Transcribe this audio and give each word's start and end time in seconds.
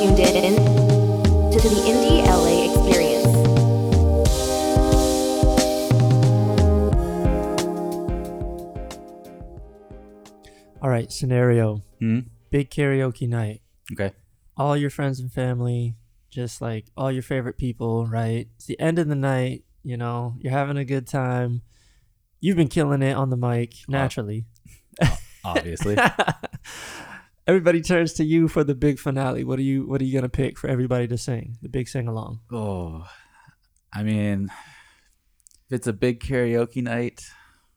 tuned 0.00 0.18
in 0.18 0.56
to 0.56 1.60
the 1.60 1.68
Indie 1.84 2.24
LA 2.24 2.72
experience. 2.72 3.26
All 10.80 10.88
right, 10.88 11.12
scenario. 11.12 11.82
Hmm? 11.98 12.20
Big 12.48 12.70
karaoke 12.70 13.28
night. 13.28 13.60
Okay. 13.92 14.12
All 14.56 14.74
your 14.74 14.88
friends 14.88 15.20
and 15.20 15.30
family, 15.30 15.96
just 16.30 16.62
like 16.62 16.86
all 16.96 17.12
your 17.12 17.22
favorite 17.22 17.58
people, 17.58 18.06
right? 18.06 18.48
It's 18.56 18.64
the 18.64 18.80
end 18.80 18.98
of 18.98 19.06
the 19.06 19.14
night, 19.14 19.64
you 19.82 19.98
know, 19.98 20.34
you're 20.40 20.50
having 20.50 20.78
a 20.78 20.84
good 20.86 21.06
time. 21.06 21.60
You've 22.40 22.56
been 22.56 22.68
killing 22.68 23.02
it 23.02 23.12
on 23.12 23.28
the 23.28 23.36
mic 23.36 23.74
naturally. 23.86 24.46
Obviously. 25.44 25.98
Everybody 27.50 27.80
turns 27.82 28.12
to 28.14 28.24
you 28.24 28.46
for 28.46 28.62
the 28.62 28.76
big 28.76 29.00
finale. 29.00 29.42
What 29.42 29.58
are 29.58 29.62
you 29.62 29.84
what 29.88 30.00
are 30.00 30.04
you 30.04 30.12
going 30.12 30.22
to 30.22 30.28
pick 30.28 30.56
for 30.56 30.68
everybody 30.70 31.08
to 31.08 31.18
sing? 31.18 31.56
The 31.62 31.68
big 31.68 31.88
sing 31.88 32.06
along. 32.06 32.38
oh, 32.52 33.08
I 33.92 34.04
mean, 34.04 34.50
if 35.66 35.72
it's 35.78 35.88
a 35.88 35.92
big 35.92 36.20
karaoke 36.20 36.80
night, 36.80 37.24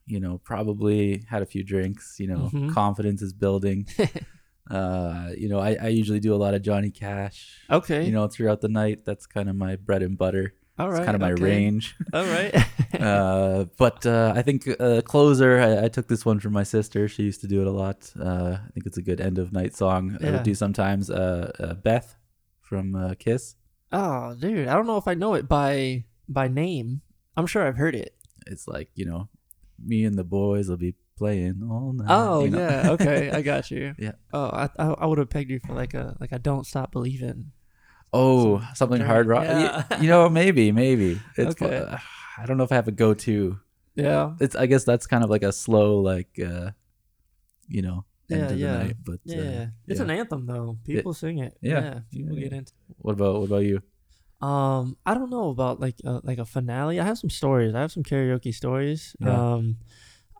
you 0.05 0.19
know, 0.19 0.37
probably 0.37 1.23
had 1.27 1.41
a 1.41 1.47
few 1.47 1.63
drinks. 1.63 2.17
You 2.19 2.27
know, 2.27 2.49
Mhm. 2.53 2.71
confidence 2.71 3.23
is 3.23 3.33
building. 3.33 3.87
uh, 4.69 5.29
you 5.35 5.49
know, 5.49 5.57
I, 5.59 5.71
I 5.81 5.87
usually 5.87 6.19
do 6.19 6.35
a 6.35 6.41
lot 6.43 6.53
of 6.53 6.61
Johnny 6.61 6.91
Cash. 6.91 7.57
Okay. 7.67 8.05
You 8.05 8.11
know, 8.11 8.27
throughout 8.27 8.61
the 8.61 8.69
night, 8.69 9.05
that's 9.05 9.25
kind 9.25 9.49
of 9.49 9.55
my 9.55 9.75
bread 9.75 10.03
and 10.03 10.15
butter. 10.17 10.53
All 10.79 10.89
It's 10.89 11.05
kind 11.05 11.15
of 11.15 11.21
my 11.21 11.29
range. 11.29 11.95
All 12.13 12.25
right. 12.25 12.55
uh, 12.99 13.65
but 13.77 14.05
uh, 14.07 14.33
I 14.35 14.41
think 14.41 14.67
uh, 14.79 15.01
closer. 15.01 15.59
I, 15.59 15.85
I 15.85 15.87
took 15.87 16.07
this 16.07 16.25
one 16.25 16.39
from 16.39 16.53
my 16.53 16.63
sister. 16.63 17.07
She 17.07 17.23
used 17.23 17.41
to 17.41 17.47
do 17.47 17.61
it 17.61 17.67
a 17.67 17.71
lot. 17.71 18.11
Uh, 18.19 18.57
I 18.59 18.69
think 18.73 18.87
it's 18.87 18.97
a 18.97 19.03
good 19.03 19.21
end 19.21 19.37
of 19.37 19.53
night 19.53 19.75
song. 19.75 20.17
I 20.23 20.31
would 20.31 20.43
do 20.43 20.55
sometimes. 20.55 21.11
Uh, 21.11 21.51
uh, 21.59 21.73
Beth 21.75 22.15
from 22.61 22.95
uh, 22.95 23.13
Kiss. 23.19 23.55
oh, 23.91 24.33
dude, 24.33 24.67
I 24.67 24.73
don't 24.73 24.87
know 24.87 24.97
if 24.97 25.07
I 25.07 25.13
know 25.13 25.35
it 25.35 25.47
by 25.47 26.05
by 26.27 26.47
name. 26.47 27.01
I'm 27.37 27.45
sure 27.45 27.67
I've 27.67 27.77
heard 27.77 27.93
it. 27.93 28.15
It's 28.47 28.67
like 28.67 28.89
you 28.95 29.05
know, 29.05 29.29
me 29.79 30.05
and 30.05 30.17
the 30.17 30.23
boys 30.23 30.69
will 30.69 30.77
be 30.77 30.95
playing 31.17 31.61
all 31.69 31.93
night. 31.93 32.07
Oh 32.09 32.43
you 32.45 32.49
know? 32.49 32.57
yeah, 32.57 32.89
okay, 32.91 33.29
I 33.31 33.41
got 33.53 33.69
you. 33.69 33.93
Yeah. 33.99 34.13
Oh, 34.33 34.45
I 34.45 34.69
I, 34.79 34.85
I 34.87 35.05
would 35.05 35.19
have 35.19 35.29
pegged 35.29 35.51
you 35.51 35.59
for 35.59 35.73
like 35.73 35.93
a 35.93 36.15
like 36.19 36.31
a 36.31 36.39
don't 36.39 36.65
stop 36.65 36.91
believing. 36.91 37.51
Oh, 38.13 38.61
something 38.75 39.01
hard 39.01 39.27
rock. 39.27 39.43
Yeah. 39.43 39.83
You 40.01 40.07
know, 40.09 40.29
maybe, 40.29 40.71
maybe. 40.71 41.19
It's. 41.37 41.55
Okay. 41.61 41.77
uh, 41.77 41.97
I 42.37 42.45
don't 42.45 42.57
know 42.57 42.63
if 42.63 42.71
I 42.71 42.75
have 42.75 42.87
a 42.87 42.91
go-to. 42.91 43.59
Yeah. 43.95 44.33
It's. 44.39 44.55
I 44.55 44.65
guess 44.65 44.83
that's 44.83 45.05
kind 45.07 45.23
of 45.23 45.29
like 45.29 45.43
a 45.43 45.51
slow, 45.51 45.99
like, 45.99 46.39
uh, 46.39 46.71
you 47.67 47.81
know, 47.81 48.05
end 48.31 48.41
Yeah, 48.41 48.49
of 48.49 48.59
yeah. 48.59 48.71
the 48.73 48.83
night. 48.85 48.95
But 49.05 49.19
Yeah, 49.25 49.37
uh, 49.37 49.65
it's 49.87 49.99
yeah. 49.99 50.03
an 50.05 50.09
anthem 50.11 50.45
though. 50.45 50.77
People 50.85 51.13
sing 51.13 51.39
it. 51.39 51.57
yeah. 51.61 51.99
people 52.11 52.33
Yeah, 52.33 52.39
get 52.43 52.51
yeah. 52.51 52.57
into. 52.59 52.73
What 52.97 53.13
about 53.13 53.39
what 53.39 53.45
about 53.45 53.63
you? 53.65 53.81
Um, 54.41 54.97
I 55.05 55.13
don't 55.13 55.29
know 55.29 55.49
about 55.49 55.79
like 55.79 55.95
uh, 56.05 56.19
like 56.23 56.37
a 56.37 56.45
finale. 56.45 56.99
I 56.99 57.05
have 57.05 57.17
some 57.17 57.29
stories. 57.29 57.73
I 57.73 57.81
have 57.81 57.91
some 57.91 58.03
karaoke 58.03 58.53
stories. 58.53 59.15
Yeah. 59.19 59.31
Um, 59.53 59.77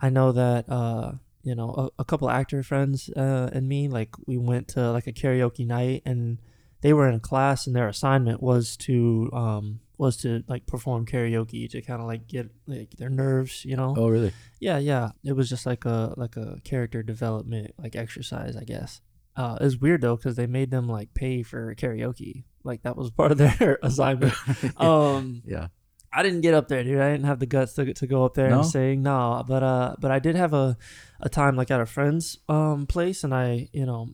I 0.02 0.10
know 0.10 0.32
that 0.34 0.68
uh, 0.68 1.14
you 1.44 1.56
know, 1.56 1.70
a, 1.98 2.02
a 2.02 2.06
couple 2.06 2.30
actor 2.30 2.64
friends 2.64 3.10
uh 3.16 3.50
and 3.54 3.68
me 3.68 3.88
like 3.88 4.10
we 4.28 4.38
went 4.38 4.68
to 4.76 4.92
like 4.92 5.08
a 5.08 5.14
karaoke 5.14 5.66
night 5.66 6.02
and 6.06 6.40
they 6.84 6.94
were 6.94 7.09
in 7.09 7.20
class 7.22 7.66
and 7.66 7.76
their 7.76 7.88
assignment 7.88 8.44
was 8.44 8.78
to 8.78 9.30
um 9.34 9.80
was 9.98 10.17
to 10.17 10.44
like 10.48 10.66
perform 10.67 11.06
karaoke 11.06 11.70
to 11.70 11.81
kind 11.81 12.02
of 12.02 12.08
like 12.08 12.28
get 12.28 12.50
like 12.67 12.92
their 12.98 13.09
nerves, 13.09 13.64
you 13.64 13.75
know. 13.78 13.95
Oh, 13.98 14.09
really? 14.09 14.34
Yeah, 14.59 14.78
yeah. 14.78 15.12
It 15.23 15.34
was 15.34 15.50
just 15.50 15.66
like 15.66 15.86
a 15.86 16.14
like 16.17 16.36
a 16.36 16.59
character 16.64 17.02
development 17.02 17.73
like 17.78 17.95
exercise, 17.95 18.56
I 18.56 18.64
guess. 18.66 19.02
Uh, 19.36 19.58
it 19.59 19.64
was 19.64 19.78
weird 19.78 20.02
though 20.02 20.16
because 20.16 20.36
they 20.36 20.45
made 20.45 20.72
them 20.72 20.88
like 20.88 21.14
pay 21.14 21.42
for 21.42 21.73
karaoke. 21.75 22.44
Like 22.64 22.84
that 22.84 22.97
was 22.97 23.12
part 23.20 23.31
of 23.31 23.38
their 23.38 23.80
assignment. 23.84 24.34
um, 24.80 25.42
yeah. 25.45 25.68
I 26.16 26.22
didn't 26.22 26.41
get 26.41 26.53
up 26.53 26.68
there, 26.68 26.84
dude. 26.84 27.00
I 27.00 27.12
didn't 27.12 27.25
have 27.25 27.40
the 27.40 27.47
guts 27.47 27.74
to, 27.74 27.91
to 27.91 28.06
go 28.06 28.24
up 28.24 28.35
there 28.35 28.50
No? 28.50 28.59
and 28.59 28.68
sing. 28.68 29.02
No, 29.02 29.44
but 29.47 29.63
uh, 29.63 29.96
but 30.00 30.12
I 30.12 30.19
did 30.19 30.35
have 30.35 30.53
a, 30.53 30.78
a 31.22 31.29
time 31.29 31.56
like 31.56 31.72
at 31.72 31.81
a 31.81 31.88
friend's 31.88 32.38
um 32.47 32.85
place, 32.85 33.24
and 33.24 33.34
I 33.34 33.69
you 33.74 33.85
know, 33.88 34.09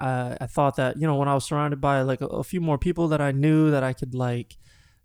I 0.00 0.36
I 0.40 0.46
thought 0.46 0.76
that 0.76 1.00
you 1.00 1.06
know 1.06 1.16
when 1.16 1.28
I 1.28 1.34
was 1.34 1.44
surrounded 1.44 1.80
by 1.80 2.02
like 2.02 2.20
a, 2.20 2.26
a 2.26 2.44
few 2.44 2.60
more 2.60 2.78
people 2.78 3.08
that 3.08 3.20
I 3.20 3.32
knew 3.32 3.70
that 3.70 3.82
I 3.82 3.92
could 3.92 4.14
like 4.14 4.56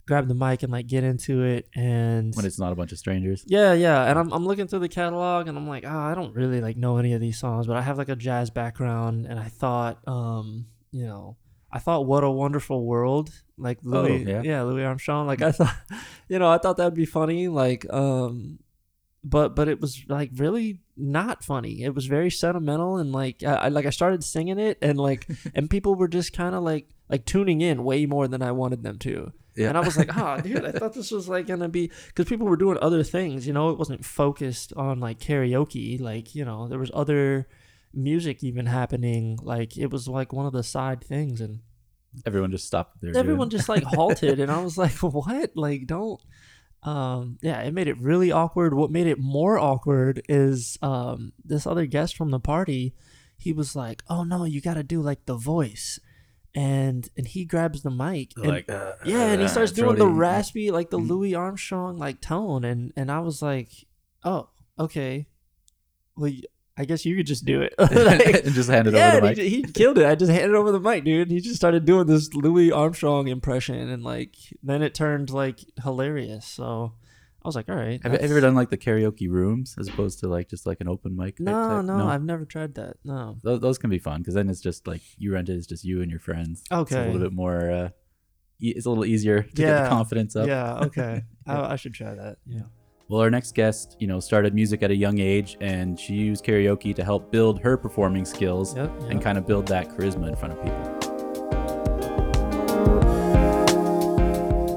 grab 0.08 0.28
the 0.28 0.34
mic 0.34 0.64
and 0.64 0.72
like 0.72 0.88
get 0.88 1.04
into 1.04 1.44
it 1.44 1.68
and 1.76 2.34
When 2.36 2.44
it's 2.44 2.60
not 2.60 2.72
a 2.74 2.76
bunch 2.76 2.92
of 2.92 2.98
strangers. 2.98 3.46
yeah, 3.48 3.72
yeah, 3.74 4.04
and 4.10 4.18
I'm 4.20 4.32
I'm 4.34 4.46
looking 4.46 4.68
through 4.68 4.80
the 4.80 4.90
catalog 4.90 5.48
and 5.48 5.58
I'm 5.58 5.68
like, 5.68 5.86
oh, 5.86 5.90
I 5.90 6.16
don't 6.16 6.36
really 6.36 6.60
like 6.60 6.76
know 6.76 6.98
any 6.98 7.14
of 7.14 7.22
these 7.22 7.40
songs, 7.40 7.68
but 7.68 7.78
I 7.78 7.82
have 7.82 7.98
like 7.98 8.10
a 8.10 8.16
jazz 8.16 8.50
background, 8.50 9.28
and 9.28 9.40
I 9.40 9.48
thought, 9.48 10.00
um, 10.08 10.66
you 10.92 11.06
know, 11.06 11.38
I 11.72 11.80
thought 11.80 12.06
"What 12.06 12.24
a 12.24 12.30
Wonderful 12.30 12.84
World" 12.86 13.30
like 13.58 13.78
Louis, 13.84 14.24
yeah. 14.24 14.42
yeah. 14.44 14.64
Louis 14.64 14.84
Armstrong. 14.84 15.28
Like 15.28 15.42
I 15.50 15.52
thought, 15.54 15.76
you 16.28 16.40
know, 16.40 16.50
I 16.50 16.58
thought 16.58 16.78
that'd 16.78 16.96
be 16.96 17.06
funny. 17.06 17.48
Like, 17.48 17.86
um, 17.94 18.60
but 19.24 19.56
but 19.56 19.70
it 19.70 19.80
was 19.80 20.02
like 20.10 20.32
really 20.36 20.82
not 21.02 21.44
funny. 21.44 21.84
It 21.84 21.96
was 21.96 22.06
very 22.06 22.30
sentimental 22.30 22.98
and 22.98 23.12
like 23.12 23.44
I, 23.44 23.68
like 23.70 23.86
I 23.86 23.90
started 23.90 24.24
singing 24.24 24.60
it 24.60 24.78
and 24.82 24.98
like 25.00 25.28
and 25.56 25.70
people 25.70 25.96
were 25.96 26.08
just 26.08 26.34
kind 26.34 26.56
of 26.56 26.64
like 26.64 26.88
like 27.10 27.26
tuning 27.26 27.62
in 27.62 27.84
way 27.84 28.06
more 28.06 28.28
than 28.28 28.42
I 28.42 28.52
wanted 28.52 28.84
them 28.84 28.98
to. 29.00 29.32
Yeah. 29.56 29.68
And 29.70 29.78
I 29.78 29.82
was 29.82 29.98
like, 29.98 30.10
oh, 30.18 30.40
dude, 30.40 30.64
I 30.64 30.72
thought 30.72 30.94
this 30.94 31.12
was 31.12 31.28
like 31.28 31.48
gonna 31.48 31.68
be 31.70 31.92
because 32.08 32.26
people 32.30 32.48
were 32.48 32.56
doing 32.56 32.78
other 32.82 33.04
things. 33.04 33.46
You 33.46 33.54
know, 33.54 33.70
it 33.72 33.78
wasn't 33.78 34.06
focused 34.06 34.72
on 34.74 35.00
like 35.00 35.20
karaoke. 35.20 36.00
Like, 36.00 36.34
you 36.36 36.46
know, 36.46 36.68
there 36.70 36.80
was 36.80 36.92
other 36.94 37.48
music 37.94 38.44
even 38.44 38.66
happening. 38.68 39.38
Like, 39.42 39.78
it 39.78 39.88
was 39.88 40.08
like 40.08 40.32
one 40.32 40.46
of 40.46 40.54
the 40.54 40.64
side 40.64 41.04
things, 41.04 41.42
and 41.42 41.60
Everyone 42.26 42.52
just 42.52 42.66
stopped. 42.68 43.02
were 43.02 43.16
everyone 43.16 43.50
doing. 43.50 43.58
just 43.60 43.70
like 43.70 43.84
halted. 43.84 44.40
and 44.40 44.52
I 44.52 44.62
was 44.62 44.78
like, 44.78 44.92
what? 45.02 45.52
Like, 45.56 45.88
don't. 45.88 46.22
Um, 46.84 47.38
yeah, 47.42 47.62
it 47.62 47.74
made 47.74 47.88
it 47.88 47.98
really 48.00 48.32
awkward. 48.32 48.74
What 48.74 48.90
made 48.92 49.08
it 49.08 49.20
more 49.20 49.60
awkward 49.60 50.22
is 50.28 50.78
um 50.82 51.34
this 51.46 51.68
other 51.68 51.86
guest 51.86 52.16
from 52.18 52.32
the 52.32 52.40
party. 52.40 52.94
He 53.38 53.54
was 53.54 53.76
like, 53.76 54.04
"Oh 54.10 54.24
no, 54.24 54.46
you 54.46 54.62
got 54.62 54.76
to 54.76 54.84
do 54.84 55.02
like 55.02 55.26
the 55.26 55.36
voice," 55.36 56.00
and 56.56 57.08
and 57.18 57.28
he 57.28 57.46
grabs 57.46 57.82
the 57.84 57.92
mic 57.92 58.32
and 58.38 58.48
like 58.48 58.70
uh, 58.70 58.94
yeah, 59.06 59.28
and 59.32 59.42
he 59.42 59.46
uh, 59.46 59.50
starts 59.50 59.72
doing 59.72 59.98
the 59.98 60.08
raspy, 60.08 60.72
like 60.72 60.90
the 60.90 60.98
Mhm. 61.00 61.08
Louis 61.10 61.36
Armstrong 61.36 61.98
like 61.98 62.20
tone, 62.22 62.64
and 62.64 62.92
and 62.96 63.12
I 63.12 63.20
was 63.20 63.42
like, 63.42 63.70
oh, 64.24 64.50
okay, 64.80 65.28
well, 66.16 66.32
I 66.78 66.86
guess 66.86 67.06
you 67.06 67.16
could 67.16 67.28
just 67.28 67.46
do 67.46 67.62
it. 67.62 67.74
Like, 67.80 68.46
and 68.46 68.54
just 68.54 68.70
hand 68.70 68.88
it 68.88 68.94
yeah, 68.94 69.14
over 69.16 69.34
the 69.34 69.44
he, 69.44 69.62
mic. 69.62 69.68
he 69.68 69.74
killed 69.74 69.98
it. 69.98 70.06
I 70.06 70.16
just 70.16 70.32
handed 70.32 70.56
over 70.56 70.72
the 70.72 70.80
mic, 70.80 71.04
dude. 71.04 71.30
He 71.30 71.40
just 71.40 71.56
started 71.56 71.86
doing 71.86 72.08
this 72.08 72.34
Louis 72.34 72.72
Armstrong 72.72 73.28
impression, 73.28 73.90
and 73.90 74.04
like 74.04 74.36
then 74.64 74.82
it 74.82 74.96
turned 74.96 75.30
like 75.30 75.60
hilarious. 75.84 76.46
So 76.46 76.94
I 77.44 77.48
was 77.48 77.56
like, 77.56 77.70
all 77.70 77.76
right, 77.76 78.02
Have 78.04 78.14
you 78.14 78.20
ever 78.20 78.40
done 78.40 78.56
like 78.56 78.70
the 78.70 78.78
karaoke 78.78 79.30
rooms 79.30 79.76
as 79.80 79.88
opposed 79.88 80.20
to 80.20 80.28
like 80.28 80.48
just 80.50 80.66
like 80.66 80.80
an 80.80 80.88
open 80.88 81.16
mic? 81.16 81.40
No, 81.40 81.52
type? 81.52 81.86
no, 81.86 82.08
I've 82.08 82.24
never 82.24 82.46
tried 82.46 82.76
that. 82.76 82.98
No. 83.04 83.38
those, 83.44 83.60
those 83.60 83.78
can 83.78 83.90
be 83.90 84.00
fun 84.00 84.22
because 84.22 84.36
then 84.36 84.48
it's 84.50 84.62
just 84.62 84.88
like 84.88 85.02
you 85.18 85.34
rent 85.34 85.50
it. 85.50 85.54
It's 85.54 85.68
just 85.68 85.84
you 85.84 86.02
and 86.02 86.12
your 86.12 86.20
friends. 86.20 86.64
it's 86.72 86.92
a 86.92 87.06
little 87.06 87.20
bit 87.20 87.34
more. 87.34 87.72
Uh, 87.72 87.90
it's 88.60 88.86
a 88.86 88.90
little 88.90 89.06
easier 89.06 89.42
to 89.42 89.50
get 89.54 89.84
the 89.84 89.90
confidence 89.90 90.36
up. 90.36 90.48
Yeah. 90.48 90.80
Okay. 90.86 91.24
I, 91.48 91.74
I 91.74 91.76
should 91.78 91.96
try 91.96 92.14
that. 92.14 92.38
Yeah. 92.46 92.62
Well, 93.12 93.20
our 93.20 93.30
next 93.30 93.56
guest, 93.56 93.98
you 94.00 94.08
know, 94.08 94.22
started 94.22 94.56
music 94.56 94.84
at 94.84 94.90
a 94.90 94.96
young 94.96 95.20
age, 95.20 95.58
and 95.60 96.00
she 96.00 96.14
used 96.14 96.46
karaoke 96.46 96.96
to 96.96 97.04
help 97.04 97.30
build 97.30 97.60
her 97.60 97.76
performing 97.76 98.24
skills 98.24 98.74
Yep. 98.74 98.90
and 99.10 99.22
kind 99.22 99.38
of 99.38 99.46
build 99.46 99.68
that 99.68 99.90
charisma 99.90 100.30
in 100.30 100.36
front 100.38 100.54
of 100.54 100.64
people. 100.64 100.80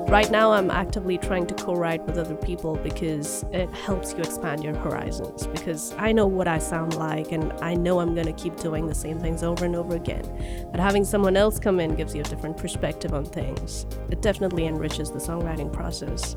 Right 0.09 0.29
now, 0.33 0.51
I'm 0.51 0.69
actively 0.69 1.17
trying 1.17 1.47
to 1.47 1.55
co 1.55 1.75
write 1.75 2.05
with 2.07 2.19
other 2.19 2.35
people 2.35 2.75
because 2.75 3.45
it 3.53 3.71
helps 3.71 4.15
you 4.15 4.19
expand 4.19 4.65
your 4.65 4.75
horizons. 4.75 5.47
Because 5.47 5.95
I 5.97 6.11
know 6.11 6.27
what 6.27 6.49
I 6.49 6.59
sound 6.59 6.97
like, 6.97 7.31
and 7.31 7.53
I 7.63 7.75
know 7.75 8.01
I'm 8.01 8.15
going 8.15 8.27
to 8.27 8.33
keep 8.33 8.57
doing 8.57 8.89
the 8.89 8.97
same 8.97 9.21
things 9.21 9.45
over 9.45 9.65
and 9.65 9.77
over 9.77 9.95
again. 9.95 10.69
But 10.73 10.81
having 10.81 11.05
someone 11.05 11.37
else 11.37 11.61
come 11.61 11.79
in 11.79 11.95
gives 11.95 12.17
you 12.17 12.23
a 12.23 12.25
different 12.25 12.57
perspective 12.57 13.15
on 13.15 13.27
things. 13.27 13.87
It 14.11 14.23
definitely 14.23 14.67
enriches 14.67 15.13
the 15.13 15.21
songwriting 15.21 15.73
process. 15.73 16.35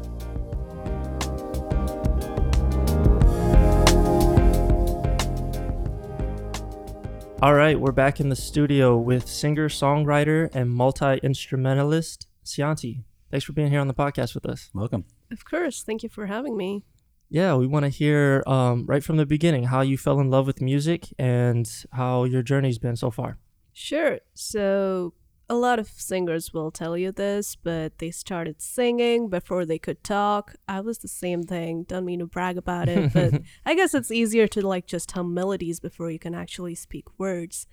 All 7.39 7.53
right, 7.53 7.79
we're 7.79 7.91
back 7.91 8.19
in 8.19 8.29
the 8.29 8.35
studio 8.35 8.97
with 8.97 9.27
singer, 9.27 9.69
songwriter, 9.69 10.49
and 10.55 10.71
multi 10.71 11.19
instrumentalist 11.21 12.27
Syante. 12.43 13.03
Thanks 13.29 13.45
for 13.45 13.53
being 13.53 13.69
here 13.69 13.79
on 13.79 13.87
the 13.87 13.93
podcast 13.93 14.33
with 14.33 14.47
us. 14.47 14.71
Welcome. 14.73 15.05
Of 15.31 15.45
course, 15.45 15.83
thank 15.83 16.01
you 16.01 16.09
for 16.09 16.25
having 16.25 16.57
me. 16.57 16.83
Yeah, 17.29 17.53
we 17.53 17.67
want 17.67 17.83
to 17.83 17.89
hear 17.89 18.43
um, 18.47 18.87
right 18.87 19.03
from 19.03 19.17
the 19.17 19.25
beginning 19.27 19.65
how 19.65 19.81
you 19.81 19.99
fell 19.99 20.19
in 20.19 20.31
love 20.31 20.47
with 20.47 20.61
music 20.61 21.13
and 21.19 21.69
how 21.91 22.23
your 22.23 22.41
journey's 22.41 22.79
been 22.79 22.95
so 22.95 23.11
far. 23.11 23.37
Sure. 23.71 24.17
So, 24.33 25.13
a 25.49 25.55
lot 25.55 25.79
of 25.79 25.87
singers 25.87 26.53
will 26.53 26.71
tell 26.71 26.97
you 26.97 27.11
this, 27.11 27.55
but 27.55 27.99
they 27.99 28.11
started 28.11 28.61
singing 28.61 29.29
before 29.29 29.65
they 29.65 29.79
could 29.79 30.03
talk. 30.03 30.55
I 30.67 30.81
was 30.81 30.99
the 30.99 31.07
same 31.07 31.43
thing. 31.43 31.83
Don't 31.83 32.05
mean 32.05 32.19
to 32.19 32.25
brag 32.25 32.57
about 32.57 32.89
it, 32.89 33.13
but 33.13 33.41
I 33.65 33.73
guess 33.73 33.93
it's 33.93 34.11
easier 34.11 34.47
to 34.49 34.67
like 34.67 34.87
just 34.87 35.11
hum 35.11 35.33
melodies 35.33 35.79
before 35.79 36.11
you 36.11 36.19
can 36.19 36.35
actually 36.35 36.75
speak 36.75 37.05
words. 37.17 37.65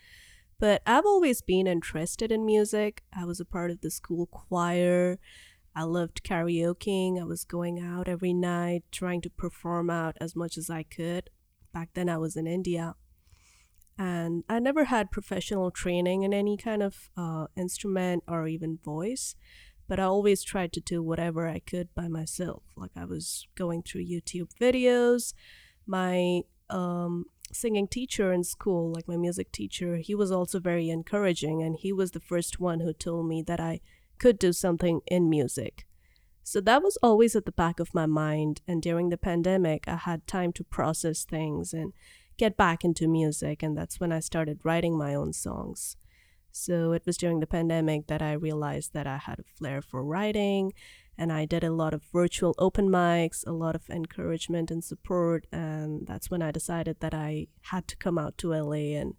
But 0.61 0.83
I've 0.87 1.05
always 1.05 1.43
been 1.43 1.67
interested 1.67 2.31
in 2.31 2.47
music. 2.47 3.03
I 3.13 3.25
was 3.25 3.41
a 3.41 3.45
part 3.45 3.73
of 3.73 3.81
the 3.81 3.91
school 3.91 4.27
choir. 4.27 5.19
I 5.75 5.83
loved 5.83 6.23
karaokeing. 6.23 7.21
I 7.21 7.25
was 7.25 7.45
going 7.45 7.81
out 7.81 8.07
every 8.07 8.33
night 8.33 8.85
trying 8.93 9.21
to 9.23 9.31
perform 9.31 9.91
out 9.91 10.17
as 10.21 10.37
much 10.37 10.57
as 10.57 10.71
I 10.71 10.85
could. 10.85 11.31
Back 11.73 11.91
then, 11.95 12.09
I 12.09 12.19
was 12.19 12.37
in 12.37 12.47
India. 12.47 12.95
And 13.97 14.43
I 14.49 14.59
never 14.59 14.85
had 14.85 15.11
professional 15.11 15.71
training 15.71 16.23
in 16.23 16.35
any 16.35 16.57
kind 16.57 16.83
of 16.83 17.11
uh, 17.17 17.47
instrument 17.57 18.25
or 18.27 18.49
even 18.49 18.79
voice, 18.85 19.37
but 19.87 20.01
I 20.01 20.05
always 20.05 20.43
tried 20.43 20.73
to 20.73 20.81
do 20.81 21.03
whatever 21.03 21.47
I 21.47 21.61
could 21.61 21.95
by 21.95 22.09
myself. 22.09 22.65
Like 22.77 22.91
I 22.97 23.05
was 23.05 23.47
going 23.55 23.83
through 23.83 24.07
YouTube 24.07 24.49
videos. 24.61 25.33
My 25.87 26.41
um, 26.71 27.27
singing 27.53 27.87
teacher 27.87 28.33
in 28.33 28.43
school, 28.43 28.93
like 28.93 29.07
my 29.07 29.17
music 29.17 29.53
teacher, 29.53 29.97
he 29.97 30.15
was 30.15 30.33
also 30.33 30.59
very 30.59 30.91
encouraging, 30.91 31.63
and 31.63 31.77
he 31.77 31.93
was 31.93 32.11
the 32.11 32.21
first 32.21 32.59
one 32.59 32.81
who 32.81 32.93
told 32.93 33.29
me 33.29 33.43
that 33.43 33.61
I 33.61 33.81
could 34.19 34.39
do 34.39 34.53
something 34.53 35.01
in 35.07 35.31
music. 35.31 35.87
So 36.43 36.61
that 36.61 36.83
was 36.83 36.99
always 37.03 37.35
at 37.35 37.47
the 37.47 37.53
back 37.53 37.81
of 37.81 37.95
my 37.95 38.07
mind. 38.07 38.61
And 38.69 38.83
during 38.83 39.09
the 39.09 39.17
pandemic, 39.17 39.89
I 39.89 39.97
had 39.97 40.27
time 40.27 40.53
to 40.55 40.65
process 40.65 41.25
things 41.25 41.73
and 41.73 41.93
get 42.37 42.57
back 42.57 42.85
into 42.85 43.09
music. 43.09 43.63
And 43.63 43.77
that's 43.77 44.01
when 44.01 44.13
I 44.13 44.21
started 44.21 44.61
writing 44.65 44.97
my 44.97 45.15
own 45.15 45.33
songs. 45.33 45.97
So 46.53 46.93
it 46.93 47.03
was 47.05 47.17
during 47.17 47.41
the 47.41 47.47
pandemic 47.47 48.07
that 48.07 48.23
I 48.23 48.33
realized 48.33 48.93
that 48.93 49.07
I 49.07 49.19
had 49.19 49.41
a 49.41 49.45
flair 49.59 49.83
for 49.83 50.05
writing. 50.05 50.73
And 51.19 51.33
I 51.33 51.45
did 51.45 51.65
a 51.65 51.73
lot 51.73 51.95
of 51.95 52.03
virtual 52.13 52.55
open 52.59 52.89
mics, 52.89 53.47
a 53.47 53.53
lot 53.53 53.75
of 53.75 53.89
encouragement 53.89 54.71
and 54.71 54.83
support. 54.83 55.47
And 55.53 56.07
that's 56.07 56.31
when 56.31 56.43
I 56.43 56.51
decided 56.51 57.01
that 57.01 57.15
I 57.15 57.49
had 57.63 57.87
to 57.89 57.97
come 57.97 58.19
out 58.19 58.39
to 58.39 58.53
LA 58.53 58.97
and 58.99 59.15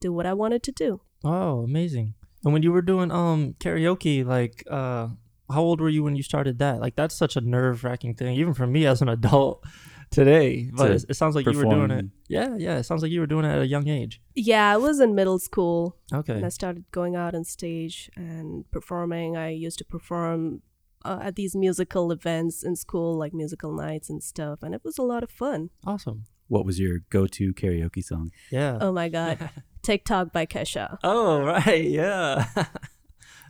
do 0.00 0.12
what 0.12 0.26
I 0.26 0.34
wanted 0.34 0.62
to 0.64 0.72
do. 0.72 1.00
Oh, 1.24 1.62
amazing. 1.62 2.14
And 2.44 2.52
when 2.52 2.62
you 2.62 2.72
were 2.72 2.82
doing 2.82 3.10
um 3.10 3.54
karaoke, 3.58 4.24
like 4.24 4.64
uh 4.70 5.08
how 5.50 5.62
old 5.62 5.80
were 5.80 5.88
you 5.88 6.04
when 6.04 6.14
you 6.14 6.22
started 6.22 6.58
that? 6.58 6.80
Like 6.80 6.94
that's 6.94 7.16
such 7.16 7.36
a 7.36 7.40
nerve 7.40 7.82
wracking 7.82 8.14
thing, 8.14 8.36
even 8.36 8.54
for 8.54 8.66
me 8.66 8.86
as 8.86 9.02
an 9.02 9.08
adult 9.08 9.64
today. 10.10 10.70
But 10.72 10.86
To 10.88 10.92
it, 10.92 11.04
it 11.10 11.14
sounds 11.14 11.34
like 11.34 11.46
you 11.46 11.56
were 11.58 11.64
doing 11.64 11.90
it. 11.90 12.06
Yeah, 12.28 12.56
yeah. 12.56 12.78
It 12.78 12.84
sounds 12.84 13.02
like 13.02 13.10
you 13.12 13.20
were 13.20 13.26
doing 13.26 13.44
it 13.44 13.48
at 13.50 13.60
a 13.62 13.66
young 13.66 13.88
age. 13.88 14.20
Yeah, 14.34 14.72
I 14.72 14.76
was 14.76 15.00
in 15.00 15.14
middle 15.14 15.38
school 15.38 15.96
Okay. 16.12 16.34
and 16.34 16.44
I 16.46 16.48
started 16.50 16.84
going 16.92 17.16
out 17.16 17.34
on 17.34 17.44
stage 17.44 18.10
and 18.16 18.70
performing. 18.70 19.36
I 19.36 19.50
used 19.50 19.78
to 19.78 19.84
perform 19.84 20.62
uh, 21.04 21.20
at 21.22 21.36
these 21.36 21.54
musical 21.54 22.10
events 22.12 22.62
in 22.64 22.74
school, 22.76 23.16
like 23.18 23.32
musical 23.32 23.72
nights 23.72 24.10
and 24.10 24.22
stuff, 24.22 24.62
and 24.62 24.74
it 24.74 24.82
was 24.84 24.98
a 24.98 25.02
lot 25.02 25.22
of 25.22 25.30
fun. 25.30 25.70
Awesome. 25.86 26.24
What 26.48 26.64
was 26.64 26.80
your 26.80 27.00
go-to 27.10 27.52
karaoke 27.52 28.02
song? 28.02 28.30
Yeah. 28.50 28.78
Oh 28.80 28.90
my 28.90 29.08
god, 29.08 29.50
TikTok 29.82 30.32
by 30.32 30.46
Kesha. 30.46 30.98
Oh, 31.04 31.42
right. 31.44 31.84
Yeah. 31.84 32.46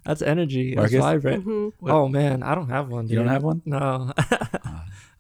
That's 0.05 0.23
energy. 0.23 0.75
Marcus? 0.75 0.93
That's 0.93 1.03
vibrant. 1.05 1.45
hmm 1.45 1.69
Oh 1.83 2.09
man, 2.09 2.43
I 2.43 2.55
don't 2.55 2.69
have 2.71 2.89
one. 2.89 3.09
You 3.09 3.17
don't 3.17 3.29
have 3.29 3.43
one? 3.43 3.63
No. 3.65 4.13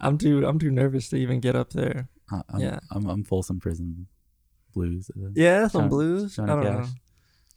I'm 0.00 0.18
too 0.18 0.46
I'm 0.46 0.58
too 0.58 0.70
nervous 0.70 1.08
to 1.10 1.16
even 1.16 1.40
get 1.40 1.56
up 1.56 1.70
there. 1.72 2.08
Uh, 2.32 2.42
I'm, 2.52 2.60
Yeah. 2.60 2.78
I'm, 2.90 3.06
I'm 3.08 3.24
Folsom 3.24 3.58
Prison 3.60 4.06
Blues. 4.74 5.10
uh, 5.16 5.28
Yeah, 5.34 5.66
some 5.68 5.82
Johnny- 5.82 5.88
blues. 5.90 6.36
Johnny 6.36 6.52
I 6.52 6.54
don't 6.54 6.64
Cash. 6.64 6.86
know. 6.86 6.92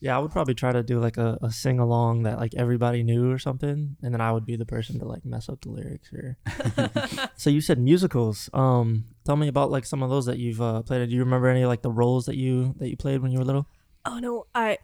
Yeah, 0.04 0.16
I 0.16 0.20
would 0.20 0.32
probably 0.32 0.56
try 0.56 0.72
to 0.72 0.82
do 0.82 1.00
like 1.00 1.18
a, 1.18 1.38
a 1.44 1.52
sing 1.52 1.78
along 1.78 2.24
that 2.24 2.40
like 2.40 2.56
everybody 2.56 3.04
knew 3.04 3.30
or 3.32 3.38
something, 3.38 3.98
and 4.02 4.12
then 4.14 4.20
I 4.20 4.32
would 4.32 4.48
be 4.48 4.56
the 4.56 4.66
person 4.66 4.98
to 4.98 5.06
like 5.06 5.24
mess 5.24 5.48
up 5.48 5.62
the 5.62 5.70
lyrics. 5.70 6.12
Or 6.12 6.38
so 7.38 7.52
you 7.52 7.62
said 7.62 7.78
musicals. 7.78 8.50
Um, 8.52 9.06
tell 9.26 9.36
me 9.36 9.48
about 9.48 9.70
like 9.70 9.86
some 9.86 10.02
of 10.02 10.10
those 10.10 10.26
that 10.26 10.40
you've 10.40 10.60
uh, 10.60 10.82
played. 10.82 11.08
Do 11.08 11.14
you 11.16 11.24
remember 11.24 11.50
any 11.50 11.66
like 11.66 11.84
the 11.84 11.92
roles 11.92 12.26
that 12.26 12.36
you 12.36 12.74
that 12.80 12.90
you 12.90 12.98
played 12.98 13.22
when 13.22 13.32
you 13.32 13.38
were 13.38 13.46
little? 13.46 13.68
Oh 14.04 14.18
no, 14.18 14.48
I 14.56 14.80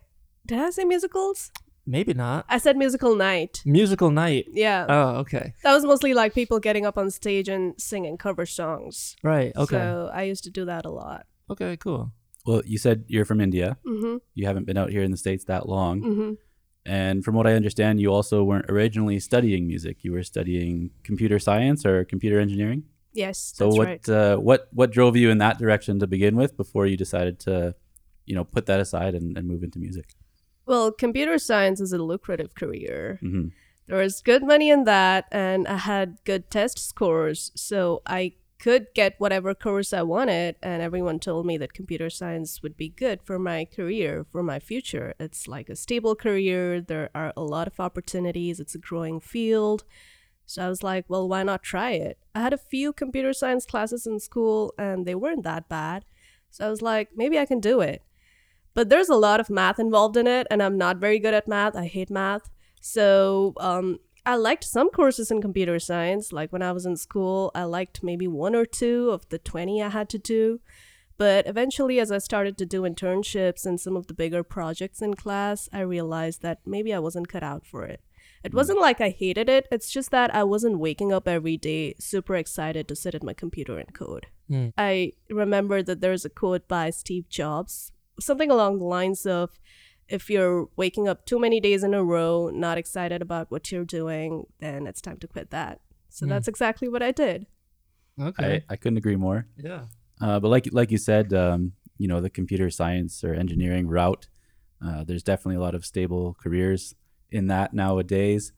did 0.46 0.60
I 0.60 0.70
say 0.70 0.84
musicals? 0.86 1.52
Maybe 1.90 2.14
not. 2.14 2.46
I 2.50 2.58
said 2.58 2.76
musical 2.78 3.16
night. 3.16 3.62
Musical 3.66 4.12
night. 4.12 4.46
Yeah, 4.52 4.86
Oh, 4.90 5.10
okay. 5.22 5.54
that 5.64 5.74
was 5.74 5.86
mostly 5.86 6.14
like 6.14 6.34
people 6.36 6.60
getting 6.60 6.86
up 6.86 6.98
on 6.98 7.10
stage 7.10 7.48
and 7.48 7.74
singing 7.80 8.18
cover 8.18 8.46
songs. 8.46 9.16
Right. 9.24 9.56
Okay. 9.56 9.76
So 9.78 10.12
I 10.14 10.24
used 10.24 10.44
to 10.44 10.50
do 10.52 10.66
that 10.66 10.86
a 10.86 10.90
lot. 10.92 11.26
okay. 11.50 11.78
Cool. 11.78 12.12
Well, 12.46 12.62
you 12.66 12.78
said 12.78 13.06
you're 13.08 13.26
from 13.26 13.40
India. 13.42 13.78
Mm-hmm. 13.86 14.18
You 14.36 14.46
haven't 14.48 14.66
been 14.66 14.78
out 14.78 14.90
here 14.90 15.04
in 15.04 15.12
the 15.12 15.18
States 15.18 15.46
that 15.46 15.68
long. 15.68 16.02
Mm-hmm. 16.02 16.32
And 16.86 17.24
from 17.26 17.36
what 17.36 17.46
I 17.48 17.54
understand, 17.54 18.00
you 18.00 18.14
also 18.14 18.44
weren't 18.44 18.70
originally 18.70 19.20
studying 19.20 19.68
music. 19.68 19.98
You 20.06 20.14
were 20.14 20.24
studying 20.24 20.92
computer 21.04 21.40
science 21.40 21.86
or 21.86 22.06
computer 22.06 22.40
engineering. 22.40 22.84
Yes, 23.14 23.38
So 23.56 23.66
that's 23.66 23.78
what 23.78 23.88
right. 23.88 24.10
uh, 24.10 24.38
what 24.38 24.68
what 24.72 24.92
drove 24.92 25.16
you 25.18 25.30
in 25.30 25.40
that 25.40 25.58
direction 25.58 26.00
to 26.00 26.08
begin 26.08 26.36
with 26.36 26.56
before 26.56 26.86
you 26.86 26.96
decided 26.96 27.40
to, 27.48 27.76
you 28.26 28.36
know, 28.36 28.44
put 28.46 28.66
that 28.68 28.80
aside 28.80 29.16
and, 29.16 29.38
and 29.38 29.48
move 29.48 29.64
into 29.64 29.80
music? 29.80 30.14
Well, 30.68 30.92
computer 30.92 31.40
science 31.40 31.80
is 31.82 31.94
a 31.94 31.98
lucrative 31.98 32.54
career. 32.56 33.18
hmm 33.22 33.48
There 33.88 33.98
was 34.00 34.22
good 34.22 34.44
money 34.44 34.70
in 34.70 34.84
that, 34.84 35.26
and 35.32 35.66
I 35.68 35.78
had 35.78 36.18
good 36.26 36.52
test 36.52 36.78
scores, 36.78 37.52
so 37.56 38.02
I 38.06 38.34
could 38.60 38.88
get 38.94 39.16
whatever 39.18 39.56
course 39.56 39.94
I 39.94 40.02
wanted. 40.02 40.58
And 40.62 40.82
everyone 40.82 41.20
told 41.20 41.46
me 41.46 41.58
that 41.58 41.74
computer 41.74 42.10
science 42.10 42.62
would 42.62 42.76
be 42.76 42.90
good 42.90 43.22
for 43.24 43.40
my 43.40 43.64
career, 43.66 44.26
for 44.32 44.44
my 44.44 44.60
future. 44.60 45.14
It's 45.20 45.48
like 45.48 45.70
a 45.70 45.76
stable 45.76 46.16
career, 46.16 46.82
there 46.82 47.10
are 47.16 47.32
a 47.38 47.44
lot 47.44 47.68
of 47.68 47.80
opportunities, 47.80 48.60
it's 48.60 48.76
a 48.76 48.80
growing 48.80 49.22
field. 49.22 49.86
So 50.46 50.66
I 50.66 50.70
was 50.70 50.84
like, 50.84 51.06
well, 51.10 51.28
why 51.30 51.44
not 51.44 51.64
try 51.64 51.92
it? 51.92 52.18
I 52.36 52.42
had 52.42 52.54
a 52.54 52.58
few 52.58 52.94
computer 52.94 53.34
science 53.34 53.66
classes 53.66 54.08
in 54.08 54.20
school, 54.20 54.74
and 54.78 55.06
they 55.06 55.16
weren't 55.16 55.44
that 55.44 55.70
bad. 55.70 56.06
So 56.52 56.68
I 56.68 56.70
was 56.70 56.82
like, 56.82 57.10
maybe 57.16 57.40
I 57.40 57.46
can 57.46 57.60
do 57.62 57.82
it. 57.82 58.02
But 58.78 58.90
there's 58.90 59.10
a 59.10 59.16
lot 59.16 59.40
of 59.40 59.50
math 59.50 59.80
involved 59.80 60.18
in 60.18 60.28
it, 60.28 60.46
and 60.52 60.62
I'm 60.62 60.78
not 60.78 60.98
very 60.98 61.18
good 61.18 61.34
at 61.34 61.48
math. 61.48 61.76
I 61.76 61.88
hate 61.88 62.12
math. 62.12 62.48
So 62.80 63.56
um, 63.60 63.98
I 64.24 64.36
liked 64.36 64.64
some 64.64 64.92
courses 64.92 65.32
in 65.32 65.42
computer 65.42 65.80
science. 65.80 66.32
Like 66.32 66.54
when 66.54 66.62
I 66.62 66.72
was 66.72 66.86
in 66.86 66.96
school, 66.96 67.50
I 67.56 67.64
liked 67.64 68.04
maybe 68.04 68.28
one 68.28 68.54
or 68.54 68.68
two 68.68 69.10
of 69.10 69.28
the 69.30 69.40
20 69.40 69.82
I 69.82 69.90
had 69.90 70.10
to 70.10 70.20
do. 70.20 70.60
But 71.18 71.48
eventually, 71.48 72.00
as 72.00 72.12
I 72.12 72.20
started 72.20 72.56
to 72.60 72.68
do 72.68 72.84
internships 72.84 73.66
and 73.66 73.82
some 73.82 73.96
of 73.96 74.06
the 74.06 74.14
bigger 74.14 74.44
projects 74.44 75.02
in 75.02 75.16
class, 75.16 75.68
I 75.74 75.80
realized 75.80 76.44
that 76.44 76.60
maybe 76.64 76.94
I 76.94 77.00
wasn't 77.00 77.30
cut 77.30 77.42
out 77.42 77.66
for 77.66 77.84
it. 77.84 78.02
It 78.44 78.54
wasn't 78.54 78.80
like 78.80 79.02
I 79.02 79.10
hated 79.10 79.50
it, 79.50 79.68
it's 79.72 79.90
just 79.90 80.12
that 80.12 80.36
I 80.36 80.44
wasn't 80.44 80.78
waking 80.78 81.12
up 81.12 81.28
every 81.28 81.58
day 81.58 81.96
super 81.98 82.36
excited 82.36 82.88
to 82.88 82.96
sit 82.96 83.16
at 83.16 83.24
my 83.24 83.34
computer 83.34 83.80
and 83.80 83.92
code. 83.92 84.28
Hmm. 84.48 84.68
I 84.78 85.14
remember 85.32 85.82
that 85.82 86.00
there's 86.00 86.26
a 86.26 86.30
quote 86.30 86.68
by 86.68 86.92
Steve 86.92 87.28
Jobs, 87.30 87.92
something 88.20 88.52
along 88.52 88.80
the 88.80 88.86
lines 88.86 89.26
of 89.26 89.60
if 90.10 90.30
you're 90.30 90.70
waking 90.78 91.08
up 91.08 91.26
too 91.26 91.40
many 91.40 91.60
days 91.60 91.84
in 91.84 91.94
a 91.94 92.04
row, 92.04 92.50
not 92.54 92.78
excited 92.78 93.22
about 93.22 93.52
what 93.52 93.72
you're 93.72 93.86
doing, 93.86 94.46
then 94.60 94.88
it's 94.88 95.02
time 95.02 95.18
to 95.18 95.28
quit 95.28 95.50
that. 95.52 95.82
So 96.10 96.26
Hmm. 96.26 96.30
that's 96.32 96.48
exactly 96.48 96.88
what 96.88 97.04
I 97.04 97.12
did. 97.12 97.48
Okay. 98.20 98.64
I, 98.70 98.74
I 98.74 98.76
couldn't 98.78 98.98
agree 98.98 99.16
more. 99.18 99.48
yeah. 99.58 99.86
Uh, 100.20 100.40
but 100.40 100.48
like 100.50 100.68
like 100.72 100.90
you 100.92 100.98
said, 100.98 101.32
um, 101.34 101.74
you 102.00 102.08
know, 102.08 102.22
the 102.22 102.30
computer 102.30 102.70
science 102.72 103.24
or 103.24 103.34
engineering 103.36 103.88
route, 103.88 104.28
uh, 104.84 105.04
there's 105.04 105.22
definitely 105.24 105.58
a 105.58 105.60
lot 105.60 105.76
of 105.76 105.86
stable 105.86 106.36
careers 106.42 106.96
in 107.32 107.48
that 107.48 107.74
nowadays. 107.74 108.52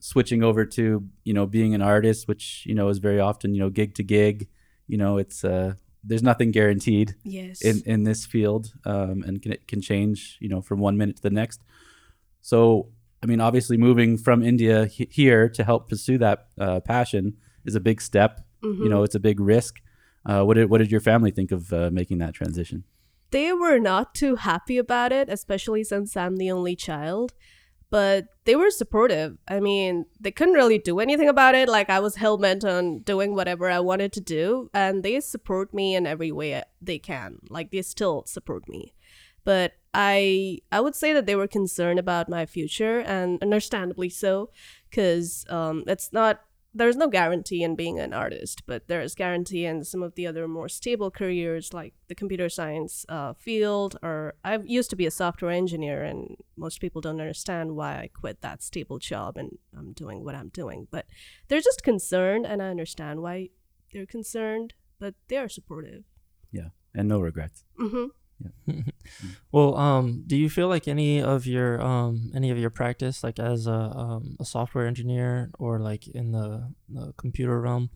Switching 0.00 0.42
over 0.42 0.64
to 0.64 1.06
you 1.24 1.34
know 1.34 1.46
being 1.46 1.74
an 1.74 1.82
artist, 1.82 2.26
which 2.26 2.64
you 2.66 2.74
know 2.74 2.88
is 2.88 2.98
very 2.98 3.20
often 3.20 3.54
you 3.54 3.60
know 3.60 3.70
gig 3.70 3.94
to 3.96 4.02
gig, 4.02 4.48
you 4.88 4.96
know 4.96 5.18
it's 5.18 5.44
uh, 5.44 5.74
there's 6.02 6.22
nothing 6.22 6.50
guaranteed 6.50 7.14
Yes. 7.24 7.62
in 7.62 7.82
in 7.86 8.04
this 8.04 8.24
field, 8.26 8.72
um, 8.84 9.22
and 9.26 9.42
can, 9.42 9.52
it 9.52 9.66
can 9.68 9.80
change 9.80 10.38
you 10.40 10.48
know 10.48 10.60
from 10.62 10.78
one 10.80 10.96
minute 10.96 11.16
to 11.16 11.22
the 11.22 11.30
next. 11.30 11.60
So 12.40 12.88
I 13.22 13.26
mean, 13.26 13.40
obviously, 13.40 13.76
moving 13.76 14.16
from 14.16 14.42
India 14.42 14.86
he- 14.86 15.08
here 15.10 15.48
to 15.50 15.62
help 15.64 15.88
pursue 15.90 16.16
that 16.18 16.46
uh, 16.58 16.80
passion 16.80 17.36
is 17.66 17.74
a 17.74 17.80
big 17.80 18.00
step. 18.00 18.40
Mm-hmm. 18.62 18.82
You 18.84 18.88
know, 18.88 19.02
it's 19.02 19.14
a 19.14 19.20
big 19.20 19.40
risk. 19.40 19.80
Uh, 20.24 20.42
what 20.44 20.54
did 20.54 20.70
what 20.70 20.78
did 20.78 20.90
your 20.90 21.00
family 21.00 21.30
think 21.30 21.52
of 21.52 21.72
uh, 21.72 21.90
making 21.92 22.18
that 22.18 22.34
transition? 22.34 22.84
they 23.32 23.52
were 23.52 23.78
not 23.78 24.12
too 24.12 24.34
happy 24.34 24.76
about 24.76 25.12
it, 25.12 25.28
especially 25.28 25.84
since 25.84 26.16
I'm 26.16 26.36
the 26.36 26.50
only 26.50 26.74
child. 26.74 27.32
But 27.90 28.28
they 28.44 28.54
were 28.54 28.70
supportive. 28.70 29.36
I 29.48 29.58
mean, 29.58 30.06
they 30.20 30.30
couldn't 30.30 30.54
really 30.54 30.78
do 30.78 31.00
anything 31.00 31.28
about 31.28 31.56
it. 31.56 31.68
Like, 31.68 31.90
I 31.90 31.98
was 31.98 32.16
hell 32.16 32.38
bent 32.38 32.64
on 32.64 33.00
doing 33.00 33.34
whatever 33.34 33.68
I 33.68 33.80
wanted 33.80 34.12
to 34.12 34.20
do, 34.20 34.70
and 34.72 35.02
they 35.02 35.18
support 35.20 35.74
me 35.74 35.96
in 35.96 36.06
every 36.06 36.30
way 36.30 36.62
they 36.80 37.00
can. 37.00 37.38
Like, 37.48 37.72
they 37.72 37.82
still 37.82 38.24
support 38.26 38.68
me. 38.68 38.94
But 39.42 39.72
I, 39.92 40.58
I 40.70 40.80
would 40.80 40.94
say 40.94 41.12
that 41.12 41.26
they 41.26 41.34
were 41.34 41.48
concerned 41.48 41.98
about 41.98 42.28
my 42.28 42.46
future, 42.46 43.00
and 43.00 43.42
understandably 43.42 44.08
so, 44.08 44.50
because 44.88 45.44
um, 45.48 45.82
it's 45.88 46.12
not 46.12 46.40
there's 46.72 46.96
no 46.96 47.08
guarantee 47.08 47.62
in 47.62 47.74
being 47.74 47.98
an 47.98 48.12
artist, 48.12 48.62
but 48.66 48.86
there 48.86 49.00
is 49.00 49.14
guarantee 49.14 49.64
in 49.64 49.84
some 49.84 50.02
of 50.02 50.14
the 50.14 50.26
other 50.26 50.46
more 50.46 50.68
stable 50.68 51.10
careers 51.10 51.74
like 51.74 51.94
the 52.08 52.14
computer 52.14 52.48
science 52.48 53.04
uh, 53.08 53.32
field. 53.32 53.96
Or 54.02 54.34
I 54.44 54.58
used 54.58 54.90
to 54.90 54.96
be 54.96 55.06
a 55.06 55.10
software 55.10 55.50
engineer, 55.50 56.02
and 56.02 56.36
most 56.56 56.80
people 56.80 57.00
don't 57.00 57.20
understand 57.20 57.74
why 57.76 57.94
I 57.94 58.10
quit 58.12 58.40
that 58.42 58.62
stable 58.62 58.98
job 58.98 59.36
and 59.36 59.58
I'm 59.76 59.92
doing 59.92 60.24
what 60.24 60.34
I'm 60.34 60.48
doing. 60.50 60.86
But 60.90 61.06
they're 61.48 61.60
just 61.60 61.82
concerned, 61.82 62.46
and 62.46 62.62
I 62.62 62.68
understand 62.68 63.20
why 63.20 63.48
they're 63.92 64.06
concerned, 64.06 64.74
but 65.00 65.14
they 65.28 65.38
are 65.38 65.48
supportive. 65.48 66.04
Yeah, 66.52 66.68
and 66.94 67.08
no 67.08 67.20
regrets. 67.20 67.64
Hmm 68.66 68.80
Well, 69.52 69.76
um, 69.76 70.22
do 70.26 70.36
you 70.36 70.48
feel 70.48 70.68
like 70.68 70.86
any 70.86 71.20
of 71.20 71.44
your 71.46 71.80
um 71.82 72.30
any 72.34 72.50
of 72.50 72.58
your 72.58 72.70
practice, 72.70 73.24
like 73.24 73.38
as 73.38 73.66
a 73.66 73.72
um 74.04 74.36
a 74.40 74.44
software 74.44 74.86
engineer 74.86 75.50
or 75.58 75.78
like 75.80 76.06
in 76.08 76.30
the, 76.32 76.72
the 76.88 77.12
computer 77.16 77.60
realm, 77.60 77.90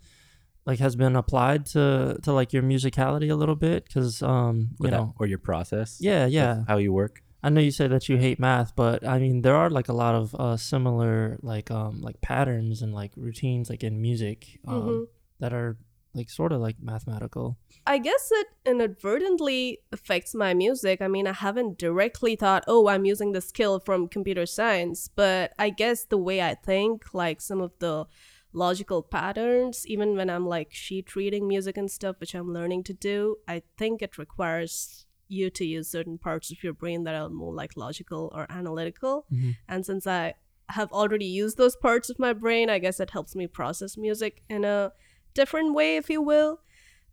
like 0.66 0.80
has 0.80 0.96
been 0.96 1.14
applied 1.16 1.66
to 1.66 2.18
to 2.22 2.32
like 2.32 2.52
your 2.52 2.62
musicality 2.62 3.30
a 3.30 3.34
little 3.36 3.54
bit? 3.56 3.84
Because 3.84 4.22
um 4.22 4.56
you 4.56 4.66
With 4.80 4.90
that- 4.90 4.96
know 4.98 5.14
or 5.18 5.26
your 5.26 5.38
process. 5.38 5.98
yeah 6.00 6.26
yeah 6.26 6.64
How 6.66 6.78
you 6.78 6.92
work. 6.92 7.20
I 7.42 7.50
know 7.50 7.60
you 7.60 7.70
say 7.70 7.86
that 7.88 8.08
you 8.08 8.16
hate 8.16 8.38
math, 8.40 8.74
but 8.74 9.06
I 9.06 9.18
mean 9.18 9.42
there 9.42 9.54
are 9.54 9.70
like 9.70 9.88
a 9.88 9.92
lot 9.92 10.14
of 10.14 10.34
uh 10.34 10.56
similar 10.56 11.38
like 11.42 11.70
um 11.70 12.00
like 12.02 12.20
patterns 12.20 12.82
and 12.82 12.92
like 12.94 13.12
routines 13.16 13.70
like 13.70 13.84
in 13.84 14.00
music 14.02 14.58
um 14.66 14.82
Mhm. 14.82 15.06
that 15.40 15.52
are 15.52 15.76
like 16.14 16.30
sort 16.30 16.52
of 16.52 16.60
like 16.60 16.76
mathematical. 16.80 17.58
I 17.86 17.98
guess 17.98 18.30
it 18.32 18.46
inadvertently 18.64 19.80
affects 19.92 20.34
my 20.34 20.54
music. 20.54 21.02
I 21.02 21.08
mean, 21.08 21.26
I 21.26 21.32
haven't 21.32 21.78
directly 21.78 22.36
thought, 22.36 22.64
oh, 22.66 22.88
I'm 22.88 23.04
using 23.04 23.32
the 23.32 23.40
skill 23.40 23.80
from 23.80 24.08
computer 24.08 24.46
science, 24.46 25.08
but 25.14 25.52
I 25.58 25.70
guess 25.70 26.04
the 26.04 26.18
way 26.18 26.40
I 26.40 26.54
think, 26.54 27.12
like 27.12 27.40
some 27.40 27.60
of 27.60 27.72
the 27.80 28.06
logical 28.52 29.02
patterns, 29.02 29.86
even 29.86 30.16
when 30.16 30.30
I'm 30.30 30.46
like 30.46 30.72
sheet 30.72 31.16
reading 31.16 31.48
music 31.48 31.76
and 31.76 31.90
stuff, 31.90 32.16
which 32.20 32.34
I'm 32.34 32.52
learning 32.52 32.84
to 32.84 32.94
do, 32.94 33.36
I 33.48 33.62
think 33.76 34.00
it 34.00 34.16
requires 34.16 35.06
you 35.26 35.50
to 35.50 35.64
use 35.64 35.88
certain 35.88 36.18
parts 36.18 36.52
of 36.52 36.62
your 36.62 36.72
brain 36.72 37.04
that 37.04 37.14
are 37.14 37.28
more 37.28 37.52
like 37.52 37.76
logical 37.76 38.30
or 38.34 38.46
analytical. 38.50 39.26
Mhm. 39.32 39.56
And 39.68 39.84
since 39.84 40.06
I 40.06 40.34
have 40.68 40.92
already 40.92 41.26
used 41.26 41.56
those 41.58 41.76
parts 41.76 42.08
of 42.08 42.18
my 42.18 42.32
brain, 42.32 42.70
I 42.70 42.78
guess 42.78 43.00
it 43.00 43.10
helps 43.10 43.34
me 43.34 43.46
process 43.46 43.96
music 43.96 44.42
in 44.48 44.64
a 44.64 44.92
different 45.34 45.74
way, 45.74 45.96
if 45.96 46.08
you 46.10 46.22
will 46.22 46.60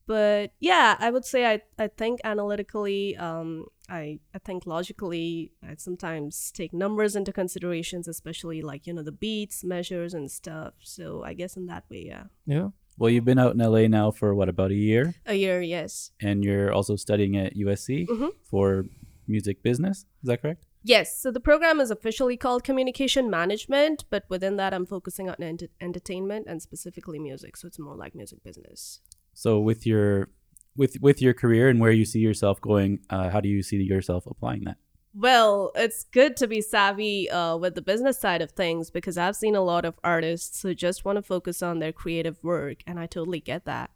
but 0.07 0.51
yeah 0.59 0.95
i 0.99 1.11
would 1.11 1.23
say 1.23 1.45
i, 1.45 1.61
I 1.77 1.87
think 1.87 2.19
analytically 2.23 3.15
um, 3.17 3.65
I, 3.87 4.19
I 4.33 4.39
think 4.43 4.65
logically 4.65 5.51
i 5.63 5.75
sometimes 5.77 6.51
take 6.51 6.73
numbers 6.73 7.15
into 7.15 7.31
considerations 7.31 8.07
especially 8.07 8.63
like 8.63 8.87
you 8.87 8.93
know 8.95 9.03
the 9.03 9.11
beats 9.11 9.63
measures 9.63 10.15
and 10.15 10.29
stuff 10.31 10.73
so 10.81 11.23
i 11.23 11.33
guess 11.33 11.55
in 11.55 11.67
that 11.67 11.83
way 11.89 12.03
yeah 12.07 12.23
Yeah. 12.47 12.69
Well, 12.97 13.09
you've 13.09 13.25
been 13.25 13.39
out 13.39 13.53
in 13.55 13.59
LA 13.59 13.87
now 13.87 14.11
for 14.11 14.35
what 14.35 14.49
about 14.49 14.69
a 14.71 14.75
year, 14.89 15.13
a 15.25 15.35
year 15.35 15.61
yes 15.61 16.11
and 16.19 16.43
you're 16.43 16.71
also 16.73 16.95
studying 16.95 17.37
at 17.37 17.55
USC 17.55 18.07
Mhm. 18.07 18.31
for 18.43 18.85
music 19.27 19.63
business. 19.63 19.97
Is 20.23 20.27
that 20.29 20.41
correct? 20.41 20.65
Yes 20.83 21.21
so 21.21 21.31
the 21.31 21.39
program 21.39 21.79
is 21.79 21.91
officially 21.91 22.37
called 22.37 22.63
communication 22.63 23.29
management 23.29 24.05
but 24.09 24.23
within 24.29 24.55
that 24.57 24.73
i'm 24.73 24.85
focusing 24.85 25.29
on 25.29 25.35
ent- 25.41 25.69
entertainment 25.79 26.45
and 26.47 26.61
specifically 26.61 27.19
music 27.19 27.55
so 27.57 27.67
it's 27.67 27.79
more 27.79 27.95
like 27.95 28.15
music 28.15 28.43
business 28.43 28.99
So 29.33 29.59
with 29.59 29.85
your 29.85 30.29
with 30.75 30.97
with 31.01 31.21
your 31.21 31.33
career 31.33 31.69
and 31.69 31.79
where 31.79 31.91
you 31.91 32.05
see 32.05 32.19
yourself 32.19 32.59
going, 32.61 32.99
uh, 33.09 33.29
how 33.29 33.41
do 33.41 33.49
you 33.49 33.63
see 33.63 33.77
yourself 33.77 34.25
applying 34.25 34.63
that? 34.65 34.77
Well, 35.13 35.71
it's 35.75 36.03
good 36.03 36.37
to 36.37 36.47
be 36.47 36.61
savvy 36.61 37.29
uh, 37.29 37.57
with 37.57 37.75
the 37.75 37.81
business 37.81 38.17
side 38.19 38.41
of 38.41 38.51
things 38.51 38.89
because 38.89 39.17
I've 39.17 39.35
seen 39.35 39.55
a 39.55 39.61
lot 39.61 39.83
of 39.83 39.99
artists 40.03 40.61
who 40.61 40.73
just 40.73 41.03
want 41.03 41.17
to 41.17 41.21
focus 41.21 41.61
on 41.61 41.79
their 41.79 41.91
creative 41.91 42.37
work, 42.43 42.77
and 42.87 42.97
I 42.99 43.07
totally 43.07 43.41
get 43.41 43.65
that. 43.65 43.91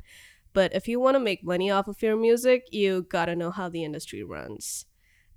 But 0.52 0.74
if 0.74 0.88
you 0.88 1.00
want 1.00 1.16
to 1.16 1.20
make 1.20 1.44
money 1.44 1.70
off 1.72 1.88
of 1.88 2.02
your 2.02 2.18
music, 2.18 2.68
you 2.72 3.04
gotta 3.04 3.36
know 3.36 3.52
how 3.52 3.70
the 3.70 3.84
industry 3.84 4.24
runs. 4.24 4.86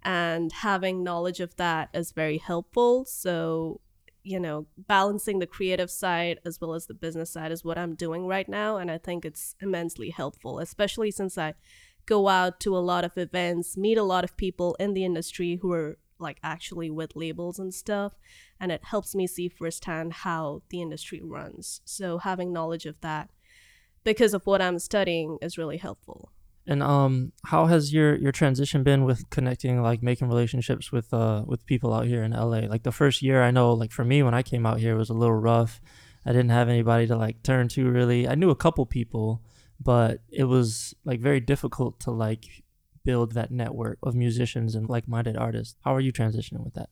And 0.09 0.51
having 0.53 1.05
knowledge 1.05 1.39
of 1.39 1.55
that 1.57 1.91
is 1.93 2.13
very 2.13 2.39
helpful. 2.39 3.05
So, 3.05 3.83
you 4.23 4.41
know, 4.41 4.67
balancing 4.79 5.39
the 5.39 5.47
creative 5.47 5.91
side 5.91 6.39
as 6.47 6.59
well 6.63 6.73
as 6.73 6.87
the 6.87 6.95
business 6.95 7.29
side 7.29 7.53
is 7.53 7.63
what 7.63 7.77
I'm 7.77 7.95
doing 7.95 8.27
right 8.27 8.49
now. 8.49 8.79
And 8.79 8.91
I 8.91 8.97
think 8.97 9.27
it's 9.27 9.55
immensely 9.61 10.09
helpful, 10.09 10.61
especially 10.61 11.11
since 11.11 11.37
I 11.37 11.53
go 12.07 12.29
out 12.29 12.59
to 12.61 12.75
a 12.75 12.81
lot 12.81 13.05
of 13.05 13.19
events, 13.19 13.77
meet 13.77 13.99
a 13.99 14.03
lot 14.03 14.25
of 14.25 14.35
people 14.39 14.75
in 14.81 14.95
the 14.95 15.05
industry 15.05 15.59
who 15.61 15.75
are 15.75 15.99
like 16.19 16.39
actually 16.43 16.89
with 16.89 17.15
labels 17.15 17.59
and 17.59 17.75
stuff. 17.75 18.15
And 18.59 18.73
it 18.73 18.85
helps 18.85 19.15
me 19.15 19.27
see 19.27 19.51
firsthand 19.51 20.15
how 20.15 20.63
the 20.71 20.81
industry 20.81 21.21
runs. 21.23 21.83
So 21.85 22.17
having 22.17 22.51
knowledge 22.51 22.87
of 22.87 22.99
that 23.03 23.29
because 24.05 24.33
of 24.33 24.47
what 24.47 24.63
I'm 24.63 24.79
studying 24.79 25.37
is 25.43 25.59
really 25.59 25.77
helpful. 25.77 26.33
And 26.69 26.83
um, 26.83 27.33
how 27.47 27.65
has 27.67 27.95
your 27.95 28.15
your 28.17 28.31
transition 28.31 28.83
been 28.83 29.05
with 29.05 29.31
connecting, 29.31 29.83
like 29.83 30.03
making 30.03 30.29
relationships 30.29 30.93
with 30.93 31.13
uh 31.15 31.43
with 31.47 31.65
people 31.65 31.95
out 31.95 32.07
here 32.07 32.23
in 32.23 32.33
LA? 32.33 32.69
Like 32.69 32.83
the 32.83 32.93
first 32.93 33.23
year, 33.23 33.43
I 33.43 33.51
know, 33.51 33.73
like 33.73 33.91
for 33.91 34.05
me, 34.05 34.23
when 34.23 34.35
I 34.35 34.43
came 34.43 34.67
out 34.67 34.79
here, 34.79 34.95
it 34.95 34.99
was 34.99 35.09
a 35.09 35.15
little 35.15 35.35
rough. 35.35 35.81
I 36.27 36.33
didn't 36.33 36.51
have 36.51 36.69
anybody 36.69 37.07
to 37.07 37.17
like 37.17 37.43
turn 37.43 37.69
to 37.69 37.91
really. 37.91 38.29
I 38.29 38.35
knew 38.35 38.51
a 38.51 38.55
couple 38.55 38.85
people, 38.85 39.43
but 39.81 40.21
it 40.31 40.45
was 40.45 40.95
like 41.07 41.21
very 41.21 41.41
difficult 41.41 42.01
to 42.01 42.11
like 42.11 42.45
build 43.03 43.33
that 43.33 43.51
network 43.51 43.99
of 44.03 44.15
musicians 44.15 44.75
and 44.75 44.91
like-minded 44.91 45.35
artists. 45.35 45.77
How 45.83 45.95
are 45.95 46.01
you 46.01 46.13
transitioning 46.13 46.63
with 46.63 46.75
that? 46.75 46.91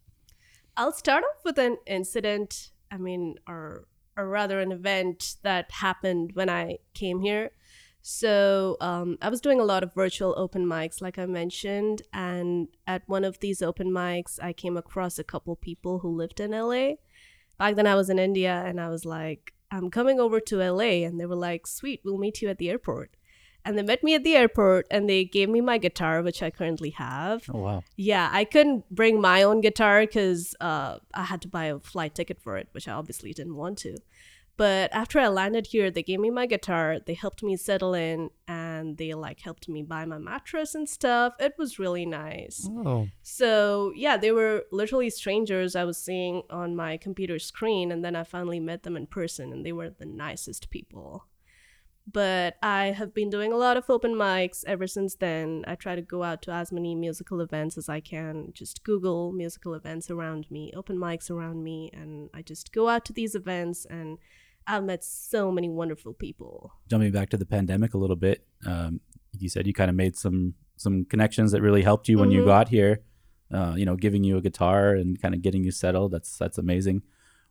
I'll 0.74 0.92
start 0.92 1.22
off 1.22 1.44
with 1.44 1.58
an 1.58 1.76
incident, 1.86 2.70
I 2.90 2.96
mean, 2.96 3.34
or 3.46 3.86
or 4.16 4.26
rather 4.26 4.60
an 4.60 4.72
event 4.72 5.36
that 5.42 5.70
happened 5.70 6.30
when 6.32 6.48
I 6.48 6.78
came 6.94 7.20
here. 7.20 7.50
So 8.08 8.76
um, 8.80 9.18
I 9.20 9.28
was 9.28 9.40
doing 9.40 9.58
a 9.58 9.64
lot 9.64 9.82
of 9.82 9.92
virtual 9.92 10.32
open 10.36 10.64
mics, 10.64 11.02
like 11.02 11.18
I 11.18 11.26
mentioned, 11.26 12.02
and 12.12 12.68
at 12.86 13.02
one 13.08 13.24
of 13.24 13.40
these 13.40 13.60
open 13.62 13.90
mics, 13.90 14.38
I 14.40 14.52
came 14.52 14.76
across 14.76 15.18
a 15.18 15.24
couple 15.24 15.56
people 15.56 15.98
who 15.98 16.10
lived 16.14 16.38
in 16.38 16.52
LA. 16.52 16.98
Back 17.58 17.74
then, 17.74 17.88
I 17.88 17.96
was 17.96 18.08
in 18.08 18.20
India, 18.20 18.62
and 18.64 18.80
I 18.80 18.90
was 18.90 19.04
like, 19.04 19.54
"I'm 19.72 19.90
coming 19.90 20.20
over 20.20 20.38
to 20.38 20.62
LA," 20.62 21.04
and 21.04 21.18
they 21.18 21.26
were 21.26 21.34
like, 21.34 21.66
"Sweet, 21.66 22.00
we'll 22.04 22.16
meet 22.16 22.40
you 22.40 22.48
at 22.48 22.58
the 22.58 22.70
airport." 22.70 23.10
And 23.64 23.76
they 23.76 23.82
met 23.82 24.04
me 24.04 24.14
at 24.14 24.22
the 24.22 24.36
airport, 24.36 24.86
and 24.88 25.08
they 25.08 25.24
gave 25.24 25.48
me 25.48 25.60
my 25.60 25.76
guitar, 25.76 26.22
which 26.22 26.44
I 26.44 26.50
currently 26.50 26.90
have. 26.90 27.50
Oh 27.52 27.58
wow. 27.58 27.82
Yeah, 27.96 28.28
I 28.30 28.44
couldn't 28.44 28.88
bring 28.88 29.20
my 29.20 29.42
own 29.42 29.60
guitar 29.60 30.02
because 30.02 30.54
uh, 30.60 30.98
I 31.12 31.24
had 31.24 31.42
to 31.42 31.48
buy 31.48 31.64
a 31.64 31.80
flight 31.80 32.14
ticket 32.14 32.40
for 32.40 32.56
it, 32.56 32.68
which 32.70 32.86
I 32.86 32.92
obviously 32.92 33.32
didn't 33.32 33.56
want 33.56 33.78
to. 33.78 33.96
But 34.56 34.90
after 34.94 35.18
I 35.18 35.28
landed 35.28 35.66
here, 35.66 35.90
they 35.90 36.02
gave 36.02 36.18
me 36.18 36.30
my 36.30 36.46
guitar, 36.46 36.98
they 37.04 37.12
helped 37.12 37.42
me 37.42 37.56
settle 37.56 37.92
in, 37.92 38.30
and 38.48 38.96
they 38.96 39.12
like 39.12 39.40
helped 39.40 39.68
me 39.68 39.82
buy 39.82 40.06
my 40.06 40.16
mattress 40.16 40.74
and 40.74 40.88
stuff. 40.88 41.34
It 41.38 41.54
was 41.58 41.78
really 41.78 42.06
nice. 42.06 42.66
Oh, 42.70 43.08
So, 43.22 43.92
yeah, 43.94 44.16
they 44.16 44.32
were 44.32 44.64
literally 44.72 45.10
strangers 45.10 45.76
I 45.76 45.84
was 45.84 45.98
seeing 45.98 46.42
on 46.48 46.74
my 46.74 46.96
computer 46.96 47.38
screen, 47.38 47.92
and 47.92 48.02
then 48.02 48.16
I 48.16 48.24
finally 48.24 48.60
met 48.60 48.82
them 48.82 48.96
in 48.96 49.06
person, 49.06 49.52
and 49.52 49.64
they 49.64 49.72
were 49.72 49.90
the 49.90 50.06
nicest 50.06 50.70
people. 50.70 51.26
But 52.10 52.54
I 52.62 52.92
have 52.92 53.12
been 53.12 53.30
doing 53.30 53.52
a 53.52 53.56
lot 53.56 53.76
of 53.76 53.90
open 53.90 54.14
mics 54.14 54.62
ever 54.64 54.86
since 54.86 55.16
then. 55.16 55.64
I 55.66 55.74
try 55.74 55.96
to 55.96 56.02
go 56.02 56.22
out 56.22 56.40
to 56.42 56.52
as 56.52 56.70
many 56.70 56.94
musical 56.94 57.40
events 57.40 57.76
as 57.76 57.88
I 57.88 57.98
can. 57.98 58.52
Just 58.54 58.84
Google 58.84 59.32
musical 59.32 59.74
events 59.74 60.08
around 60.08 60.48
me, 60.48 60.72
open 60.76 60.98
mics 60.98 61.30
around 61.30 61.64
me, 61.64 61.90
and 61.92 62.30
I 62.32 62.42
just 62.42 62.72
go 62.72 62.88
out 62.88 63.04
to 63.06 63.12
these 63.12 63.34
events 63.34 63.86
and 63.90 64.18
I've 64.66 64.84
met 64.84 65.04
so 65.04 65.50
many 65.52 65.68
wonderful 65.68 66.12
people. 66.12 66.72
Jumping 66.90 67.12
back 67.12 67.30
to 67.30 67.36
the 67.36 67.46
pandemic 67.46 67.94
a 67.94 67.98
little 67.98 68.16
bit, 68.16 68.46
um, 68.66 69.00
you 69.38 69.48
said 69.48 69.66
you 69.66 69.72
kind 69.72 69.90
of 69.90 69.96
made 69.96 70.16
some 70.16 70.54
some 70.78 71.04
connections 71.06 71.52
that 71.52 71.62
really 71.62 71.82
helped 71.82 72.06
you 72.08 72.18
when 72.18 72.30
you 72.30 72.42
Mhm. 72.42 72.46
got 72.46 72.68
here. 72.68 73.00
Uh, 73.50 73.74
you 73.78 73.86
know, 73.86 73.96
giving 73.96 74.24
you 74.24 74.36
a 74.36 74.42
guitar 74.42 74.94
and 74.94 75.20
kind 75.22 75.34
of 75.34 75.40
getting 75.40 75.62
you 75.64 75.70
settled. 75.70 76.10
That's 76.12 76.36
that's 76.36 76.58
amazing. 76.58 77.02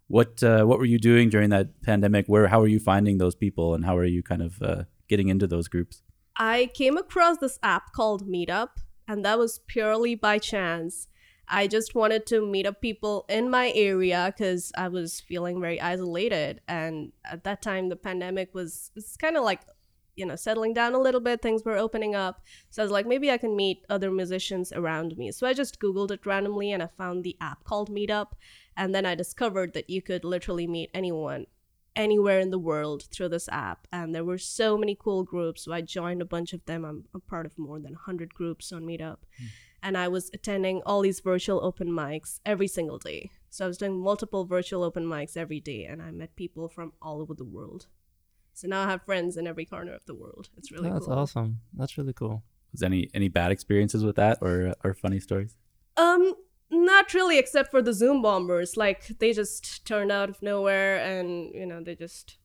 What 0.07 0.43
uh, 0.43 0.65
what 0.65 0.77
were 0.77 0.85
you 0.85 0.99
doing 0.99 1.29
during 1.29 1.49
that 1.49 1.81
pandemic? 1.81 2.27
Where 2.27 2.47
how 2.47 2.61
are 2.61 2.67
you 2.67 2.79
finding 2.79 3.17
those 3.17 3.33
people 3.35 3.73
and 3.73 3.85
how 3.85 3.95
are 3.97 4.05
you 4.05 4.21
kind 4.21 4.41
of 4.43 4.61
uh, 4.61 4.83
getting 5.07 5.29
into 5.29 5.47
those 5.47 5.67
groups? 5.67 6.03
I 6.37 6.69
came 6.73 6.97
across 6.97 7.37
this 7.37 7.57
app 7.63 7.93
called 7.93 8.27
Meetup, 8.27 8.71
and 9.07 9.23
that 9.25 9.39
was 9.39 9.59
purely 9.67 10.13
by 10.15 10.37
chance. 10.37 11.07
I 11.47 11.67
just 11.67 11.95
wanted 11.95 12.25
to 12.27 12.45
meet 12.45 12.65
up 12.65 12.81
people 12.81 13.25
in 13.29 13.49
my 13.49 13.71
area 13.75 14.33
because 14.35 14.71
I 14.77 14.87
was 14.87 15.19
feeling 15.19 15.61
very 15.61 15.79
isolated. 15.79 16.61
And 16.67 17.11
at 17.23 17.43
that 17.43 17.61
time, 17.61 17.89
the 17.89 17.95
pandemic 17.95 18.53
was 18.53 18.91
it's 18.95 19.15
kind 19.17 19.37
of 19.37 19.43
like, 19.43 19.61
you 20.15 20.25
know, 20.25 20.35
settling 20.35 20.73
down 20.73 20.93
a 20.93 20.99
little 20.99 21.21
bit. 21.21 21.41
Things 21.41 21.63
were 21.63 21.77
opening 21.77 22.15
up. 22.15 22.41
So 22.69 22.81
I 22.81 22.85
was 22.85 22.91
like, 22.91 23.05
maybe 23.05 23.31
I 23.31 23.37
can 23.37 23.55
meet 23.55 23.85
other 23.89 24.09
musicians 24.09 24.71
around 24.71 25.17
me. 25.17 25.31
So 25.31 25.45
I 25.45 25.53
just 25.53 25.79
Googled 25.79 26.11
it 26.11 26.25
randomly 26.25 26.71
and 26.71 26.81
I 26.81 26.89
found 26.97 27.23
the 27.23 27.37
app 27.41 27.63
called 27.63 27.89
Meetup. 27.89 28.29
And 28.77 28.93
then 28.93 29.05
I 29.05 29.15
discovered 29.15 29.73
that 29.73 29.89
you 29.89 30.01
could 30.01 30.23
literally 30.23 30.67
meet 30.67 30.89
anyone 30.93 31.45
anywhere 31.95 32.39
in 32.39 32.51
the 32.51 32.59
world 32.59 33.03
through 33.11 33.29
this 33.29 33.47
app 33.49 33.87
and 33.91 34.13
there 34.13 34.25
were 34.25 34.37
so 34.37 34.77
many 34.77 34.97
cool 34.99 35.23
groups 35.23 35.63
so 35.63 35.71
i 35.71 35.79
joined 35.79 36.21
a 36.21 36.25
bunch 36.25 36.51
of 36.51 36.63
them 36.65 36.83
i'm 36.83 37.05
a 37.13 37.19
part 37.19 37.45
of 37.45 37.57
more 37.57 37.79
than 37.79 37.93
100 37.93 38.33
groups 38.33 38.73
on 38.73 38.83
meetup 38.83 39.19
hmm. 39.37 39.45
And 39.85 39.97
i 39.97 40.07
was 40.07 40.29
attending 40.33 40.81
all 40.85 41.01
these 41.01 41.19
virtual 41.21 41.63
open 41.63 41.87
mics 41.87 42.39
every 42.45 42.67
single 42.67 42.97
day 42.97 43.29
so 43.49 43.63
i 43.63 43.67
was 43.67 43.77
doing 43.77 43.97
multiple 43.97 44.43
virtual 44.45 44.83
open 44.83 45.05
mics 45.05 45.37
every 45.37 45.59
day 45.59 45.85
and 45.85 46.01
i 46.01 46.11
met 46.11 46.35
people 46.35 46.67
from 46.67 46.91
all 47.01 47.21
over 47.21 47.33
the 47.33 47.45
world 47.57 47.87
so 48.53 48.67
now 48.67 48.83
i 48.83 48.89
have 48.89 49.03
friends 49.03 49.37
in 49.37 49.47
every 49.47 49.65
corner 49.65 49.93
of 49.93 50.05
the 50.05 50.15
world 50.15 50.49
it's 50.57 50.71
really 50.71 50.89
that's 50.89 51.05
cool 51.05 51.13
awesome. 51.13 51.59
That's 51.73 51.97
really 51.97 52.13
cool. 52.13 52.43
Was 52.71 52.83
any 52.83 53.09
any 53.13 53.29
bad 53.29 53.51
experiences 53.51 54.03
with 54.03 54.17
that 54.17 54.39
or 54.41 54.73
or 54.83 54.93
funny 54.93 55.21
stories? 55.21 55.55
Um, 55.95 56.33
not 56.69 57.13
really, 57.13 57.37
except 57.37 57.71
for 57.71 57.81
the 57.81 57.93
Zoom 57.93 58.21
bombers. 58.21 58.75
Like 58.75 59.07
they 59.19 59.31
just 59.31 59.85
turned 59.85 60.11
out 60.11 60.29
of 60.29 60.41
nowhere, 60.41 60.97
and 60.97 61.53
you 61.53 61.65
know 61.65 61.81
they 61.81 61.95
just 61.95 62.37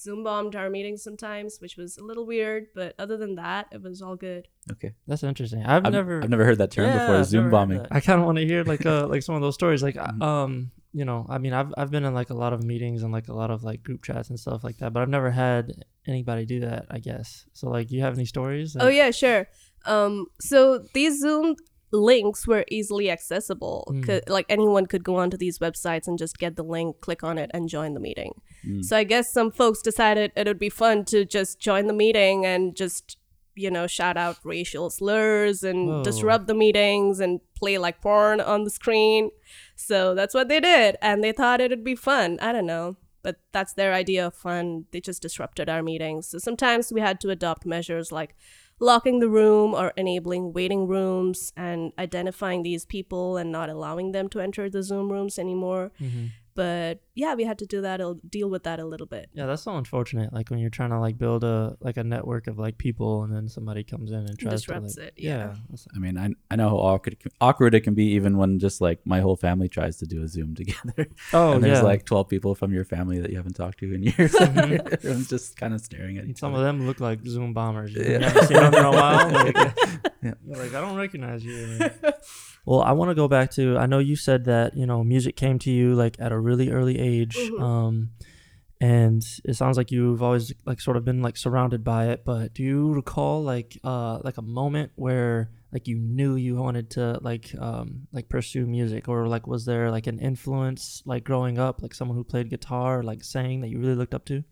Zoom 0.00 0.24
bombed 0.24 0.56
our 0.56 0.70
meetings 0.70 1.02
sometimes, 1.02 1.58
which 1.60 1.76
was 1.76 1.98
a 1.98 2.04
little 2.04 2.26
weird. 2.26 2.66
But 2.74 2.94
other 2.98 3.16
than 3.16 3.34
that, 3.36 3.66
it 3.72 3.82
was 3.82 4.00
all 4.02 4.16
good. 4.16 4.48
Okay. 4.72 4.92
That's 5.06 5.22
interesting. 5.22 5.64
I've, 5.64 5.84
I've 5.86 5.92
never 5.92 6.22
I've 6.22 6.30
never 6.30 6.44
heard 6.44 6.58
that 6.58 6.70
term 6.70 6.86
Yeah, 6.86 6.98
before. 6.98 7.16
I've 7.16 7.26
Zoom 7.26 7.50
bombing. 7.50 7.84
I 7.90 8.00
kind 8.00 8.20
of 8.20 8.26
want 8.26 8.38
to 8.38 8.46
hear 8.46 8.64
like 8.64 8.84
uh 8.86 9.06
like 9.12 9.22
some 9.22 9.34
of 9.34 9.40
those 9.42 9.54
stories. 9.54 9.82
Like 9.82 9.96
Mhm. 9.96 10.22
um 10.22 10.70
you 10.92 11.04
know 11.04 11.24
I 11.28 11.38
mean 11.38 11.52
I've 11.52 11.72
I've 11.76 11.90
been 11.90 12.04
in 12.04 12.14
like 12.14 12.30
a 12.30 12.34
lot 12.34 12.52
of 12.52 12.64
meetings 12.64 13.02
and 13.02 13.12
like 13.12 13.28
a 13.28 13.34
lot 13.34 13.50
of 13.50 13.62
like 13.62 13.82
group 13.82 14.02
chats 14.02 14.30
and 14.30 14.38
stuff 14.40 14.64
like 14.64 14.78
that, 14.78 14.92
but 14.92 15.02
I've 15.02 15.08
never 15.08 15.30
had 15.30 15.84
anybody 16.06 16.46
do 16.46 16.60
that. 16.60 16.86
I 16.90 16.98
guess 16.98 17.44
so. 17.52 17.68
Like, 17.68 17.90
you 17.90 18.00
have 18.00 18.14
any 18.14 18.24
stories? 18.24 18.76
Oh 18.78 18.88
yeah, 18.88 19.10
sure. 19.10 19.48
Um, 19.86 20.26
so 20.40 20.84
these 20.94 21.20
Zoom 21.20 21.56
links 21.92 22.46
were 22.46 22.64
easily 22.70 23.10
accessible. 23.10 23.86
Mm. 23.90 24.28
Like 24.28 24.46
anyone 24.48 24.86
could 24.86 25.04
go 25.04 25.16
onto 25.16 25.36
these 25.36 25.58
websites 25.58 26.06
and 26.06 26.18
just 26.18 26.38
get 26.38 26.56
the 26.56 26.62
link, 26.62 27.00
click 27.00 27.24
on 27.24 27.38
it, 27.38 27.50
and 27.52 27.68
join 27.68 27.94
the 27.94 28.00
meeting. 28.00 28.40
Mm. 28.66 28.84
So 28.84 28.96
I 28.96 29.04
guess 29.04 29.32
some 29.32 29.50
folks 29.50 29.82
decided 29.82 30.32
it 30.36 30.46
would 30.46 30.58
be 30.58 30.70
fun 30.70 31.04
to 31.06 31.24
just 31.24 31.60
join 31.60 31.86
the 31.86 31.92
meeting 31.92 32.46
and 32.46 32.76
just 32.76 33.16
you 33.56 33.70
know 33.70 33.86
shout 33.86 34.16
out 34.16 34.38
racial 34.44 34.88
slurs 34.90 35.64
and 35.64 35.88
Whoa. 35.88 36.04
disrupt 36.04 36.46
the 36.46 36.54
meetings 36.54 37.18
and 37.18 37.40
play 37.54 37.78
like 37.78 38.00
porn 38.00 38.40
on 38.40 38.64
the 38.64 38.70
screen. 38.70 39.30
So 39.76 40.14
that's 40.14 40.34
what 40.34 40.48
they 40.48 40.60
did, 40.60 40.96
and 41.02 41.24
they 41.24 41.32
thought 41.32 41.60
it'd 41.60 41.84
be 41.84 41.96
fun. 41.96 42.38
I 42.40 42.52
don't 42.52 42.66
know. 42.66 42.96
But 43.22 43.36
that's 43.52 43.74
their 43.74 43.92
idea 43.92 44.28
of 44.28 44.34
fun. 44.34 44.86
They 44.92 45.00
just 45.02 45.20
disrupted 45.20 45.68
our 45.68 45.82
meetings. 45.82 46.28
So 46.28 46.38
sometimes 46.38 46.90
we 46.90 47.02
had 47.02 47.20
to 47.20 47.28
adopt 47.28 47.66
measures 47.66 48.10
like 48.10 48.34
locking 48.80 49.20
the 49.20 49.28
room 49.28 49.74
or 49.74 49.92
enabling 49.96 50.52
waiting 50.52 50.88
rooms 50.88 51.52
and 51.56 51.92
identifying 51.98 52.62
these 52.62 52.84
people 52.86 53.36
and 53.36 53.52
not 53.52 53.68
allowing 53.68 54.12
them 54.12 54.28
to 54.30 54.40
enter 54.40 54.68
the 54.68 54.82
Zoom 54.82 55.12
rooms 55.12 55.38
anymore. 55.38 55.92
hmm 55.98 56.26
But 56.60 57.00
yeah, 57.14 57.34
we 57.36 57.44
had 57.44 57.58
to 57.60 57.66
do 57.66 57.80
that, 57.80 58.02
deal 58.28 58.50
with 58.50 58.64
that 58.64 58.80
a 58.80 58.84
little 58.84 59.06
bit. 59.06 59.30
Yeah, 59.32 59.46
that's 59.46 59.62
so 59.62 59.74
unfortunate. 59.78 60.30
Like 60.30 60.50
when 60.50 60.58
you're 60.58 60.68
trying 60.68 60.90
to 60.90 61.00
like 61.00 61.16
build 61.16 61.42
a 61.42 61.74
like 61.80 61.96
a 61.96 62.04
network 62.04 62.48
of 62.48 62.58
like 62.58 62.76
people, 62.76 63.22
and 63.22 63.34
then 63.34 63.48
somebody 63.48 63.82
comes 63.82 64.10
in 64.12 64.18
and 64.18 64.38
tries 64.38 64.52
Disrupts 64.60 64.96
to 64.96 65.00
like, 65.00 65.08
it, 65.16 65.22
yeah. 65.22 65.46
that's- 65.70 65.88
I 65.96 65.98
mean, 65.98 66.18
I 66.18 66.28
I 66.50 66.56
know 66.56 66.68
how 66.68 66.76
awkward 66.76 67.16
awkward 67.40 67.74
it 67.74 67.80
can 67.80 67.94
be 67.94 68.08
even 68.12 68.36
when 68.36 68.58
just 68.58 68.82
like 68.82 68.98
my 69.06 69.20
whole 69.20 69.36
family 69.36 69.70
tries 69.70 69.96
to 70.00 70.06
do 70.06 70.22
a 70.22 70.28
Zoom 70.28 70.54
together. 70.60 71.08
Oh 71.32 71.52
and 71.52 71.64
there's 71.64 71.78
yeah. 71.78 71.82
like 71.92 72.04
12 72.04 72.28
people 72.28 72.54
from 72.54 72.74
your 72.74 72.84
family 72.84 73.20
that 73.20 73.30
you 73.30 73.36
haven't 73.38 73.54
talked 73.54 73.78
to 73.78 73.94
in 73.94 74.02
years. 74.02 74.34
Everyone's 74.40 75.28
just 75.30 75.56
kind 75.56 75.72
of 75.72 75.80
staring 75.80 76.18
at 76.18 76.24
And 76.24 76.32
each 76.32 76.40
some 76.40 76.52
other. 76.54 76.66
of 76.68 76.76
them 76.76 76.86
look 76.86 77.00
like 77.00 77.24
Zoom 77.26 77.54
bombers. 77.54 77.94
You, 77.94 78.02
Yeah. 78.02 78.18
you 78.18 78.24
haven't 78.26 78.48
seen 78.48 78.56
them 78.58 78.74
in 78.74 78.84
a 78.84 78.90
while. 78.90 79.30
Like, 79.30 79.56
Yeah. 80.22 80.34
like 80.46 80.74
I 80.74 80.80
don't 80.82 80.96
recognize 80.96 81.42
you. 81.42 81.78
Man." 82.66 82.76
well, 82.76 82.82
I 82.82 82.92
want 82.92 83.10
to 83.10 83.14
go 83.14 83.28
back 83.28 83.50
to. 83.52 83.76
I 83.78 83.86
know 83.86 83.98
you 83.98 84.16
said 84.16 84.44
that 84.44 84.76
you 84.76 84.86
know 84.86 85.02
music 85.04 85.36
came 85.36 85.58
to 85.60 85.70
you 85.70 85.94
like 85.94 86.16
at 86.18 86.32
a 86.32 86.38
really 86.38 86.70
early 86.70 86.98
age, 86.98 87.36
Mhm. 87.36 87.60
um, 87.60 88.10
and 88.80 89.22
it 89.44 89.54
sounds 89.54 89.76
like 89.76 89.90
you've 89.90 90.22
always 90.22 90.52
like 90.64 90.80
sort 90.80 90.96
of 90.96 91.04
been 91.04 91.20
like 91.22 91.36
surrounded 91.36 91.84
by 91.84 92.08
it. 92.08 92.24
But 92.24 92.54
do 92.54 92.62
you 92.62 92.92
recall 92.92 93.42
like 93.42 93.78
uh 93.84 94.20
like 94.24 94.38
a 94.38 94.42
moment 94.42 94.92
where 94.96 95.50
like 95.72 95.86
you 95.86 95.96
knew 95.98 96.34
you 96.34 96.56
wanted 96.56 96.90
to 96.90 97.18
like 97.22 97.54
um 97.58 98.08
like 98.12 98.28
pursue 98.28 98.66
music, 98.66 99.08
or 99.08 99.28
like 99.28 99.46
was 99.46 99.64
there 99.66 99.90
like 99.90 100.06
an 100.06 100.18
influence 100.18 101.02
like 101.04 101.24
growing 101.24 101.58
up, 101.58 101.82
like 101.82 101.94
someone 101.94 102.16
who 102.16 102.24
played 102.24 102.48
guitar, 102.50 103.02
like 103.02 103.22
sang 103.22 103.60
that 103.60 103.68
you 103.68 103.78
really 103.78 103.94
looked 103.94 104.14
up 104.14 104.24
to? 104.26 104.42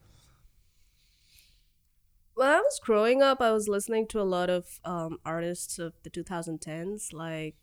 When 2.34 2.48
I 2.48 2.60
was 2.60 2.78
growing 2.80 3.20
up, 3.20 3.40
I 3.40 3.50
was 3.50 3.66
listening 3.66 4.06
to 4.08 4.20
a 4.20 4.22
lot 4.22 4.48
of 4.48 4.78
um, 4.84 5.18
artists 5.24 5.78
of 5.80 5.94
the 6.04 6.10
2010s, 6.10 7.12
like 7.12 7.56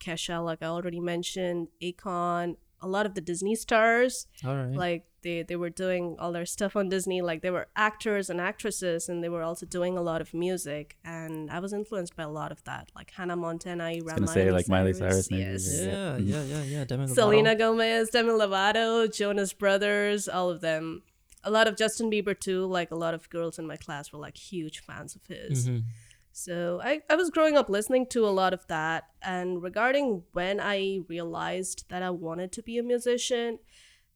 Kesha, 0.00 0.44
like 0.44 0.62
I 0.62 0.66
already 0.66 1.00
mentioned, 1.00 1.68
Akon, 1.82 2.56
a 2.82 2.88
lot 2.88 3.06
of 3.06 3.14
the 3.14 3.20
Disney 3.20 3.54
stars. 3.54 4.26
All 4.44 4.56
right. 4.56 4.74
Like 4.74 5.04
they, 5.22 5.42
they 5.42 5.56
were 5.56 5.68
doing 5.68 6.16
all 6.18 6.32
their 6.32 6.46
stuff 6.46 6.76
on 6.76 6.88
Disney. 6.88 7.20
Like 7.20 7.42
they 7.42 7.50
were 7.50 7.68
actors 7.76 8.30
and 8.30 8.40
actresses, 8.40 9.08
and 9.08 9.22
they 9.22 9.28
were 9.28 9.42
also 9.42 9.66
doing 9.66 9.98
a 9.98 10.02
lot 10.02 10.20
of 10.20 10.32
music. 10.32 10.96
And 11.04 11.50
I 11.50 11.60
was 11.60 11.72
influenced 11.72 12.16
by 12.16 12.22
a 12.22 12.30
lot 12.30 12.52
of 12.52 12.64
that, 12.64 12.90
like 12.94 13.10
Hannah 13.10 13.36
Montana. 13.36 13.84
I 13.84 13.98
gonna 13.98 14.26
say, 14.26 14.50
like, 14.50 14.68
Miley 14.68 14.94
Cyrus, 14.94 15.30
maybe, 15.30 15.42
yes. 15.42 15.80
yeah. 15.80 16.16
yeah, 16.16 16.16
yeah, 16.16 16.42
yeah, 16.42 16.62
yeah. 16.62 16.84
Demi 16.84 17.06
Lovato. 17.06 17.14
Selena 17.14 17.54
Gomez, 17.54 18.10
Demi 18.10 18.30
Lovato, 18.30 19.14
Jonas 19.14 19.52
Brothers, 19.52 20.28
all 20.28 20.50
of 20.50 20.60
them. 20.60 21.02
A 21.44 21.50
lot 21.50 21.66
of 21.68 21.76
Justin 21.76 22.10
Bieber 22.10 22.38
too. 22.38 22.66
Like 22.66 22.90
a 22.90 22.96
lot 22.96 23.14
of 23.14 23.28
girls 23.30 23.58
in 23.58 23.66
my 23.66 23.76
class 23.76 24.12
were 24.12 24.18
like 24.18 24.36
huge 24.36 24.80
fans 24.80 25.14
of 25.16 25.22
his. 25.26 25.68
Mhm. 25.68 25.82
So 26.42 26.80
I, 26.82 27.02
I 27.10 27.16
was 27.16 27.28
growing 27.28 27.58
up 27.58 27.68
listening 27.68 28.06
to 28.10 28.26
a 28.26 28.30
lot 28.30 28.54
of 28.54 28.66
that. 28.68 29.04
And 29.20 29.62
regarding 29.62 30.22
when 30.32 30.58
I 30.58 31.00
realized 31.06 31.84
that 31.90 32.02
I 32.02 32.08
wanted 32.08 32.50
to 32.52 32.62
be 32.62 32.78
a 32.78 32.82
musician, 32.82 33.58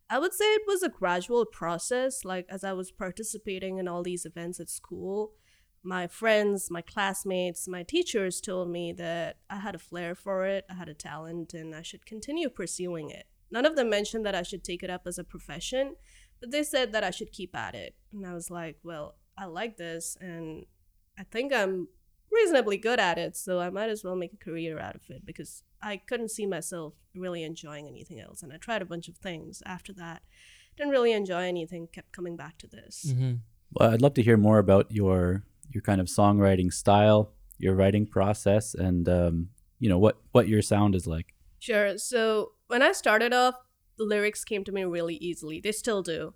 I 0.08 0.18
would 0.18 0.32
say 0.32 0.46
it 0.46 0.62
was 0.66 0.82
a 0.82 0.88
gradual 0.88 1.44
process. 1.44 2.24
Like 2.24 2.46
as 2.48 2.64
I 2.64 2.72
was 2.72 2.90
participating 2.90 3.76
in 3.76 3.88
all 3.88 4.02
these 4.02 4.24
events 4.24 4.58
at 4.58 4.70
school, 4.70 5.32
my 5.82 6.06
friends, 6.06 6.70
my 6.70 6.80
classmates, 6.80 7.68
my 7.68 7.82
teachers 7.82 8.40
told 8.40 8.70
me 8.70 8.94
that 8.94 9.36
I 9.50 9.56
had 9.56 9.74
a 9.74 9.78
flair 9.78 10.14
for 10.14 10.46
it, 10.46 10.64
I 10.70 10.74
had 10.74 10.88
a 10.88 10.94
talent, 10.94 11.52
and 11.52 11.74
I 11.74 11.82
should 11.82 12.06
continue 12.06 12.48
pursuing 12.48 13.10
it. 13.10 13.26
None 13.50 13.66
of 13.66 13.76
them 13.76 13.90
mentioned 13.90 14.24
that 14.24 14.34
I 14.34 14.44
should 14.44 14.64
take 14.64 14.82
it 14.82 14.88
up 14.88 15.02
as 15.06 15.18
a 15.18 15.24
profession, 15.24 15.96
but 16.40 16.50
they 16.52 16.62
said 16.62 16.92
that 16.92 17.04
I 17.04 17.10
should 17.10 17.32
keep 17.32 17.54
at 17.54 17.74
it. 17.74 17.94
And 18.14 18.26
I 18.26 18.32
was 18.32 18.50
like, 18.50 18.78
well, 18.82 19.16
I 19.36 19.44
like 19.44 19.76
this, 19.76 20.16
and 20.22 20.64
I 21.18 21.24
think 21.24 21.52
I'm 21.52 21.88
reasonably 22.34 22.76
good 22.76 23.00
at 23.00 23.18
it, 23.18 23.36
so 23.36 23.60
I 23.60 23.70
might 23.70 23.90
as 23.90 24.02
well 24.04 24.16
make 24.16 24.32
a 24.32 24.44
career 24.44 24.78
out 24.78 24.94
of 24.94 25.02
it 25.08 25.24
because 25.24 25.62
I 25.82 25.96
couldn't 25.96 26.30
see 26.30 26.46
myself 26.46 26.94
really 27.14 27.42
enjoying 27.42 27.86
anything 27.86 28.20
else. 28.20 28.42
And 28.42 28.52
I 28.52 28.56
tried 28.56 28.82
a 28.82 28.86
bunch 28.86 29.08
of 29.08 29.16
things 29.16 29.62
after 29.66 29.92
that. 29.94 30.22
Didn't 30.76 30.92
really 30.92 31.12
enjoy 31.12 31.42
anything, 31.42 31.88
kept 31.92 32.12
coming 32.12 32.36
back 32.36 32.58
to 32.58 32.66
this. 32.66 33.06
Mhm. 33.08 33.40
Well, 33.72 33.90
I'd 33.92 34.02
love 34.02 34.14
to 34.14 34.22
hear 34.22 34.36
more 34.36 34.58
about 34.58 34.90
your 34.90 35.44
your 35.70 35.82
kind 35.82 36.00
of 36.00 36.06
songwriting 36.08 36.72
style, 36.72 37.32
your 37.58 37.74
writing 37.74 38.06
process, 38.06 38.74
and 38.74 39.08
um, 39.08 39.50
you 39.78 39.88
know 39.88 39.98
what 39.98 40.18
what 40.32 40.48
your 40.48 40.62
sound 40.62 40.94
is 40.94 41.06
like. 41.06 41.34
Sure. 41.58 41.96
So 41.98 42.52
when 42.66 42.82
I 42.82 42.92
started 42.92 43.32
off, 43.32 43.54
the 43.96 44.04
lyrics 44.04 44.44
came 44.44 44.64
to 44.64 44.72
me 44.72 44.84
really 44.84 45.16
easily. 45.16 45.60
They 45.60 45.72
still 45.72 46.02
do. 46.02 46.34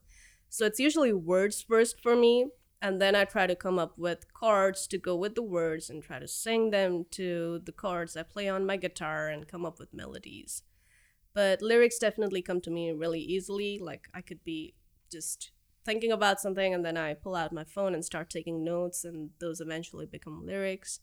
So 0.48 0.64
it's 0.64 0.80
usually 0.80 1.12
words 1.12 1.60
first 1.62 2.00
for 2.00 2.16
me, 2.16 2.48
and 2.80 3.00
then 3.00 3.14
I 3.14 3.24
try 3.24 3.46
to 3.46 3.56
come 3.56 3.78
up 3.78 3.98
with 3.98 4.32
chords 4.32 4.86
to 4.88 4.98
go 4.98 5.16
with 5.16 5.34
the 5.34 5.42
words 5.42 5.90
and 5.90 6.02
try 6.02 6.18
to 6.18 6.28
sing 6.28 6.70
them 6.70 7.06
to 7.12 7.60
the 7.64 7.72
chords 7.72 8.16
I 8.16 8.22
play 8.22 8.48
on 8.48 8.66
my 8.66 8.76
guitar 8.76 9.28
and 9.28 9.48
come 9.48 9.64
up 9.64 9.78
with 9.78 9.94
melodies. 9.94 10.62
But 11.34 11.62
lyrics 11.62 11.98
definitely 11.98 12.42
come 12.42 12.60
to 12.62 12.70
me 12.70 12.90
really 12.92 13.20
easily. 13.20 13.78
Like 13.78 14.08
I 14.14 14.20
could 14.20 14.44
be 14.44 14.74
just 15.10 15.50
thinking 15.84 16.12
about 16.12 16.40
something 16.40 16.74
and 16.74 16.84
then 16.84 16.96
I 16.96 17.14
pull 17.14 17.34
out 17.34 17.52
my 17.52 17.64
phone 17.64 17.94
and 17.94 18.04
start 18.04 18.30
taking 18.30 18.64
notes, 18.64 19.04
and 19.04 19.30
those 19.40 19.60
eventually 19.60 20.06
become 20.06 20.44
lyrics. 20.44 21.00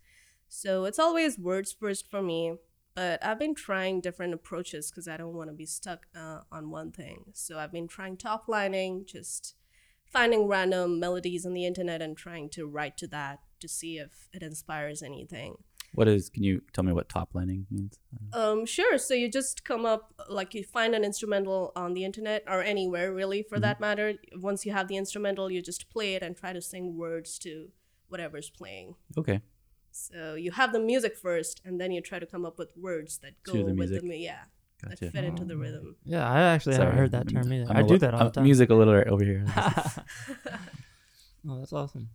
So 0.47 0.85
it's 0.85 0.99
always 0.99 1.37
words 1.37 1.75
first 1.77 2.09
for 2.09 2.21
me 2.21 2.57
but 2.95 3.23
I've 3.23 3.39
been 3.39 3.55
trying 3.55 3.99
different 3.99 4.33
approaches 4.33 4.89
because 4.89 5.07
I 5.07 5.17
don't 5.17 5.33
want 5.33 5.49
to 5.49 5.55
be 5.55 5.65
stuck 5.65 6.07
uh, 6.15 6.39
on 6.49 6.71
one 6.71 6.91
thing. 6.91 7.25
So 7.33 7.59
I've 7.59 7.71
been 7.71 7.89
trying 7.89 8.15
top 8.15 8.45
lining, 8.47 9.03
just 9.05 9.55
finding 10.15 10.47
random 10.47 10.97
melodies 10.97 11.45
on 11.45 11.53
the 11.53 11.65
internet 11.65 12.01
and 12.01 12.15
trying 12.15 12.49
to 12.49 12.65
write 12.65 12.95
to 12.97 13.05
that 13.07 13.39
to 13.59 13.67
see 13.67 13.97
if 13.97 14.29
it 14.31 14.41
inspires 14.41 15.03
anything. 15.03 15.57
What 15.93 16.07
is? 16.07 16.29
Can 16.29 16.43
you 16.43 16.61
tell 16.71 16.85
me 16.85 16.93
what 16.93 17.09
top 17.09 17.29
lining 17.33 17.65
means? 17.69 17.99
Um, 18.31 18.65
sure. 18.65 18.97
So 18.97 19.13
you 19.13 19.29
just 19.29 19.65
come 19.65 19.85
up, 19.85 20.13
like 20.29 20.53
you 20.53 20.63
find 20.63 20.95
an 20.95 21.03
instrumental 21.03 21.73
on 21.75 21.93
the 21.93 22.05
internet 22.05 22.43
or 22.47 22.61
anywhere 22.61 23.13
really 23.13 23.43
for 23.43 23.59
that 23.59 23.79
matter. 23.79 24.13
Once 24.35 24.65
you 24.65 24.71
have 24.71 24.87
the 24.87 24.97
instrumental, 24.97 25.51
you 25.51 25.61
just 25.61 25.89
play 25.89 26.15
it 26.15 26.23
and 26.23 26.35
try 26.35 26.53
to 26.53 26.61
sing 26.61 26.97
words 26.97 27.37
to 27.39 27.69
whatever's 28.07 28.49
playing. 28.49 28.95
Okay. 29.17 29.41
So 29.91 30.35
you 30.35 30.51
have 30.51 30.73
the 30.73 30.79
music 30.79 31.17
first, 31.17 31.61
and 31.63 31.79
then 31.79 31.91
you 31.91 32.01
try 32.01 32.19
to 32.19 32.25
come 32.25 32.45
up 32.45 32.57
with 32.57 32.73
words 32.75 33.19
that 33.19 33.41
go 33.43 33.53
the 33.53 33.63
with 33.63 33.75
music. 33.75 34.01
the 34.01 34.07
mu- 34.07 34.13
yeah 34.15 34.43
Gotcha. 34.89 35.05
that 35.05 35.11
fit 35.13 35.23
into 35.23 35.43
the 35.45 35.57
rhythm. 35.57 35.95
Yeah, 36.05 36.29
I 36.29 36.41
actually 36.41 36.75
haven't 36.75 36.97
heard 36.97 37.11
that 37.11 37.27
term 37.29 37.43
I'm- 37.43 37.53
either. 37.53 37.69
I'm 37.71 37.77
I 37.77 37.79
a 37.81 37.83
do 37.87 37.93
li- 37.93 37.99
that 37.99 38.13
all 38.13 38.19
I'm 38.21 38.25
the 38.27 38.31
time. 38.31 38.43
Music 38.43 38.69
illiterate 38.69 39.07
over 39.07 39.23
here. 39.23 39.45
oh, 41.47 41.59
that's 41.59 41.73
awesome. 41.73 42.09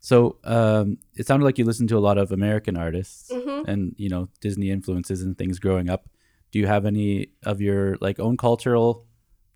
so 0.00 0.38
um, 0.44 0.98
it 1.14 1.26
sounded 1.26 1.44
like 1.44 1.58
you 1.58 1.64
listened 1.64 1.88
to 1.90 1.96
a 1.96 2.00
lot 2.00 2.18
of 2.18 2.30
American 2.32 2.76
artists 2.76 3.30
Mhm. 3.30 3.66
and 3.68 3.94
you 3.96 4.08
know 4.08 4.28
Disney 4.40 4.70
influences 4.70 5.22
and 5.22 5.36
things 5.36 5.58
growing 5.58 5.88
up. 5.90 6.08
Do 6.50 6.58
you 6.58 6.66
have 6.66 6.86
any 6.86 7.28
of 7.44 7.60
your 7.60 7.96
like 8.00 8.20
own 8.20 8.36
cultural, 8.36 9.06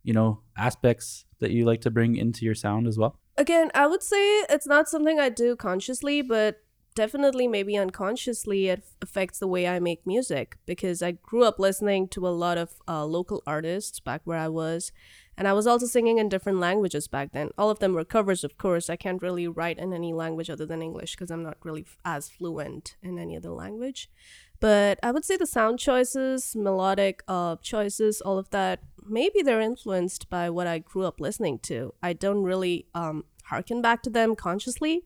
you 0.02 0.12
know, 0.12 0.40
aspects 0.56 1.24
that 1.38 1.50
you 1.52 1.64
like 1.64 1.80
to 1.82 1.90
bring 1.90 2.16
into 2.16 2.44
your 2.44 2.54
sound 2.54 2.86
as 2.88 2.98
well? 2.98 3.18
Again, 3.36 3.70
I 3.74 3.86
would 3.86 4.02
say 4.02 4.18
it's 4.50 4.66
not 4.66 4.88
something 4.88 5.20
I 5.20 5.28
do 5.28 5.54
consciously, 5.54 6.22
but 6.22 6.56
definitely 6.98 7.46
maybe 7.46 7.76
unconsciously 7.76 8.66
it 8.66 8.82
affects 9.00 9.38
the 9.38 9.46
way 9.46 9.68
I 9.68 9.78
make 9.78 10.04
music 10.04 10.58
because 10.66 11.00
I 11.00 11.12
grew 11.12 11.44
up 11.44 11.60
listening 11.60 12.08
to 12.08 12.26
a 12.26 12.34
lot 12.44 12.58
of 12.58 12.70
uh, 12.88 13.04
local 13.04 13.40
artists 13.46 14.00
back 14.00 14.22
where 14.24 14.36
I 14.36 14.48
was. 14.48 14.90
And 15.36 15.46
I 15.46 15.52
was 15.52 15.68
also 15.68 15.86
singing 15.86 16.18
in 16.18 16.28
different 16.28 16.58
languages 16.58 17.06
back 17.06 17.30
then. 17.30 17.50
All 17.56 17.70
of 17.70 17.78
them 17.78 17.94
were 17.94 18.04
covers, 18.04 18.42
of 18.42 18.58
course. 18.58 18.90
I 18.90 18.96
can't 18.96 19.22
really 19.22 19.46
write 19.46 19.78
in 19.78 19.92
any 19.92 20.12
language 20.12 20.50
other 20.50 20.66
than 20.66 20.82
English 20.82 21.12
because 21.14 21.30
I'm 21.30 21.44
not 21.44 21.58
really 21.62 21.82
f- 21.82 21.98
as 22.04 22.28
fluent 22.28 22.96
in 23.00 23.16
any 23.16 23.36
other 23.36 23.50
language. 23.50 24.10
But 24.58 24.98
I 25.00 25.12
would 25.12 25.24
say 25.24 25.36
the 25.36 25.46
sound 25.46 25.78
choices, 25.78 26.56
melodic 26.56 27.22
uh, 27.28 27.54
choices, 27.62 28.20
all 28.20 28.38
of 28.38 28.50
that, 28.50 28.80
maybe 29.06 29.40
they're 29.40 29.60
influenced 29.60 30.28
by 30.28 30.50
what 30.50 30.66
I 30.66 30.80
grew 30.80 31.04
up 31.04 31.20
listening 31.20 31.60
to. 31.60 31.94
I 32.02 32.12
don't 32.12 32.42
really 32.42 32.88
um, 32.92 33.24
harken 33.44 33.80
back 33.80 34.02
to 34.02 34.10
them 34.10 34.34
consciously, 34.34 35.04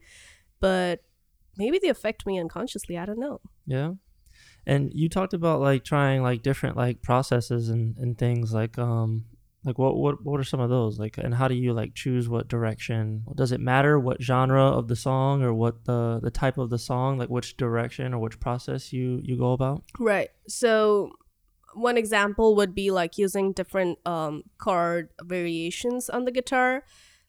but 0.58 1.02
maybe 1.56 1.78
they 1.78 1.88
affect 1.88 2.26
me 2.26 2.38
unconsciously. 2.38 2.98
I 2.98 3.06
don't 3.06 3.18
know. 3.18 3.40
Yeah. 3.66 3.92
And 4.66 4.92
you 4.94 5.08
talked 5.08 5.34
about 5.34 5.60
like 5.60 5.84
trying 5.84 6.22
like 6.22 6.42
different 6.42 6.76
like 6.76 7.02
processes 7.02 7.68
and, 7.68 7.96
and 7.98 8.16
things 8.16 8.52
like 8.52 8.78
um 8.78 9.24
like 9.64 9.78
what 9.78 9.96
what 9.96 10.24
what 10.24 10.40
are 10.40 10.44
some 10.44 10.60
of 10.60 10.70
those 10.70 10.98
like 10.98 11.18
and 11.18 11.34
how 11.34 11.48
do 11.48 11.54
you 11.54 11.72
like 11.72 11.94
choose 11.94 12.28
what 12.28 12.48
direction 12.48 13.22
does 13.36 13.52
it 13.52 13.60
matter 13.60 13.98
what 13.98 14.20
genre 14.20 14.64
of 14.64 14.88
the 14.88 14.96
song 14.96 15.42
or 15.42 15.54
what 15.54 15.84
the 15.84 16.18
the 16.20 16.30
type 16.30 16.58
of 16.58 16.68
the 16.70 16.78
song 16.78 17.16
like 17.18 17.28
which 17.28 17.56
direction 17.56 18.12
or 18.12 18.18
which 18.18 18.40
process 18.40 18.92
you 18.92 19.20
you 19.22 19.36
go 19.36 19.52
about 19.52 19.84
Right. 19.98 20.30
So 20.48 21.12
one 21.74 21.96
example 21.96 22.56
would 22.56 22.74
be 22.74 22.90
like 22.90 23.18
using 23.18 23.52
different 23.52 23.98
um 24.06 24.44
chord 24.58 25.10
variations 25.22 26.08
on 26.08 26.24
the 26.24 26.30
guitar. 26.32 26.84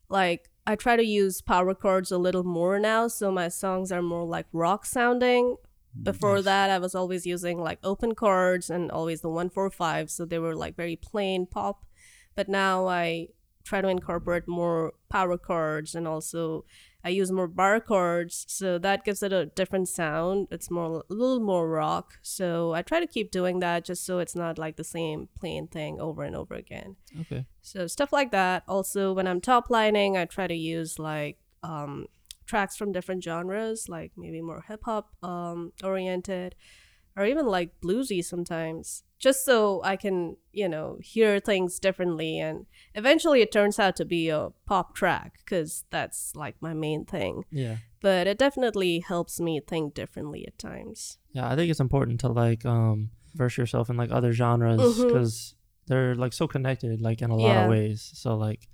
Like 0.09 0.49
I 0.65 0.75
try 0.75 0.95
to 0.95 1.03
use 1.03 1.41
power 1.41 1.73
chords 1.73 2.11
a 2.11 2.17
little 2.17 2.43
more 2.43 2.79
now, 2.79 3.07
so 3.07 3.31
my 3.31 3.49
songs 3.49 3.91
are 3.91 4.01
more 4.01 4.25
like 4.25 4.45
rock 4.53 4.85
sounding. 4.85 5.57
Mm, 5.97 6.03
Before 6.03 6.41
that, 6.41 6.69
I 6.69 6.79
was 6.79 6.95
always 6.95 7.25
using 7.25 7.59
like 7.59 7.79
open 7.83 8.15
chords 8.15 8.69
and 8.69 8.89
always 8.89 9.21
the 9.21 9.29
145, 9.29 10.09
so 10.09 10.25
they 10.25 10.39
were 10.39 10.55
like 10.55 10.75
very 10.75 10.95
plain 10.95 11.45
pop. 11.45 11.85
But 12.35 12.47
now 12.49 12.87
I 12.87 13.27
try 13.63 13.81
to 13.81 13.87
incorporate 13.87 14.47
more 14.47 14.93
power 15.09 15.37
chords 15.37 15.95
and 15.95 16.07
also 16.07 16.65
I 17.03 17.09
use 17.09 17.31
more 17.31 17.47
bar 17.47 17.79
chords, 17.81 18.45
so 18.47 18.77
that 18.79 19.03
gives 19.03 19.21
it 19.21 19.33
a 19.33 19.47
different 19.47 19.89
sound. 19.89 20.47
It's 20.51 20.71
more 20.71 21.03
a 21.09 21.13
little 21.13 21.41
more 21.41 21.67
rock. 21.69 22.13
So 22.21 22.73
I 22.73 22.81
try 22.81 22.99
to 23.01 23.07
keep 23.07 23.29
doing 23.29 23.59
that 23.59 23.83
just 23.83 24.05
so 24.05 24.19
it's 24.19 24.35
not 24.35 24.57
like 24.57 24.77
the 24.77 24.83
same 24.83 25.27
plain 25.37 25.67
thing 25.67 25.99
over 25.99 26.23
and 26.23 26.35
over 26.35 26.53
again. 26.53 26.95
okay 27.21 27.45
So 27.61 27.87
stuff 27.87 28.13
like 28.13 28.31
that. 28.31 28.63
Also, 28.67 29.11
when 29.11 29.27
I'm 29.27 29.41
top 29.41 29.69
lining, 29.69 30.15
I 30.17 30.25
try 30.25 30.47
to 30.47 30.55
use 30.55 30.97
like 30.97 31.37
um, 31.61 32.07
tracks 32.45 32.75
from 32.77 32.91
different 32.91 33.23
genres, 33.23 33.89
like 33.89 34.11
maybe 34.15 34.41
more 34.41 34.63
hip 34.67 34.83
hop 34.85 35.09
um, 35.23 35.73
oriented, 35.83 36.55
or 37.15 37.25
even 37.25 37.45
like 37.45 37.79
bluesy 37.81 38.23
sometimes, 38.23 39.03
just 39.19 39.45
so 39.45 39.81
I 39.83 39.95
can 39.95 40.37
you 40.51 40.67
know 40.69 40.97
hear 41.01 41.39
things 41.39 41.79
differently. 41.79 42.39
And 42.39 42.65
eventually, 42.95 43.41
it 43.41 43.51
turns 43.51 43.79
out 43.79 43.95
to 43.97 44.05
be 44.05 44.29
a 44.29 44.49
pop 44.65 44.95
track 44.95 45.39
because 45.39 45.85
that's 45.89 46.35
like 46.35 46.55
my 46.61 46.73
main 46.73 47.05
thing. 47.05 47.43
yeah 47.51 47.77
But 48.01 48.27
it 48.27 48.37
definitely 48.37 48.99
helps 48.99 49.39
me 49.39 49.59
think 49.61 49.93
differently 49.93 50.45
at 50.47 50.57
times. 50.59 51.17
yeah 51.31 51.47
i 51.51 51.55
think 51.55 51.69
it's 51.71 51.79
important 51.79 52.19
to 52.19 52.27
like 52.27 52.65
um 52.65 53.09
verse 53.35 53.57
yourself 53.57 53.89
in 53.89 53.97
like 53.97 54.11
other 54.11 54.31
genres 54.33 55.03
because 55.03 55.55
they're 55.87 56.13
like 56.15 56.33
so 56.33 56.47
connected 56.47 57.01
like 57.01 57.21
in 57.21 57.31
a 57.31 57.35
lot 57.35 57.55
Yeah. 57.55 57.63
of 57.63 57.69
ways 57.69 58.11
so 58.13 58.35
like 58.37 58.67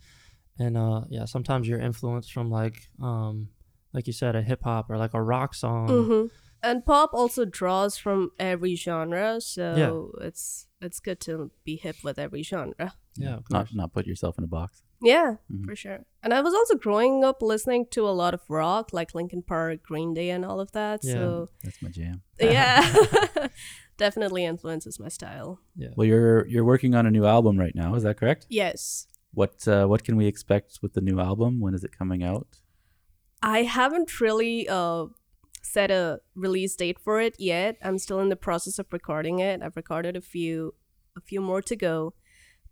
and 0.58 0.75
uh 0.78 1.02
yeah 1.10 1.25
sometimes 1.25 1.67
you're 1.67 1.80
influenced 1.89 2.32
from 2.34 2.49
like 2.52 2.78
um 3.02 3.49
like 3.93 4.06
you 4.08 4.13
said 4.13 4.36
a 4.36 4.41
hip-hop 4.41 4.89
or 4.89 4.97
like 4.97 5.13
a 5.13 5.21
rock 5.34 5.54
song 5.56 5.89
hmm 6.04 6.25
And 6.61 6.85
pop 6.85 7.11
also 7.13 7.45
draws 7.45 7.97
from 7.97 8.31
every 8.39 8.75
genre, 8.75 9.39
so 9.41 10.11
yeah. 10.19 10.27
it's 10.27 10.67
it's 10.81 10.99
good 10.99 11.19
to 11.21 11.51
be 11.65 11.75
hip 11.77 11.95
with 12.03 12.17
every 12.19 12.43
genre. 12.43 12.93
yeah 13.17 13.35
of 13.37 13.43
not 13.49 13.65
course. 13.67 13.73
not 13.75 13.93
put 13.93 14.05
yourself 14.07 14.37
in 14.37 14.43
a 14.43 14.47
box. 14.47 14.83
Yeah, 15.01 15.35
Mhm. 15.51 15.65
for 15.65 15.75
sure. 15.75 15.99
And 16.23 16.33
I 16.33 16.41
was 16.41 16.53
also 16.53 16.75
growing 16.75 17.23
up 17.23 17.41
listening 17.41 17.85
to 17.91 18.01
a 18.07 18.11
lot 18.21 18.33
of 18.33 18.41
rock, 18.49 18.91
like 18.91 19.15
Linkin 19.15 19.41
Park, 19.43 19.81
Green 19.83 20.13
Day, 20.13 20.29
and 20.29 20.43
all 20.43 20.59
of 20.59 20.71
that. 20.73 20.99
Yeah. 21.03 21.13
So 21.13 21.49
That's 21.63 21.81
my 21.81 21.89
jam. 21.89 22.21
yeah, 22.39 22.81
definitely 23.97 24.43
influences 24.45 24.99
my 24.99 25.09
style. 25.09 25.59
yeah 25.75 25.89
Well, 25.95 26.07
you're 26.07 26.45
you're 26.47 26.65
working 26.65 26.95
on 26.95 27.05
a 27.05 27.11
new 27.11 27.25
album 27.25 27.57
right 27.57 27.75
now. 27.75 27.95
Is 27.95 28.03
that 28.03 28.17
correct? 28.17 28.45
Yes, 28.49 29.07
What 29.33 29.67
uh, 29.67 29.85
what 29.87 30.03
can 30.03 30.15
we 30.17 30.25
expect 30.27 30.79
with 30.81 30.93
the 30.93 31.01
new 31.01 31.19
album? 31.19 31.59
When 31.63 31.73
is 31.73 31.83
it 31.83 31.91
coming 31.97 32.23
out? 32.23 32.47
I 33.41 33.59
haven't 33.63 34.19
really 34.19 34.67
uh 34.67 35.05
set 35.61 35.91
a 35.91 36.21
release 36.35 36.75
date 36.75 36.99
for 36.99 37.19
it 37.21 37.35
yet. 37.39 37.77
I'm 37.83 37.97
still 37.97 38.19
in 38.19 38.29
the 38.29 38.35
process 38.35 38.79
of 38.79 38.87
recording 38.91 39.39
it. 39.39 39.61
I've 39.61 39.75
recorded 39.75 40.15
a 40.15 40.21
few 40.21 40.73
a 41.17 41.21
few 41.21 41.41
more 41.41 41.61
to 41.61 41.75
go. 41.75 42.13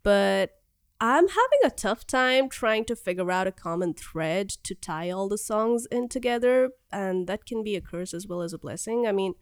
But 0.03 0.51
I'm 0.99 1.27
having 1.27 1.59
a 1.65 1.69
tough 1.69 2.07
time 2.07 2.49
trying 2.49 2.85
to 2.85 2.95
figure 2.95 3.29
out 3.31 3.45
a 3.47 3.51
common 3.51 3.93
thread 3.93 4.49
to 4.63 4.73
tie 4.73 5.11
all 5.11 5.27
the 5.27 5.37
songs 5.37 5.85
in 5.91 6.07
together, 6.09 6.71
and 6.91 7.27
that 7.27 7.45
can 7.45 7.63
be 7.63 7.75
a 7.75 7.81
curse 7.81 8.13
as 8.13 8.25
well 8.27 8.41
as 8.41 8.53
a 8.53 8.57
blessing. 8.57 9.05
I 9.05 9.11
mean, 9.11 9.33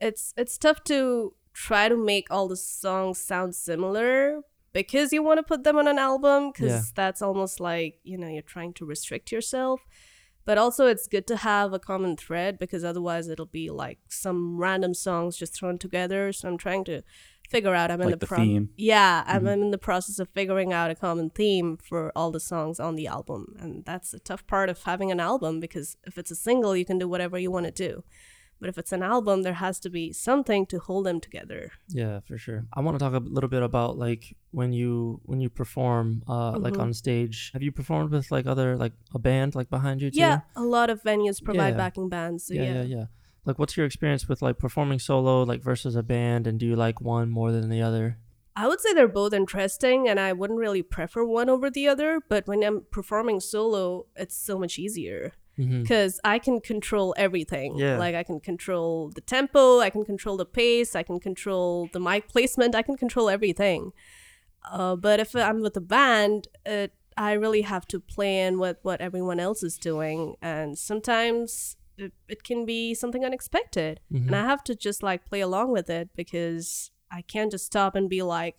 it's 0.00 0.32
it's 0.36 0.58
tough 0.58 0.84
to 0.84 1.34
try 1.52 1.88
to 1.88 1.96
make 1.96 2.26
all 2.30 2.48
the 2.48 2.56
songs 2.56 3.18
sound 3.18 3.54
similar 3.54 4.40
because 4.72 5.12
you 5.12 5.22
want 5.22 5.38
to 5.38 5.42
put 5.44 5.62
them 5.64 5.76
on 5.76 5.86
an 5.88 5.98
album 5.98 6.50
because 6.52 6.72
Yeah. 6.72 6.82
that's 6.96 7.22
almost 7.22 7.60
like 7.60 8.00
you 8.02 8.18
know 8.18 8.28
you're 8.28 8.42
trying 8.42 8.72
to 8.74 8.84
restrict 8.84 9.30
yourself 9.32 9.80
but 10.44 10.58
also 10.58 10.86
it's 10.86 11.06
good 11.06 11.26
to 11.26 11.36
have 11.36 11.72
a 11.72 11.78
common 11.78 12.16
thread 12.16 12.58
because 12.58 12.84
otherwise 12.84 13.28
it'll 13.28 13.46
be 13.46 13.70
like 13.70 13.98
some 14.08 14.58
random 14.58 14.94
songs 14.94 15.36
just 15.36 15.54
thrown 15.54 15.78
together 15.78 16.32
so 16.32 16.48
i'm 16.48 16.58
trying 16.58 16.84
to 16.84 17.02
figure 17.50 17.74
out 17.74 17.90
i'm 17.90 18.00
in 18.00 18.08
Like 18.10 18.20
the, 18.20 18.26
the 18.26 18.36
theme. 18.36 18.70
yeah 18.76 19.22
I'm, 19.26 19.42
Mhm. 19.44 19.52
I'm 19.52 19.62
in 19.62 19.70
the 19.70 19.78
process 19.78 20.18
of 20.18 20.28
figuring 20.30 20.72
out 20.72 20.90
a 20.90 20.94
common 20.94 21.30
theme 21.30 21.76
for 21.76 22.10
all 22.16 22.30
the 22.30 22.40
songs 22.40 22.80
on 22.80 22.94
the 22.96 23.06
album 23.06 23.54
and 23.58 23.84
that's 23.84 24.14
a 24.14 24.18
tough 24.18 24.46
part 24.46 24.68
of 24.70 24.82
having 24.84 25.10
an 25.10 25.20
album 25.20 25.60
because 25.60 25.96
if 26.06 26.16
it's 26.18 26.30
a 26.30 26.36
single 26.36 26.74
you 26.76 26.84
can 26.84 26.98
do 26.98 27.08
whatever 27.08 27.38
you 27.38 27.50
want 27.50 27.66
to 27.66 27.72
do 27.72 28.02
but 28.64 28.70
if 28.72 28.78
it's 28.78 28.92
an 28.92 29.02
album 29.02 29.42
there 29.42 29.58
has 29.66 29.78
to 29.84 29.90
be 29.90 30.04
something 30.10 30.64
to 30.72 30.78
hold 30.78 31.04
them 31.04 31.20
together 31.20 31.62
Yeah, 32.02 32.20
for 32.26 32.36
sure. 32.44 32.60
I 32.72 32.80
want 32.80 32.94
to 32.98 33.02
talk 33.04 33.12
a 33.12 33.18
little 33.36 33.50
bit 33.56 33.62
about 33.70 33.98
like 34.06 34.22
when 34.58 34.70
you 34.72 35.20
when 35.30 35.38
you 35.44 35.50
perform 35.50 36.06
uh 36.34 36.52
like 36.66 36.72
Mhm. 36.74 36.80
on 36.84 36.90
stage. 36.94 37.36
Have 37.54 37.62
you 37.66 37.72
performed 37.80 38.10
with 38.10 38.26
like 38.36 38.46
other 38.52 38.68
like 38.84 38.94
a 39.18 39.20
band 39.28 39.50
like 39.58 39.68
behind 39.76 39.96
you 40.02 40.10
too? 40.10 40.18
yeah 40.26 40.38
a 40.64 40.66
lot 40.76 40.88
of 40.92 40.96
venues 41.10 41.38
provide 41.50 41.74
Yeah. 41.74 41.82
backing 41.84 42.08
bands 42.16 42.40
so 42.46 42.54
yeah, 42.54 42.62
yeah, 42.68 42.74
yeah, 42.82 42.96
yeah. 42.96 43.06
Like 43.46 43.58
what's 43.58 43.76
your 43.76 43.84
experience 43.90 44.22
with 44.30 44.40
like 44.46 44.56
performing 44.66 44.98
solo 45.08 45.34
like 45.50 45.60
versus 45.70 45.94
a 46.02 46.02
band 46.14 46.42
and 46.48 46.54
do 46.60 46.66
you 46.70 46.76
like 46.86 46.98
one 47.16 47.28
more 47.38 47.50
than 47.52 47.68
the 47.76 47.82
other? 47.88 48.06
I 48.56 48.64
would 48.68 48.80
say 48.80 48.90
they're 48.94 49.08
both 49.22 49.34
interesting, 49.42 49.98
and 50.08 50.18
I 50.28 50.30
wouldn't 50.32 50.60
really 50.66 50.80
prefer 50.96 51.24
one 51.40 51.48
over 51.54 51.66
the 51.70 51.88
other. 51.92 52.10
But 52.32 52.42
when 52.50 52.62
I'm 52.62 52.78
performing 52.98 53.40
solo, 53.40 54.06
it's 54.22 54.36
so 54.48 54.54
much 54.62 54.74
easier 54.78 55.32
Mm-hmm. 55.58 55.82
because 55.82 56.18
I 56.24 56.40
can 56.40 56.60
control 56.60 57.14
everything. 57.16 57.76
Yeah. 57.76 57.96
Like 57.96 58.14
I 58.16 58.24
can 58.24 58.40
control 58.40 59.10
the 59.14 59.20
tempo, 59.20 59.78
I 59.78 59.88
can 59.90 60.04
control 60.04 60.36
the 60.36 60.44
pace, 60.46 60.96
I 60.96 61.04
can 61.04 61.20
control 61.20 61.88
the 61.92 62.00
mic 62.00 62.28
placement, 62.28 62.74
I 62.74 62.82
can 62.82 62.96
control 62.96 63.28
everything. 63.30 63.92
Uh, 64.70 64.96
but 64.96 65.20
if 65.20 65.36
I'm 65.36 65.60
with 65.60 65.76
a 65.76 65.80
band, 65.80 66.48
it, 66.66 66.92
I 67.16 67.32
really 67.34 67.62
have 67.62 67.86
to 67.88 68.00
play 68.00 68.40
in 68.40 68.58
with 68.58 68.78
what 68.82 69.00
everyone 69.00 69.38
else 69.38 69.62
is 69.62 69.78
doing, 69.78 70.34
and 70.42 70.76
sometimes 70.76 71.76
it, 71.96 72.12
it 72.28 72.42
can 72.42 72.66
be 72.66 72.92
something 72.92 73.24
unexpected, 73.24 74.00
Mhm. 74.12 74.26
and 74.26 74.34
I 74.34 74.42
have 74.42 74.64
to 74.64 74.74
just 74.74 75.02
like 75.04 75.24
play 75.24 75.40
along 75.40 75.70
with 75.70 75.88
it 75.88 76.08
because 76.16 76.90
I 77.12 77.22
can't 77.22 77.52
just 77.52 77.66
stop 77.66 77.94
and 77.94 78.08
be 78.10 78.22
like. 78.22 78.56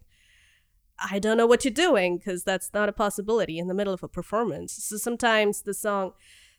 I 1.11 1.19
don't 1.19 1.35
know 1.35 1.45
what 1.45 1.65
you're 1.65 1.73
doing 1.73 2.17
because 2.19 2.45
that's 2.45 2.69
not 2.73 2.87
a 2.87 2.93
possibility 2.93 3.59
in 3.59 3.67
the 3.67 3.73
middle 3.73 3.93
of 3.93 4.01
a 4.01 4.07
performance. 4.07 4.71
So 4.81 4.95
sometimes 4.95 5.63
the 5.63 5.73
song 5.73 6.13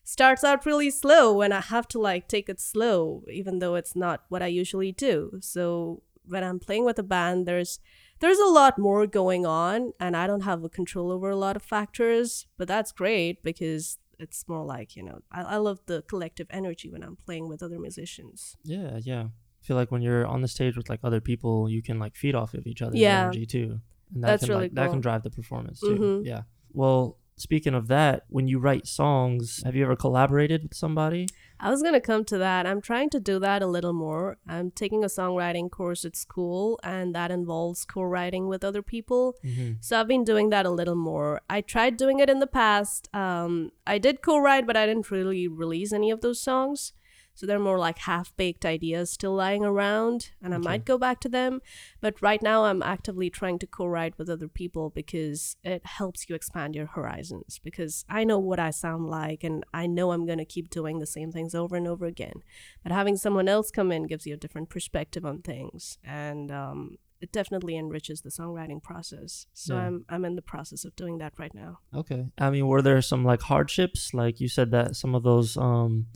starts 0.06 0.44
out 0.44 0.64
really 0.64 0.88
slow 0.90 1.42
and 1.42 1.52
I 1.52 1.60
have 1.60 1.88
to 1.88 1.98
like 1.98 2.28
take 2.28 2.48
it 2.48 2.60
slow, 2.60 3.24
even 3.30 3.58
though 3.58 3.74
it's 3.74 3.96
not 3.96 4.22
what 4.28 4.40
I 4.40 4.46
usually 4.46 4.92
do. 4.92 5.32
So 5.40 6.02
when 6.24 6.44
I'm 6.44 6.60
playing 6.60 6.84
with 6.84 6.98
a 6.98 7.02
band, 7.02 7.44
there's 7.46 7.80
there's 8.20 8.38
a 8.38 8.46
lot 8.60 8.78
more 8.78 9.06
going 9.06 9.44
on 9.44 9.92
and 9.98 10.16
I 10.16 10.26
don't 10.28 10.42
have 10.50 10.62
a 10.64 10.68
control 10.68 11.10
over 11.10 11.28
a 11.28 11.36
lot 11.36 11.56
of 11.56 11.62
factors, 11.62 12.46
but 12.56 12.68
that's 12.68 12.92
great 12.92 13.42
because 13.42 13.98
it's 14.18 14.48
more 14.48 14.64
like, 14.64 14.94
you 14.96 15.02
know, 15.02 15.18
I, 15.32 15.42
I 15.42 15.56
love 15.56 15.80
the 15.86 16.02
collective 16.02 16.46
energy 16.50 16.88
when 16.88 17.02
I'm 17.02 17.16
playing 17.16 17.48
with 17.48 17.60
other 17.62 17.78
musicians. 17.78 18.56
Yeah, 18.64 18.98
yeah. 19.02 19.24
I 19.24 19.62
feel 19.66 19.76
like 19.76 19.90
when 19.90 20.02
you're 20.02 20.24
on 20.24 20.40
the 20.40 20.48
stage 20.48 20.76
with 20.76 20.88
like 20.88 21.00
other 21.02 21.20
people, 21.20 21.68
you 21.68 21.82
can 21.82 21.98
like 21.98 22.14
feed 22.14 22.34
off 22.36 22.54
of 22.54 22.66
each 22.66 22.80
other's 22.80 23.00
Yeah. 23.00 23.24
energy 23.24 23.44
too. 23.44 23.80
And 24.14 24.22
that 24.22 24.28
That's 24.28 24.44
can 24.44 24.50
really 24.50 24.62
like, 24.66 24.74
that 24.74 24.90
can 24.90 25.00
drive 25.00 25.24
the 25.24 25.30
performance 25.30 25.80
too. 25.80 25.98
Mhm. 25.98 26.24
Yeah. 26.24 26.42
Well, 26.72 27.18
speaking 27.36 27.74
of 27.74 27.88
that, 27.88 28.24
when 28.28 28.48
you 28.48 28.58
write 28.58 28.86
songs, 28.86 29.62
have 29.64 29.76
you 29.76 29.84
ever 29.84 29.96
collaborated 29.96 30.62
with 30.62 30.74
somebody? 30.74 31.28
I 31.58 31.70
was 31.70 31.82
gonna 31.82 32.00
come 32.00 32.24
to 32.26 32.38
that. 32.38 32.66
I'm 32.66 32.82
trying 32.82 33.08
to 33.10 33.20
do 33.20 33.38
that 33.38 33.62
a 33.62 33.66
little 33.66 33.94
more. 33.94 34.36
I'm 34.46 34.70
taking 34.70 35.02
a 35.02 35.06
songwriting 35.06 35.70
course 35.70 36.04
at 36.04 36.14
school, 36.16 36.78
and 36.82 37.14
that 37.14 37.30
involves 37.30 37.84
co-writing 37.84 38.46
with 38.46 38.62
other 38.62 38.82
people. 38.82 39.36
Mm-hmm. 39.44 39.72
So 39.80 39.98
I've 39.98 40.08
been 40.08 40.24
doing 40.24 40.50
that 40.50 40.66
a 40.66 40.70
little 40.70 40.96
more. 40.96 41.40
I 41.48 41.62
tried 41.62 41.96
doing 41.96 42.18
it 42.18 42.28
in 42.28 42.40
the 42.40 42.46
past. 42.46 43.08
Um, 43.14 43.72
I 43.86 43.98
did 43.98 44.20
co-write, 44.20 44.66
but 44.66 44.76
I 44.76 44.86
didn't 44.86 45.10
really 45.10 45.48
release 45.48 45.92
any 45.92 46.10
of 46.10 46.20
those 46.20 46.40
songs. 46.40 46.92
So 47.36 47.46
they're 47.46 47.58
more 47.58 47.78
like 47.78 47.98
half 47.98 48.34
baked 48.36 48.64
ideas 48.64 49.10
still 49.10 49.34
lying 49.34 49.64
around, 49.64 50.30
and 50.42 50.54
I 50.54 50.58
might 50.58 50.84
go 50.86 50.96
back 50.96 51.20
to 51.20 51.28
them. 51.28 51.60
But 52.00 52.20
right 52.22 52.42
now, 52.42 52.64
I'm 52.64 52.82
actively 52.82 53.28
trying 53.30 53.58
to 53.60 53.66
co 53.66 53.86
write 53.86 54.18
with 54.18 54.30
other 54.30 54.48
people 54.48 54.90
because 54.90 55.56
it 55.62 55.84
helps 55.84 56.28
you 56.28 56.34
expand 56.34 56.74
your 56.74 56.86
horizons. 56.86 57.60
Because 57.62 58.04
I 58.08 58.24
know 58.24 58.38
what 58.38 58.58
I 58.58 58.70
sound 58.70 59.08
like, 59.08 59.44
and 59.44 59.64
I 59.74 59.86
know 59.86 60.12
I'm 60.12 60.24
going 60.24 60.38
to 60.38 60.44
keep 60.46 60.70
doing 60.70 60.98
the 60.98 61.06
same 61.06 61.30
things 61.30 61.54
over 61.54 61.76
and 61.76 61.86
over 61.86 62.06
again. 62.06 62.42
But 62.82 62.90
having 62.92 63.16
someone 63.16 63.48
else 63.48 63.70
come 63.70 63.92
in 63.92 64.06
gives 64.06 64.26
you 64.26 64.34
a 64.34 64.38
different 64.38 64.70
perspective 64.70 65.26
on 65.26 65.42
things. 65.42 65.98
And, 66.02 66.50
um, 66.50 66.96
it 67.20 67.32
definitely 67.32 67.76
enriches 67.76 68.20
the 68.20 68.28
songwriting 68.28 68.82
process. 68.82 69.46
So 69.54 69.74
Yeah. 69.74 69.86
I'm 69.86 70.04
I'm 70.08 70.24
in 70.24 70.36
the 70.36 70.42
process 70.42 70.84
of 70.84 70.94
doing 70.96 71.18
that 71.18 71.32
right 71.38 71.54
now. 71.54 71.78
Okay. 71.94 72.26
I 72.38 72.50
mean, 72.50 72.66
were 72.66 72.82
there 72.82 73.00
some 73.00 73.24
like 73.24 73.42
hardships? 73.42 74.12
Like 74.12 74.38
you 74.38 74.48
said 74.48 74.70
that 74.72 74.96
some 74.96 75.14
of 75.14 75.22
those 75.22 75.56
um 75.56 76.06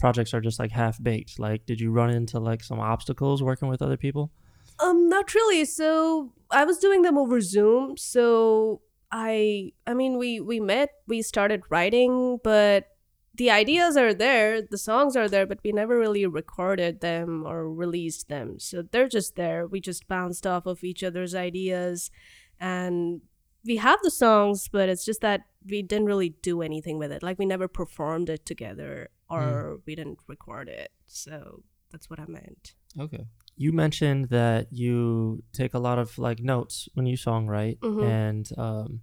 projects 0.00 0.34
are 0.34 0.40
just 0.40 0.58
like 0.58 0.72
half 0.72 1.00
baked. 1.02 1.38
Like, 1.38 1.66
did 1.66 1.80
you 1.80 1.92
run 1.92 2.10
into 2.10 2.40
like 2.40 2.64
some 2.64 2.80
obstacles 2.80 3.42
working 3.42 3.68
with 3.68 3.82
other 3.82 3.96
people? 3.96 4.32
Um, 4.80 5.08
not 5.08 5.34
really. 5.34 5.64
So 5.64 6.32
I 6.50 6.64
was 6.64 6.78
doing 6.78 7.02
them 7.02 7.18
over 7.18 7.40
Zoom. 7.40 7.96
So 7.96 8.80
I, 9.12 9.72
I 9.86 9.94
mean, 9.94 10.18
we 10.18 10.40
we 10.40 10.58
met, 10.58 10.90
we 11.06 11.22
started 11.22 11.62
writing, 11.68 12.38
but 12.42 12.86
the 13.34 13.50
ideas 13.50 13.96
are 13.96 14.12
there, 14.12 14.60
the 14.60 14.78
songs 14.78 15.16
are 15.16 15.28
there, 15.28 15.46
but 15.46 15.60
we 15.64 15.72
never 15.72 15.98
really 15.98 16.26
recorded 16.26 17.00
them 17.00 17.44
or 17.46 17.72
released 17.72 18.28
them. 18.28 18.58
So 18.58 18.82
they're 18.82 19.08
just 19.08 19.36
there. 19.36 19.66
We 19.66 19.80
just 19.80 20.08
bounced 20.08 20.46
off 20.46 20.66
of 20.66 20.82
each 20.82 21.02
other's 21.02 21.34
ideas, 21.34 22.10
and 22.58 23.20
we 23.64 23.76
have 23.76 23.98
the 24.02 24.10
songs, 24.10 24.68
but 24.68 24.88
it's 24.88 25.04
just 25.04 25.20
that 25.20 25.42
we 25.64 25.82
didn't 25.82 26.06
really 26.06 26.30
do 26.42 26.62
anything 26.62 26.98
with 26.98 27.12
it. 27.12 27.22
Like 27.22 27.38
we 27.38 27.46
never 27.46 27.68
performed 27.68 28.28
it 28.28 28.44
together, 28.46 29.08
or 29.30 29.80
we 29.86 29.94
didn't 29.94 30.18
record 30.26 30.68
it. 30.68 30.90
So 31.06 31.62
that's 31.90 32.08
what 32.10 32.20
I 32.20 32.26
meant. 32.26 32.74
Okay. 32.98 33.24
You 33.56 33.72
mentioned 33.72 34.28
that 34.30 34.68
you 34.72 35.42
take 35.52 35.74
a 35.74 35.78
lot 35.78 35.98
of 35.98 36.16
like 36.18 36.40
notes 36.40 36.88
when 36.94 37.06
you 37.06 37.16
songwrite, 37.16 37.78
Mhm. 37.80 38.04
and 38.04 38.50
um, 38.58 39.00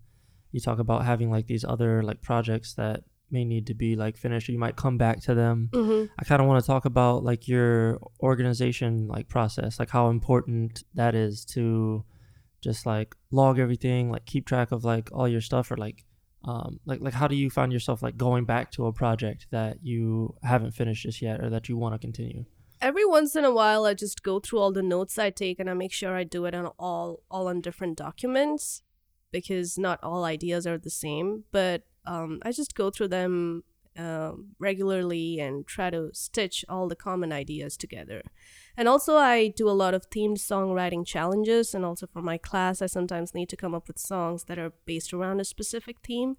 you 0.51 0.59
talk 0.59 0.79
about 0.79 1.05
having 1.05 1.29
like 1.29 1.47
these 1.47 1.63
other 1.63 2.01
like 2.03 2.21
projects 2.21 2.73
that 2.75 3.03
may 3.29 3.43
need 3.43 3.67
to 3.67 3.73
be 3.73 3.95
like 3.97 4.15
finished. 4.17 4.47
Or 4.47 4.53
you 4.53 4.59
might 4.59 4.77
come 4.77 4.97
back 4.97 5.19
to 5.23 5.35
them. 5.35 5.69
Mm-hmm. 5.73 6.11
I 6.17 6.23
kind 6.23 6.41
of 6.41 6.47
want 6.47 6.63
to 6.63 6.67
talk 6.67 6.85
about 6.85 7.23
like 7.23 7.47
your 7.47 7.99
organization 8.21 9.07
like 9.07 9.27
process, 9.27 9.79
like 9.79 9.89
how 9.89 10.09
important 10.09 10.83
that 10.95 11.13
is 11.13 11.43
to 11.53 12.03
just 12.61 12.85
like 12.85 13.15
log 13.31 13.59
everything, 13.59 14.09
like 14.09 14.25
keep 14.25 14.45
track 14.47 14.71
of 14.71 14.83
like 14.85 15.09
all 15.11 15.27
your 15.27 15.41
stuff, 15.41 15.69
or 15.71 15.77
like 15.77 16.05
um 16.47 16.79
like 16.85 17.01
like 17.01 17.13
how 17.13 17.27
do 17.27 17.35
you 17.35 17.49
find 17.49 17.71
yourself 17.71 18.01
like 18.01 18.17
going 18.17 18.45
back 18.45 18.71
to 18.71 18.85
a 18.85 18.93
project 18.93 19.47
that 19.51 19.77
you 19.83 20.33
haven't 20.43 20.71
finished 20.71 21.03
just 21.03 21.21
yet 21.21 21.41
or 21.41 21.49
that 21.49 21.69
you 21.69 21.77
want 21.77 21.93
to 21.93 21.99
continue? 21.99 22.45
every 22.81 23.05
once 23.05 23.35
in 23.35 23.43
a 23.43 23.51
while 23.51 23.85
i 23.85 23.93
just 23.93 24.21
go 24.23 24.39
through 24.39 24.59
all 24.59 24.71
the 24.71 24.83
notes 24.83 25.17
i 25.17 25.29
take 25.29 25.59
and 25.59 25.69
i 25.69 25.73
make 25.73 25.91
sure 25.91 26.15
i 26.15 26.23
do 26.23 26.45
it 26.45 26.53
on 26.53 26.67
all 26.77 27.23
all 27.31 27.47
on 27.47 27.59
different 27.59 27.97
documents 27.97 28.83
because 29.31 29.77
not 29.77 29.99
all 30.03 30.23
ideas 30.23 30.67
are 30.67 30.77
the 30.77 30.89
same 30.89 31.43
but 31.51 31.83
um, 32.05 32.39
i 32.43 32.51
just 32.51 32.75
go 32.75 32.89
through 32.89 33.07
them 33.07 33.63
um, 33.97 34.49
regularly 34.59 35.39
and 35.39 35.65
try 35.65 35.89
to 35.89 36.09
stitch 36.13 36.63
all 36.69 36.87
the 36.87 36.95
common 36.95 37.31
ideas 37.31 37.77
together 37.77 38.21
and 38.75 38.87
also 38.87 39.15
i 39.15 39.47
do 39.47 39.69
a 39.69 39.71
lot 39.71 39.93
of 39.93 40.09
themed 40.09 40.37
songwriting 40.37 41.05
challenges 41.05 41.73
and 41.73 41.83
also 41.83 42.05
for 42.07 42.21
my 42.21 42.37
class 42.37 42.81
i 42.81 42.85
sometimes 42.85 43.33
need 43.33 43.49
to 43.49 43.57
come 43.57 43.73
up 43.73 43.87
with 43.87 43.99
songs 43.99 44.43
that 44.45 44.59
are 44.59 44.73
based 44.85 45.13
around 45.13 45.39
a 45.39 45.45
specific 45.45 45.97
theme 46.03 46.37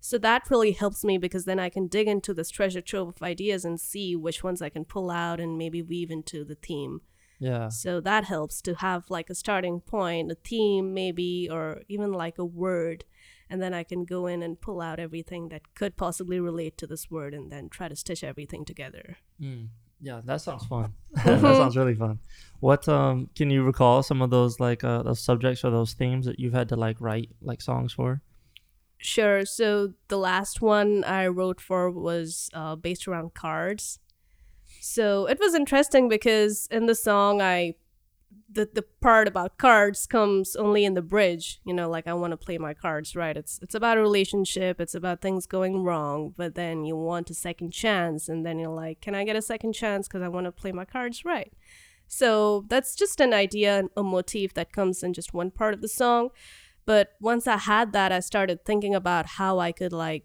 so 0.00 0.18
that 0.18 0.48
really 0.50 0.70
helps 0.72 1.04
me 1.04 1.18
because 1.18 1.46
then 1.46 1.58
I 1.58 1.68
can 1.68 1.88
dig 1.88 2.06
into 2.06 2.32
this 2.32 2.48
treasure 2.48 2.80
trove 2.80 3.08
of 3.08 3.22
ideas 3.22 3.64
and 3.64 3.80
see 3.80 4.14
which 4.14 4.44
ones 4.44 4.62
I 4.62 4.68
can 4.68 4.84
pull 4.84 5.10
out 5.10 5.40
and 5.40 5.58
maybe 5.58 5.82
weave 5.82 6.12
into 6.12 6.44
the 6.44 6.54
theme. 6.54 7.00
Yeah. 7.40 7.68
So 7.70 8.00
that 8.00 8.24
helps 8.24 8.62
to 8.62 8.74
have 8.76 9.10
like 9.10 9.28
a 9.28 9.34
starting 9.34 9.80
point, 9.80 10.30
a 10.30 10.36
theme 10.36 10.94
maybe, 10.94 11.48
or 11.50 11.82
even 11.88 12.12
like 12.12 12.38
a 12.38 12.44
word. 12.44 13.04
And 13.48 13.62
then 13.62 13.72
I 13.72 13.84
can 13.84 14.04
go 14.04 14.26
in 14.26 14.42
and 14.42 14.60
pull 14.60 14.80
out 14.80 14.98
everything 14.98 15.50
that 15.50 15.74
could 15.74 15.96
possibly 15.96 16.40
relate 16.40 16.76
to 16.78 16.86
this 16.86 17.10
word 17.10 17.32
and 17.32 17.50
then 17.50 17.68
try 17.68 17.88
to 17.88 17.96
stitch 17.96 18.24
everything 18.24 18.64
together. 18.64 19.18
Mm. 19.40 19.68
Yeah, 20.00 20.20
that 20.24 20.40
sounds 20.40 20.66
fun. 20.66 20.92
that 21.24 21.40
sounds 21.40 21.76
really 21.76 21.94
fun. 21.94 22.18
What 22.60 22.88
um 22.88 23.30
can 23.34 23.50
you 23.50 23.62
recall 23.62 24.02
some 24.02 24.20
of 24.20 24.30
those 24.30 24.60
like 24.60 24.84
uh 24.84 25.02
those 25.02 25.20
subjects 25.20 25.64
or 25.64 25.70
those 25.70 25.94
themes 25.94 26.26
that 26.26 26.38
you've 26.38 26.52
had 26.52 26.68
to 26.70 26.76
like 26.76 27.00
write 27.00 27.30
like 27.40 27.62
songs 27.62 27.92
for? 27.92 28.20
Sure. 28.98 29.44
So 29.44 29.92
the 30.08 30.18
last 30.18 30.60
one 30.60 31.04
I 31.04 31.26
wrote 31.26 31.60
for 31.60 31.90
was 31.90 32.50
uh, 32.54 32.76
based 32.76 33.06
around 33.06 33.34
cards. 33.34 33.98
So 34.80 35.26
it 35.26 35.38
was 35.38 35.54
interesting 35.54 36.08
because 36.08 36.66
in 36.70 36.86
the 36.86 36.94
song, 36.94 37.42
I 37.42 37.74
the 38.48 38.68
the 38.72 38.82
part 39.00 39.26
about 39.28 39.58
cards 39.58 40.06
comes 40.06 40.54
only 40.56 40.84
in 40.84 40.94
the 40.94 41.02
bridge. 41.02 41.60
You 41.64 41.74
know, 41.74 41.88
like 41.90 42.06
I 42.06 42.14
want 42.14 42.30
to 42.32 42.36
play 42.36 42.58
my 42.58 42.74
cards 42.74 43.16
right. 43.16 43.36
It's 43.36 43.58
it's 43.62 43.74
about 43.74 43.98
a 43.98 44.00
relationship. 44.00 44.80
It's 44.80 44.94
about 44.94 45.20
things 45.20 45.46
going 45.46 45.82
wrong, 45.82 46.32
but 46.36 46.54
then 46.54 46.84
you 46.84 46.96
want 46.96 47.30
a 47.30 47.34
second 47.34 47.72
chance, 47.72 48.28
and 48.28 48.46
then 48.46 48.58
you're 48.58 48.74
like, 48.74 49.00
can 49.00 49.14
I 49.14 49.24
get 49.24 49.36
a 49.36 49.42
second 49.42 49.72
chance 49.72 50.06
because 50.06 50.22
I 50.22 50.28
want 50.28 50.46
to 50.46 50.52
play 50.52 50.72
my 50.72 50.84
cards 50.84 51.24
right? 51.24 51.52
So 52.08 52.64
that's 52.68 52.94
just 52.94 53.18
an 53.20 53.32
idea, 53.34 53.84
a 53.96 54.02
motif 54.02 54.54
that 54.54 54.72
comes 54.72 55.02
in 55.02 55.12
just 55.12 55.34
one 55.34 55.50
part 55.50 55.74
of 55.74 55.80
the 55.80 55.88
song. 55.88 56.30
But 56.84 57.14
once 57.20 57.48
I 57.48 57.56
had 57.56 57.92
that, 57.94 58.12
I 58.12 58.20
started 58.20 58.64
thinking 58.64 58.94
about 58.94 59.26
how 59.26 59.58
I 59.58 59.72
could 59.72 59.92
like 59.92 60.24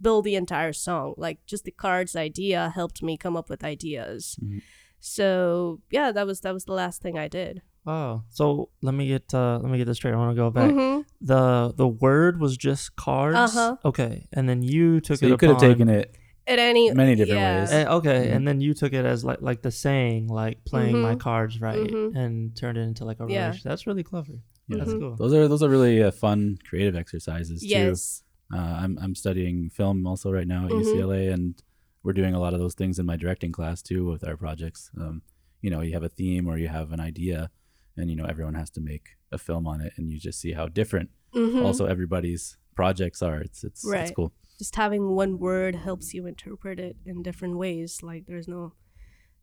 build 0.00 0.24
the 0.24 0.36
entire 0.36 0.72
song. 0.72 1.14
Like 1.16 1.44
just 1.44 1.64
the 1.64 1.72
cards 1.72 2.14
idea 2.14 2.70
helped 2.72 3.02
me 3.02 3.16
come 3.16 3.36
up 3.36 3.50
with 3.50 3.64
ideas. 3.64 4.38
Mhm. 4.42 4.62
So 5.00 5.80
yeah, 5.90 6.12
that 6.12 6.26
was 6.26 6.40
that 6.40 6.52
was 6.54 6.64
the 6.64 6.72
last 6.72 7.02
thing 7.02 7.18
I 7.18 7.28
did. 7.28 7.62
Oh, 7.86 8.22
so 8.28 8.68
let 8.82 8.94
me 8.94 9.06
get 9.08 9.32
uh 9.32 9.58
let 9.62 9.70
me 9.70 9.78
get 9.78 9.86
this 9.86 9.96
straight. 9.96 10.12
I 10.12 10.16
want 10.16 10.32
to 10.36 10.40
go 10.42 10.50
back. 10.50 10.70
Mhm. 10.70 11.04
The 11.20 11.72
the 11.76 11.88
word 11.88 12.40
was 12.40 12.56
just 12.56 12.96
cards. 12.96 13.36
Uh-huh. 13.56 13.76
Okay, 13.84 14.28
and 14.32 14.48
then 14.48 14.62
you 14.62 15.00
took 15.00 15.18
So 15.20 15.26
it. 15.26 15.30
you 15.30 15.36
could 15.36 15.48
have 15.50 15.58
taken 15.60 15.88
it 15.88 16.14
At 16.46 16.58
any 16.58 16.90
Many 16.94 17.14
different 17.14 17.40
yeah. 17.40 17.60
ways. 17.60 17.72
Eh, 17.72 17.84
okay, 17.86 18.28
Mhm. 18.28 18.34
and 18.36 18.48
then 18.48 18.60
you 18.62 18.72
took 18.72 18.92
it 18.94 19.04
as 19.04 19.22
like 19.24 19.40
like 19.42 19.60
the 19.62 19.70
saying, 19.70 20.28
like 20.28 20.64
playing 20.64 20.96
my 21.00 21.14
Mhm. 21.14 21.20
cards 21.20 21.60
right, 21.60 21.76
Mhm. 21.90 22.16
and 22.16 22.56
turned 22.56 22.78
it 22.78 22.82
into 22.82 23.04
like 23.04 23.20
a 23.20 23.26
Yeah. 23.28 23.40
relationship. 23.52 23.68
That's 23.68 23.86
really 23.86 24.02
clever. 24.02 24.32
Yeah. 24.68 24.78
That's 24.78 24.92
Mhm. 24.92 25.00
cool. 25.00 25.16
Those 25.16 25.34
are 25.34 25.46
those 25.46 25.62
are 25.62 25.68
really 25.68 26.02
uh, 26.02 26.10
fun 26.10 26.56
creative 26.68 26.96
exercises 26.96 27.60
too. 27.60 27.68
Yes. 27.68 28.22
Uh, 28.52 28.56
I'm 28.82 28.98
I'm 29.02 29.14
studying 29.14 29.68
film 29.68 30.06
also 30.06 30.32
right 30.32 30.46
now 30.48 30.64
at 30.66 30.72
Mhm. 30.72 30.84
UCLA, 30.84 31.28
and 31.34 31.54
we're 32.02 32.12
doing 32.12 32.34
a 32.34 32.40
lot 32.40 32.54
of 32.54 32.60
those 32.60 32.74
things 32.74 32.98
in 32.98 33.06
my 33.06 33.16
directing 33.16 33.52
class 33.52 33.82
too 33.82 34.06
with 34.06 34.26
our 34.26 34.36
projects. 34.36 34.90
Um, 35.00 35.22
you 35.60 35.70
know, 35.70 35.80
you 35.80 35.92
have 35.94 36.02
a 36.04 36.08
theme 36.08 36.46
or 36.48 36.56
you 36.58 36.68
have 36.68 36.92
an 36.92 37.00
idea, 37.00 37.50
and 37.96 38.08
you 38.10 38.16
know 38.16 38.24
everyone 38.26 38.54
has 38.54 38.70
to 38.70 38.80
make 38.80 39.16
a 39.32 39.38
film 39.38 39.66
on 39.66 39.80
it, 39.80 39.92
and 39.96 40.10
you 40.10 40.18
just 40.18 40.40
see 40.40 40.52
how 40.52 40.68
different 40.68 41.10
Mhm. 41.34 41.64
also 41.64 41.86
everybody's 41.86 42.56
projects 42.74 43.20
are. 43.22 43.40
It's 43.40 43.64
it's 43.64 43.84
Right. 43.84 44.02
it's 44.02 44.12
cool. 44.12 44.32
just 44.58 44.74
having 44.76 45.10
one 45.14 45.38
word 45.38 45.74
helps 45.76 46.12
you 46.14 46.26
interpret 46.26 46.80
it 46.80 46.96
in 47.06 47.22
different 47.22 47.56
ways. 47.58 48.02
Like 48.02 48.26
there's 48.26 48.48
no 48.48 48.72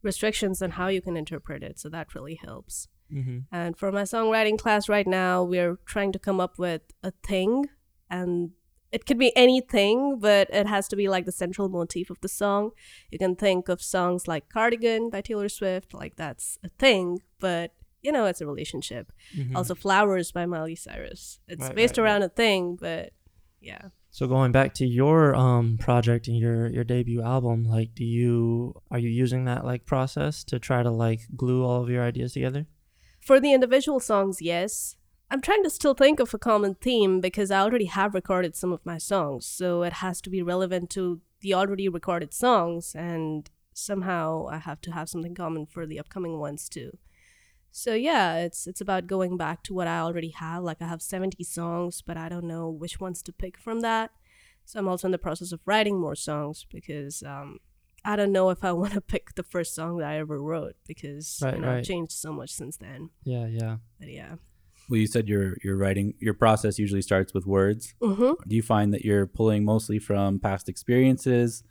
restrictions 0.01 0.61
on 0.61 0.71
how 0.71 0.87
you 0.87 1.01
can 1.01 1.15
interpret 1.17 1.63
it, 1.63 1.79
so 1.79 1.89
that 1.89 2.13
really 2.15 2.35
helps. 2.35 2.87
Mm-hmm. 3.11 3.39
And 3.51 3.77
for 3.77 3.91
my 3.91 4.01
songwriting 4.03 4.57
class 4.57 4.89
right 4.89 5.07
now, 5.07 5.43
we're 5.43 5.77
trying 5.85 6.11
to 6.13 6.19
come 6.19 6.39
up 6.39 6.57
with 6.57 6.81
a 7.03 7.11
thing, 7.11 7.65
and 8.09 8.51
it 8.95 9.05
could 9.05 9.19
be 9.19 9.35
anything, 9.35 10.19
but 10.19 10.49
it 10.59 10.67
has 10.67 10.87
to 10.87 10.95
be 10.95 11.09
like 11.09 11.25
the 11.25 11.31
central 11.43 11.67
motif 11.67 12.09
of 12.09 12.21
the 12.21 12.29
song. 12.29 12.71
You 13.11 13.19
can 13.19 13.35
think 13.35 13.67
of 13.67 13.81
songs 13.81 14.25
like 14.25 14.47
Cardigan 14.47 15.09
by 15.09 15.19
Taylor 15.19 15.49
Swift, 15.49 15.93
like 15.93 16.15
that's 16.15 16.57
a 16.63 16.69
thing, 16.79 17.19
but 17.41 17.73
you 18.01 18.11
know, 18.13 18.25
it's 18.25 18.39
a 18.39 18.45
relationship. 18.45 19.11
Mm-hmm. 19.35 19.57
Also, 19.57 19.75
Flowers 19.75 20.31
by 20.31 20.45
Miley 20.45 20.75
Cyrus. 20.75 21.39
It's 21.49 21.63
Right, 21.63 21.75
based 21.75 21.97
right, 21.97 22.03
right. 22.03 22.09
around 22.09 22.21
a 22.23 22.29
thing, 22.29 22.77
but 22.79 23.11
yeah. 23.59 23.89
So 24.11 24.27
going 24.27 24.53
back 24.53 24.73
to 24.75 24.85
your 24.85 25.35
um 25.35 25.77
project 25.77 26.29
and 26.29 26.37
your 26.37 26.71
your 26.71 26.85
debut 26.85 27.21
album, 27.21 27.65
like 27.65 27.93
do 27.95 28.05
you 28.05 28.75
are 28.91 28.99
you 29.05 29.09
using 29.09 29.43
that 29.45 29.65
like 29.65 29.85
process 29.85 30.45
to 30.45 30.55
try 30.57 30.83
to 30.83 30.91
like 31.05 31.19
glue 31.35 31.65
all 31.65 31.83
of 31.83 31.89
your 31.89 32.03
ideas 32.11 32.31
together? 32.31 32.65
For 33.19 33.41
the 33.41 33.51
individual 33.51 33.99
songs, 33.99 34.41
yes. 34.41 34.95
I'm 35.31 35.41
trying 35.41 35.63
to 35.63 35.69
still 35.69 35.93
think 35.93 36.19
of 36.19 36.33
a 36.33 36.37
common 36.37 36.75
theme 36.75 37.19
because 37.19 37.49
I 37.49 37.61
already 37.61 37.85
have 37.85 38.13
recorded 38.13 38.55
some 38.55 38.71
of 38.71 38.85
my 38.85 38.97
songs, 38.97 39.45
so 39.45 39.83
it 39.83 39.93
has 39.93 40.21
to 40.21 40.29
be 40.29 40.41
relevant 40.41 40.89
to 40.91 41.21
the 41.41 41.53
already 41.53 41.89
recorded 41.89 42.33
songs, 42.33 42.93
and 42.95 43.49
somehow 43.73 44.47
I 44.49 44.57
have 44.59 44.81
to 44.81 44.91
have 44.91 45.09
something 45.09 45.35
common 45.35 45.65
for 45.65 45.85
the 45.85 45.99
upcoming 45.99 46.39
ones 46.39 46.69
too. 46.69 46.97
So 47.71 47.93
yeah, 47.93 48.37
it's 48.37 48.67
it's 48.67 48.79
about 48.79 49.07
going 49.07 49.35
back 49.35 49.61
to 49.63 49.73
what 49.73 49.87
I 49.87 49.99
already 49.99 50.29
have. 50.29 50.63
Like 50.63 50.81
I 50.81 50.87
have 50.87 51.01
70 51.01 51.43
songs, 51.43 52.01
but 52.01 52.15
I 52.15 52.29
don't 52.29 52.45
know 52.45 52.69
which 52.69 53.01
ones 53.01 53.21
to 53.23 53.33
pick 53.33 53.57
from 53.57 53.81
that. 53.81 54.11
So 54.63 54.79
I'm 54.79 54.87
also 54.87 55.07
in 55.07 55.11
the 55.11 55.17
process 55.17 55.51
of 55.51 55.59
writing 55.65 55.99
more 55.99 56.15
songs 56.15 56.65
because 56.71 57.21
um, 57.21 57.59
I 58.05 58.15
don't 58.15 58.31
know 58.31 58.49
if 58.49 58.63
I 58.63 58.71
want 58.81 58.93
to 58.93 59.01
pick 59.01 59.35
the 59.35 59.43
first 59.43 59.75
song 59.75 59.97
that 59.97 60.07
I 60.07 60.19
ever 60.19 60.41
wrote 60.41 60.75
because 60.87 61.41
Right, 61.43 61.55
you 61.55 61.61
know, 61.61 61.67
right. 61.67 61.77
I've 61.79 61.83
changed 61.83 62.13
so 62.13 62.31
much 62.31 62.51
since 62.51 62.77
then. 62.77 63.09
Yeah, 63.23 63.47
yeah. 63.47 63.77
But 63.99 64.09
yeah. 64.09 64.35
Well, 64.89 64.99
you 64.99 65.07
said 65.07 65.27
your 65.27 65.57
your 65.63 65.75
writing 65.77 66.13
your 66.19 66.33
process 66.33 66.77
usually 66.77 67.01
starts 67.01 67.33
with 67.33 67.45
words. 67.45 67.93
Mm-hmm. 68.01 68.33
Do 68.47 68.55
you 68.55 68.61
find 68.61 68.93
that 68.93 69.03
you're 69.03 69.27
pulling 69.27 69.65
mostly 69.65 69.99
from 69.99 70.39
past 70.39 70.69
experiences, 70.69 71.63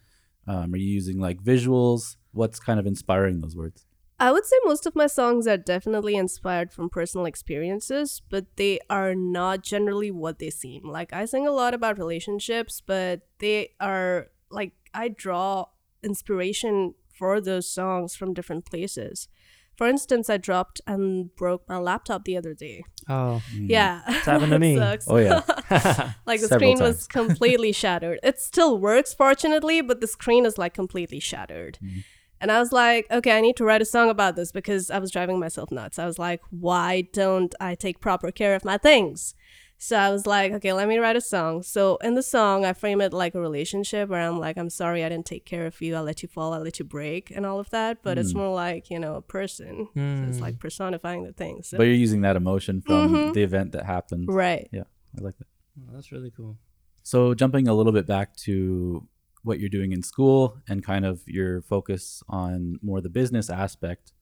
Um, 0.46 0.74
are 0.74 0.77
you 0.77 0.88
using 0.88 1.18
like 1.20 1.42
visuals? 1.42 2.16
What's 2.33 2.61
kind 2.61 2.81
of 2.81 2.87
inspiring 2.87 3.40
those 3.40 3.57
words? 3.57 3.87
I 4.18 4.31
would 4.31 4.44
say 4.44 4.57
most 4.64 4.87
of 4.87 4.94
my 4.94 5.07
songs 5.07 5.46
are 5.46 5.57
definitely 5.57 6.14
inspired 6.14 6.72
from 6.72 6.88
personal 6.88 7.27
experiences, 7.27 8.22
but 8.31 8.46
they 8.57 8.79
are 8.88 9.14
not 9.14 9.62
generally 9.62 10.11
what 10.11 10.38
they 10.38 10.50
seem. 10.50 10.83
Like, 10.88 11.12
I 11.12 11.24
sing 11.24 11.46
a 11.46 11.50
lot 11.53 11.74
about 11.74 11.98
relationships, 11.98 12.81
but 12.81 13.22
they 13.40 13.70
are 13.81 14.29
like, 14.50 14.72
I 14.92 15.09
draw 15.09 15.66
inspiration 16.03 16.94
for 17.18 17.40
those 17.40 17.68
songs 17.68 18.14
from 18.14 18.35
different 18.35 18.66
places. 18.66 19.29
For 19.76 19.87
instance, 19.88 20.30
I 20.30 20.37
dropped 20.37 20.80
and 20.87 21.34
broke 21.37 21.68
my 21.68 21.78
laptop 21.78 22.24
the 22.24 22.37
other 22.37 22.54
day. 22.54 22.84
Oh, 23.08 23.42
hmm. 23.52 23.66
Yeah. 23.68 24.02
It's 24.06 24.26
happened 24.26 24.52
to 24.52 24.58
me. 24.66 24.76
sucks. 24.76 25.06
Oh 25.08 25.16
yeah, 25.16 25.42
like 26.26 26.40
the 26.40 26.48
Several 26.48 26.76
screen 26.76 26.78
was 26.78 27.06
completely 27.06 27.72
shattered. 27.72 28.20
It 28.22 28.38
still 28.40 28.78
works, 28.78 29.12
fortunately, 29.14 29.80
but 29.82 30.00
the 30.00 30.06
screen 30.06 30.46
is 30.46 30.58
like 30.58 30.74
completely 30.74 31.20
shattered. 31.20 31.78
Hmm. 31.80 31.98
And 32.40 32.52
I 32.52 32.58
was 32.58 32.72
like, 32.72 33.06
okay, 33.10 33.38
I 33.38 33.40
need 33.40 33.56
to 33.56 33.64
write 33.64 33.80
a 33.80 33.87
song 33.87 34.10
about 34.10 34.37
this 34.37 34.52
because 34.52 34.90
I 34.90 34.98
was 34.98 35.10
driving 35.10 35.38
myself 35.38 35.70
nuts. 35.70 35.98
I 35.98 36.04
was 36.04 36.18
like, 36.18 36.42
why 36.50 37.08
don't 37.12 37.54
I 37.58 37.74
take 37.74 38.00
proper 38.00 38.30
care 38.30 38.54
of 38.54 38.64
my 38.66 38.76
things? 38.76 39.34
So 39.78 39.96
I 39.96 40.10
was 40.10 40.26
like, 40.26 40.52
okay, 40.52 40.72
let 40.72 40.88
me 40.88 40.98
write 40.98 41.16
a 41.16 41.20
song. 41.20 41.62
So 41.62 41.96
in 41.96 42.14
the 42.14 42.22
song, 42.22 42.64
I 42.64 42.72
frame 42.72 43.00
it 43.00 43.12
like 43.12 43.34
a 43.34 43.40
relationship 43.40 44.08
where 44.08 44.20
I'm 44.20 44.38
like, 44.38 44.56
I'm 44.56 44.70
sorry 44.70 45.04
I 45.04 45.08
didn't 45.08 45.26
take 45.26 45.44
care 45.44 45.66
of 45.66 45.80
you. 45.82 45.94
I 45.94 46.00
let 46.00 46.22
you 46.22 46.28
fall, 46.28 46.54
I 46.54 46.58
let 46.58 46.78
you 46.78 46.84
break, 46.84 47.30
and 47.30 47.44
all 47.44 47.60
of 47.60 47.68
that. 47.70 48.02
But 48.02 48.16
it's 48.16 48.32
hmm. 48.32 48.38
more 48.38 48.54
like, 48.54 48.90
you 48.90 48.98
know, 48.98 49.16
a 49.16 49.22
person. 49.22 49.88
So 49.94 50.28
it's 50.28 50.38
hmm. 50.38 50.42
like 50.42 50.58
personifying 50.58 51.24
the 51.24 51.32
things. 51.32 51.68
So- 51.68 51.76
but 51.76 51.84
you're 51.84 51.94
using 51.94 52.22
that 52.22 52.37
emotion 52.37 52.80
from 52.80 53.08
mm-hmm. 53.08 53.32
the 53.32 53.42
event 53.42 53.72
that 53.72 53.84
happened. 53.84 54.28
right. 54.32 54.68
Yeah, 54.72 54.84
I 55.18 55.22
like 55.22 55.37
that. 55.38 55.46
Oh, 55.78 55.92
that's 55.94 56.12
really 56.12 56.30
cool. 56.30 56.56
So 57.02 57.34
jumping 57.34 57.68
a 57.68 57.74
little 57.74 57.92
bit 57.92 58.06
back 58.06 58.37
to 58.38 59.06
what 59.42 59.60
you're 59.60 59.68
doing 59.68 59.92
in 59.92 60.02
school 60.02 60.56
and 60.66 60.82
kind 60.82 61.04
of 61.04 61.20
your 61.26 61.62
focus 61.62 62.22
on 62.28 62.78
more 62.82 63.00
the 63.00 63.10
business 63.10 63.50
aspect 63.50 64.12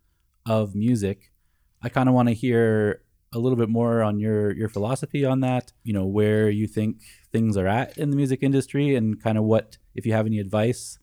of 0.45 0.75
music, 0.75 1.33
I 1.81 1.88
kind 1.88 2.09
of 2.09 2.15
want 2.15 2.29
to 2.29 2.35
hear 2.35 3.03
a 3.33 3.38
little 3.38 3.57
bit 3.57 3.68
more 3.68 4.03
on 4.03 4.18
your 4.18 4.53
your 4.53 4.68
philosophy 4.68 5.25
on 5.25 5.40
that. 5.40 5.73
You 5.83 5.92
know, 5.92 6.07
where 6.07 6.51
you 6.51 6.66
think 6.66 7.03
things 7.33 7.57
are 7.57 7.66
at 7.66 7.97
in 7.99 8.11
the 8.11 8.16
music 8.16 8.42
industry 8.42 8.95
and 8.95 9.23
kind 9.23 9.38
of 9.38 9.45
what 9.45 9.79
if 9.95 10.07
you 10.07 10.12
have 10.12 10.27
any 10.27 10.38
advice 10.38 10.99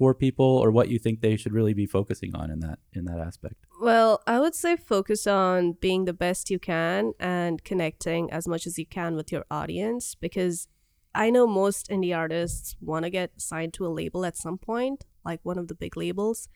for 0.00 0.14
people 0.14 0.46
or 0.46 0.70
what 0.70 0.88
you 0.88 0.98
think 0.98 1.20
they 1.20 1.36
should 1.36 1.52
really 1.52 1.74
be 1.74 1.84
focusing 1.84 2.34
on 2.34 2.50
in 2.50 2.60
that 2.60 2.78
in 2.94 3.04
that 3.04 3.18
aspect. 3.18 3.66
Well, 3.80 4.22
I 4.26 4.40
would 4.40 4.54
say 4.54 4.76
focus 4.76 5.26
on 5.26 5.72
being 5.72 6.06
the 6.06 6.12
best 6.12 6.50
you 6.50 6.58
can 6.58 7.12
and 7.20 7.62
connecting 7.64 8.30
as 8.30 8.48
much 8.48 8.66
as 8.66 8.78
you 8.78 8.86
can 8.86 9.14
with 9.14 9.30
your 9.30 9.44
audience 9.50 10.14
because 10.14 10.68
I 11.14 11.30
know 11.30 11.46
most 11.46 11.88
indie 11.88 12.16
artists 12.16 12.76
want 12.80 13.04
to 13.04 13.10
get 13.10 13.40
signed 13.40 13.74
to 13.74 13.86
a 13.86 13.88
label 13.88 14.24
at 14.24 14.36
some 14.36 14.58
point, 14.58 15.04
like 15.24 15.40
one 15.42 15.58
of 15.58 15.68
the 15.68 15.74
big 15.74 15.96
labels. 15.96 16.48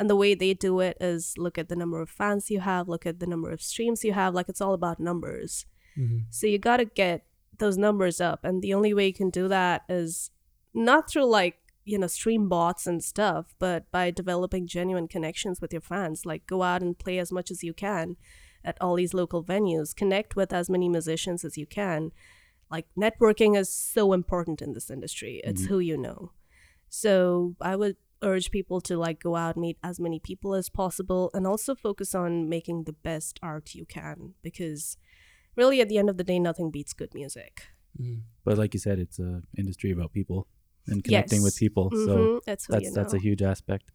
And 0.00 0.08
the 0.08 0.16
way 0.16 0.34
they 0.34 0.54
do 0.54 0.80
it 0.80 0.96
is 0.98 1.34
look 1.36 1.58
at 1.58 1.68
the 1.68 1.76
number 1.76 2.00
of 2.00 2.08
fans 2.08 2.50
you 2.50 2.60
have, 2.60 2.88
look 2.88 3.04
at 3.04 3.20
the 3.20 3.26
number 3.26 3.50
of 3.50 3.60
streams 3.60 4.02
you 4.02 4.14
have, 4.14 4.34
like 4.34 4.48
it's 4.48 4.62
all 4.62 4.72
about 4.72 4.98
numbers. 4.98 5.66
Mm-hmm. 5.94 6.20
So 6.30 6.46
you 6.46 6.58
got 6.58 6.78
to 6.78 6.86
get 6.86 7.26
those 7.58 7.76
numbers 7.76 8.18
up. 8.18 8.40
And 8.42 8.62
the 8.62 8.72
only 8.72 8.94
way 8.94 9.08
you 9.08 9.12
can 9.12 9.28
do 9.28 9.46
that 9.48 9.82
is 9.90 10.30
not 10.72 11.10
through 11.10 11.26
like, 11.26 11.58
you 11.84 11.98
know, 11.98 12.06
stream 12.06 12.48
bots 12.48 12.86
and 12.86 13.04
stuff, 13.04 13.54
but 13.58 13.90
by 13.90 14.10
developing 14.10 14.66
genuine 14.66 15.06
connections 15.06 15.60
with 15.60 15.70
your 15.70 15.82
fans. 15.82 16.24
Like 16.24 16.46
go 16.46 16.62
out 16.62 16.80
and 16.80 16.98
play 16.98 17.18
as 17.18 17.30
much 17.30 17.50
as 17.50 17.62
you 17.62 17.74
can 17.74 18.16
at 18.64 18.78
all 18.80 18.94
these 18.94 19.12
local 19.12 19.44
venues, 19.44 19.94
connect 19.94 20.34
with 20.34 20.50
as 20.50 20.70
many 20.70 20.88
musicians 20.88 21.44
as 21.44 21.58
you 21.58 21.66
can. 21.66 22.10
Like 22.70 22.86
networking 22.98 23.54
is 23.54 23.68
so 23.68 24.14
important 24.14 24.62
in 24.62 24.72
this 24.72 24.90
industry. 24.90 25.42
It's 25.44 25.60
mm-hmm. 25.60 25.74
who 25.74 25.78
you 25.78 25.98
know. 25.98 26.32
So 26.88 27.54
I 27.60 27.76
would 27.76 27.96
urge 28.22 28.50
people 28.50 28.80
to 28.80 28.96
like 28.98 29.20
go 29.20 29.36
out 29.36 29.56
meet 29.56 29.78
as 29.82 29.98
many 30.00 30.18
people 30.18 30.54
as 30.54 30.68
possible 30.68 31.30
and 31.34 31.46
also 31.46 31.74
focus 31.74 32.14
on 32.14 32.48
making 32.48 32.84
the 32.84 32.92
best 32.92 33.38
art 33.42 33.74
you 33.74 33.84
can 33.86 34.34
because 34.42 34.96
really 35.56 35.80
at 35.80 35.88
the 35.88 35.98
end 35.98 36.10
of 36.10 36.16
the 36.16 36.24
day 36.24 36.38
nothing 36.38 36.70
beats 36.70 36.92
good 36.92 37.14
music 37.14 37.68
But 38.44 38.56
like 38.56 38.72
you 38.74 38.80
said, 38.80 38.98
it's 38.98 39.18
a 39.18 39.42
industry 39.58 39.90
about 39.90 40.12
people 40.12 40.46
and 40.86 41.04
connecting 41.04 41.42
with 41.42 41.56
people. 41.56 41.90
So 41.90 41.98
Mhm, 42.16 42.40
that's 42.46 42.66
that's 42.66 42.84
you 42.84 42.90
that's 42.94 43.12
a 43.12 43.18
huge 43.18 43.42
aspect. 43.42 43.92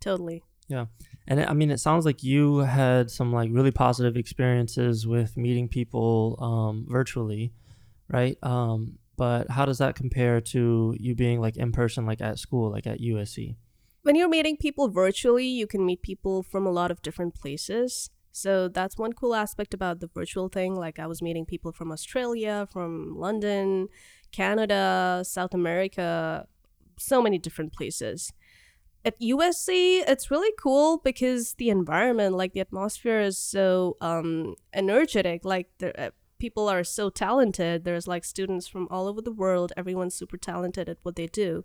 totally 0.00 0.42
Yeah. 0.68 0.86
And 1.28 1.40
I 1.40 1.52
mean, 1.52 1.70
it 1.70 1.78
sounds 1.78 2.04
like 2.04 2.22
you 2.22 2.58
had 2.58 3.10
some 3.10 3.32
like 3.32 3.50
really 3.52 3.70
positive 3.70 4.16
experiences 4.16 5.06
with 5.06 5.36
meeting 5.36 5.68
people 5.68 6.36
um, 6.40 6.86
virtually, 6.88 7.52
right? 8.08 8.36
Um, 8.42 8.98
but 9.16 9.50
how 9.50 9.64
does 9.64 9.78
that 9.78 9.94
compare 9.94 10.40
to 10.40 10.94
you 10.98 11.14
being 11.14 11.40
like 11.40 11.56
in 11.56 11.72
person, 11.72 12.06
like 12.06 12.20
at 12.20 12.38
school, 12.38 12.70
like 12.70 12.86
at 12.86 13.00
USC? 13.00 13.56
when 14.06 14.14
you're 14.14 14.28
meeting 14.28 14.56
people 14.56 14.86
virtually 14.88 15.48
you 15.48 15.66
can 15.66 15.84
meet 15.84 16.00
people 16.00 16.40
from 16.40 16.64
a 16.64 16.70
lot 16.70 16.92
of 16.92 17.02
different 17.02 17.34
places 17.34 18.08
so 18.30 18.68
that's 18.68 18.96
one 18.96 19.12
cool 19.12 19.34
aspect 19.34 19.74
about 19.74 19.98
the 19.98 20.06
virtual 20.06 20.48
thing 20.48 20.76
like 20.76 21.00
i 21.00 21.08
was 21.08 21.20
meeting 21.20 21.44
people 21.44 21.72
from 21.72 21.90
australia 21.90 22.68
from 22.72 23.18
london 23.18 23.88
canada 24.30 25.22
south 25.26 25.52
america 25.52 26.46
so 26.96 27.20
many 27.20 27.36
different 27.36 27.72
places 27.72 28.32
at 29.04 29.18
usc 29.20 29.68
it's 29.68 30.30
really 30.30 30.54
cool 30.56 30.98
because 30.98 31.54
the 31.54 31.68
environment 31.68 32.36
like 32.36 32.52
the 32.52 32.60
atmosphere 32.60 33.18
is 33.18 33.36
so 33.36 33.96
um 34.00 34.54
energetic 34.72 35.44
like 35.44 35.68
the 35.78 35.90
uh, 36.00 36.10
people 36.38 36.68
are 36.68 36.84
so 36.84 37.08
talented 37.10 37.84
there's 37.84 38.06
like 38.06 38.24
students 38.24 38.66
from 38.66 38.86
all 38.90 39.06
over 39.06 39.20
the 39.20 39.32
world 39.32 39.72
everyone's 39.76 40.14
super 40.14 40.36
talented 40.36 40.88
at 40.88 40.98
what 41.02 41.16
they 41.16 41.26
do 41.26 41.64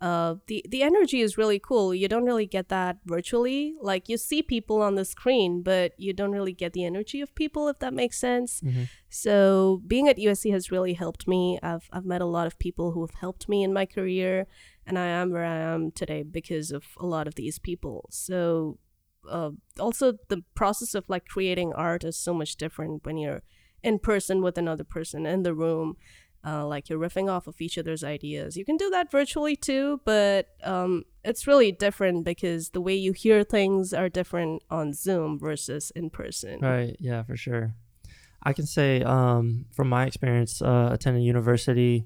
uh, 0.00 0.34
the 0.48 0.64
the 0.68 0.82
energy 0.82 1.20
is 1.20 1.38
really 1.38 1.58
cool. 1.58 1.94
You 1.94 2.08
don't 2.08 2.26
really 2.26 2.46
get 2.46 2.68
that 2.68 2.98
virtually. 3.06 3.74
Like 3.80 4.08
you 4.08 4.18
see 4.18 4.42
people 4.42 4.82
on 4.82 4.96
the 4.96 5.04
screen, 5.04 5.62
but 5.62 5.92
you 5.98 6.12
don't 6.12 6.32
really 6.32 6.52
get 6.52 6.72
the 6.72 6.84
energy 6.84 7.20
of 7.20 7.34
people, 7.34 7.68
if 7.68 7.78
that 7.78 7.94
makes 7.94 8.18
sense. 8.18 8.60
So 9.08 9.80
being 9.86 10.08
at 10.08 10.18
USC 10.18 10.52
has 10.52 10.70
really 10.70 10.94
helped 10.94 11.26
me. 11.26 11.58
I've 11.62 11.88
I've 11.92 12.04
met 12.04 12.20
a 12.20 12.26
lot 12.26 12.46
of 12.46 12.58
people 12.58 12.92
who 12.92 13.00
have 13.02 13.14
helped 13.14 13.48
me 13.48 13.62
in 13.62 13.72
my 13.72 13.86
career, 13.86 14.46
and 14.86 14.98
I 14.98 15.06
am 15.06 15.30
where 15.30 15.44
I 15.44 15.56
am 15.56 15.90
today 15.90 16.22
because 16.22 16.70
of 16.70 16.84
a 16.98 17.06
lot 17.06 17.26
of 17.26 17.36
these 17.36 17.58
people. 17.58 18.08
So 18.10 18.78
uh, 19.30 19.52
also 19.78 20.14
the 20.28 20.42
process 20.54 20.94
of 20.94 21.04
like 21.08 21.26
creating 21.26 21.72
art 21.72 22.04
is 22.04 22.18
so 22.18 22.34
much 22.34 22.56
different 22.56 23.06
when 23.06 23.16
you're 23.16 23.42
in 23.84 23.98
person 24.00 24.42
with 24.42 24.58
another 24.58 24.84
person 24.84 25.26
in 25.26 25.44
the 25.44 25.54
room 25.54 25.96
uh, 26.46 26.66
like 26.66 26.88
you're 26.88 26.98
riffing 26.98 27.30
off 27.30 27.46
of 27.46 27.60
each 27.60 27.78
other's 27.78 28.04
ideas. 28.04 28.56
You 28.56 28.64
can 28.64 28.76
do 28.76 28.90
that 28.90 29.10
virtually 29.10 29.56
too, 29.56 30.00
but 30.04 30.48
um, 30.62 31.04
it's 31.24 31.46
really 31.46 31.72
different 31.72 32.24
because 32.24 32.70
the 32.70 32.80
way 32.80 32.94
you 32.94 33.12
hear 33.12 33.44
things 33.44 33.94
are 33.94 34.08
different 34.08 34.62
on 34.70 34.92
Zoom 34.92 35.38
versus 35.38 35.90
in 35.96 36.10
person. 36.10 36.60
Right. 36.60 36.96
Yeah, 37.00 37.22
for 37.22 37.36
sure. 37.36 37.74
I 38.42 38.52
can 38.52 38.66
say 38.66 39.02
um, 39.02 39.64
from 39.72 39.88
my 39.88 40.04
experience 40.04 40.60
uh, 40.60 40.90
attending 40.92 41.22
university, 41.22 42.04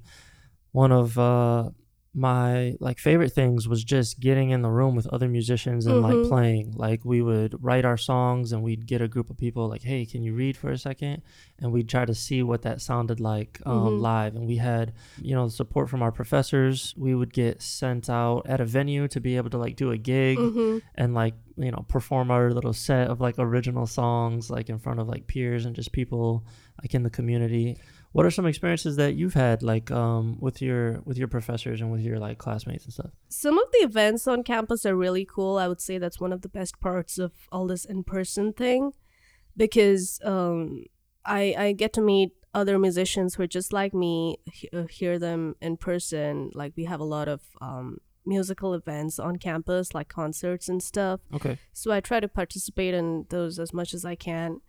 one 0.71 0.93
of 0.93 1.19
uh, 1.19 1.71
my 2.15 2.75
like 2.81 2.99
favorite 2.99 3.31
things 3.33 3.69
was 3.69 3.85
just 3.85 4.19
getting 4.19 4.51
in 4.51 4.63
the 4.63 4.71
room 4.71 4.97
with 4.97 5.07
other 5.09 5.29
musicians 5.29 5.87
and 5.87 6.01
like 6.03 6.17
Mhm. 6.19 6.29
playing. 6.29 6.73
Like 6.75 7.05
we 7.05 7.21
would 7.23 7.63
write 7.63 7.85
our 7.85 7.97
songs 7.99 8.51
and 8.53 8.63
we'd 8.63 8.87
get 8.87 9.01
a 9.03 9.09
group 9.09 9.29
of 9.31 9.37
people 9.37 9.69
like, 9.69 9.83
"Hey, 9.83 10.05
can 10.07 10.23
you 10.23 10.35
read 10.35 10.57
for 10.57 10.71
a 10.71 10.79
second? 10.79 11.23
And 11.61 11.71
we'd 11.71 11.89
try 11.89 12.05
to 12.07 12.15
see 12.15 12.43
what 12.43 12.63
that 12.63 12.81
sounded 12.81 13.21
like 13.21 13.61
um, 13.67 13.99
Mhm. 13.99 14.01
live. 14.01 14.35
And 14.37 14.47
we 14.47 14.57
had, 14.57 14.95
you 15.21 15.35
know, 15.35 15.49
support 15.49 15.89
from 15.91 16.03
our 16.03 16.11
professors. 16.13 16.95
We 16.97 17.15
would 17.15 17.33
get 17.33 17.61
sent 17.63 18.09
out 18.09 18.47
at 18.47 18.61
a 18.61 18.65
venue 18.65 19.07
to 19.09 19.21
be 19.21 19.37
able 19.37 19.51
to 19.51 19.59
like 19.59 19.77
do 19.77 19.91
a 19.91 19.99
gig 19.99 20.39
hmm 20.39 20.79
and 20.95 21.15
like 21.15 21.35
you 21.57 21.71
know 21.73 21.85
perform 21.89 22.31
our 22.31 22.53
little 22.53 22.73
set 22.73 23.09
of 23.09 23.21
like 23.21 23.35
original 23.39 23.85
songs 23.87 24.49
like 24.49 24.69
in 24.71 24.79
front 24.79 25.01
of 25.01 25.09
like 25.09 25.27
peers 25.27 25.65
and 25.67 25.75
just 25.75 25.91
people 25.93 26.45
like 26.81 26.95
in 26.95 27.03
the 27.03 27.11
community 27.11 27.77
what 28.13 28.25
are 28.27 28.31
some 28.31 28.47
experiences 28.47 28.97
that 28.97 29.15
you've 29.15 29.35
had 29.35 29.63
like 29.63 29.91
um 29.91 30.37
with 30.41 30.61
your 30.63 31.01
with 31.05 31.17
your 31.19 31.29
professors 31.29 31.81
and 31.81 31.91
with 31.93 32.01
your 32.01 32.19
like 32.19 32.39
classmates 32.39 32.85
and 32.85 32.93
stuff 32.93 33.11
Some 33.29 33.59
of 33.59 33.67
the 33.73 33.79
events 33.79 34.27
on 34.27 34.43
campus 34.43 34.85
are 34.87 34.97
really 34.97 35.27
cool. 35.35 35.59
I 35.59 35.69
would 35.69 35.81
say 35.81 35.99
that's 35.99 36.19
one 36.21 36.33
of 36.33 36.41
the 36.43 36.49
best 36.49 36.81
parts 36.81 37.19
of 37.19 37.33
all 37.53 37.67
this 37.67 37.85
in 37.85 38.05
person 38.05 38.53
thing 38.53 38.93
because 39.57 40.21
um, 40.25 40.85
I, 41.25 41.55
I 41.59 41.73
get 41.73 41.93
to 41.95 42.01
meet 42.01 42.31
other 42.55 42.79
musicians 42.79 43.35
who 43.35 43.43
are 43.43 43.47
just 43.47 43.73
like 43.73 43.93
me, 43.95 44.39
he- 44.53 44.71
uh, 44.73 44.85
hear 44.85 45.19
them 45.19 45.55
in 45.61 45.77
person. 45.77 46.51
Like, 46.55 46.73
we 46.77 46.85
have 46.85 47.01
a 47.01 47.05
lot 47.05 47.29
of 47.29 47.41
um, 47.61 47.99
musical 48.25 48.73
events 48.75 49.19
on 49.19 49.37
campus, 49.37 49.95
like 49.95 50.09
concerts 50.09 50.69
and 50.69 50.83
stuff. 50.83 51.21
okay 51.35 51.59
So 51.73 51.93
I 51.93 52.01
try 52.01 52.21
to 52.21 52.29
participate 52.29 52.95
in 52.95 53.27
those 53.31 53.59
as 53.59 53.73
much 53.73 53.93
as 53.95 54.05
I 54.05 54.15
can. 54.15 54.61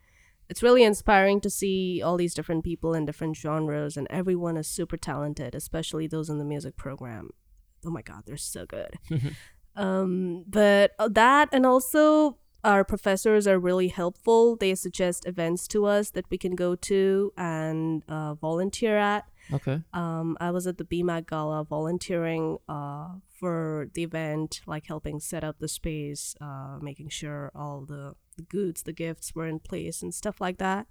It's 0.50 0.64
really 0.64 0.84
inspiring 0.84 1.42
to 1.42 1.50
see 1.50 2.02
all 2.02 2.18
these 2.18 2.34
different 2.34 2.64
people 2.64 2.94
in 2.94 3.06
different 3.06 3.38
genres, 3.38 3.98
and 3.98 4.08
everyone 4.10 4.58
is 4.58 4.68
super 4.68 4.98
talented, 4.98 5.54
especially 5.54 6.08
those 6.08 6.30
in 6.30 6.40
the 6.40 6.46
music 6.46 6.76
program. 6.76 7.30
Oh 7.86 7.92
my 7.92 8.02
god, 8.02 8.24
they're 8.26 8.38
so 8.38 8.66
good. 8.66 8.96
um, 9.76 10.44
but 10.48 10.92
uh, 10.98 11.10
that, 11.10 11.50
and 11.52 11.66
also 11.66 12.38
our 12.64 12.84
professors 12.84 13.48
are 13.48 13.60
really 13.60 13.88
helpful. 13.88 14.56
They 14.56 14.76
suggest 14.76 15.26
events 15.26 15.68
to 15.70 15.86
us 15.86 16.12
that 16.12 16.30
we 16.30 16.38
can 16.38 16.56
go 16.56 16.76
to 16.76 17.32
and 17.38 18.04
uh, 18.10 18.34
volunteer 18.34 18.98
at. 18.98 19.26
Okay. 19.52 19.82
Um, 19.94 20.38
I 20.40 20.52
was 20.52 20.68
at 20.68 20.78
the 20.78 20.84
BMAC 20.84 21.28
Gala 21.28 21.64
volunteering 21.64 22.58
uh, 22.68 23.14
for 23.40 23.90
the 23.94 24.04
event, 24.04 24.62
like 24.68 24.88
helping 24.88 25.20
set 25.20 25.44
up 25.44 25.60
the 25.60 25.68
space, 25.68 26.36
uh, 26.42 26.78
making 26.82 27.10
sure 27.10 27.52
all 27.56 27.86
the, 27.88 28.16
the 28.40 28.44
goods, 28.58 28.84
the 28.84 28.94
gifts 28.94 29.36
were 29.36 29.48
in 29.48 29.60
place 29.60 30.02
and 30.02 30.14
stuff 30.14 30.42
like 30.42 30.58
that. 30.58 30.88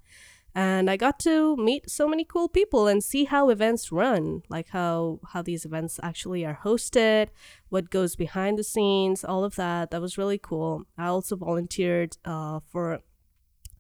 And 0.55 0.91
I 0.91 0.97
got 0.97 1.19
to 1.21 1.57
meet 1.57 1.91
so 1.91 2.09
many 2.09 2.25
cool 2.25 2.49
people 2.49 2.87
and 2.89 3.05
see 3.05 3.25
how 3.25 3.51
events 3.51 3.93
run, 3.93 4.43
like 4.49 4.69
how 4.71 5.21
how 5.33 5.43
these 5.43 5.65
events 5.65 6.01
actually 6.03 6.45
are 6.45 6.61
hosted, 6.65 7.29
what 7.69 7.91
goes 7.91 8.17
behind 8.17 8.59
the 8.59 8.65
scenes, 8.65 9.25
all 9.25 9.45
of 9.45 9.55
that. 9.57 9.91
That 9.91 10.01
was 10.01 10.19
really 10.19 10.39
cool. 10.39 10.85
I 10.97 11.07
also 11.07 11.37
volunteered 11.37 12.17
uh, 12.25 12.61
for 12.73 13.01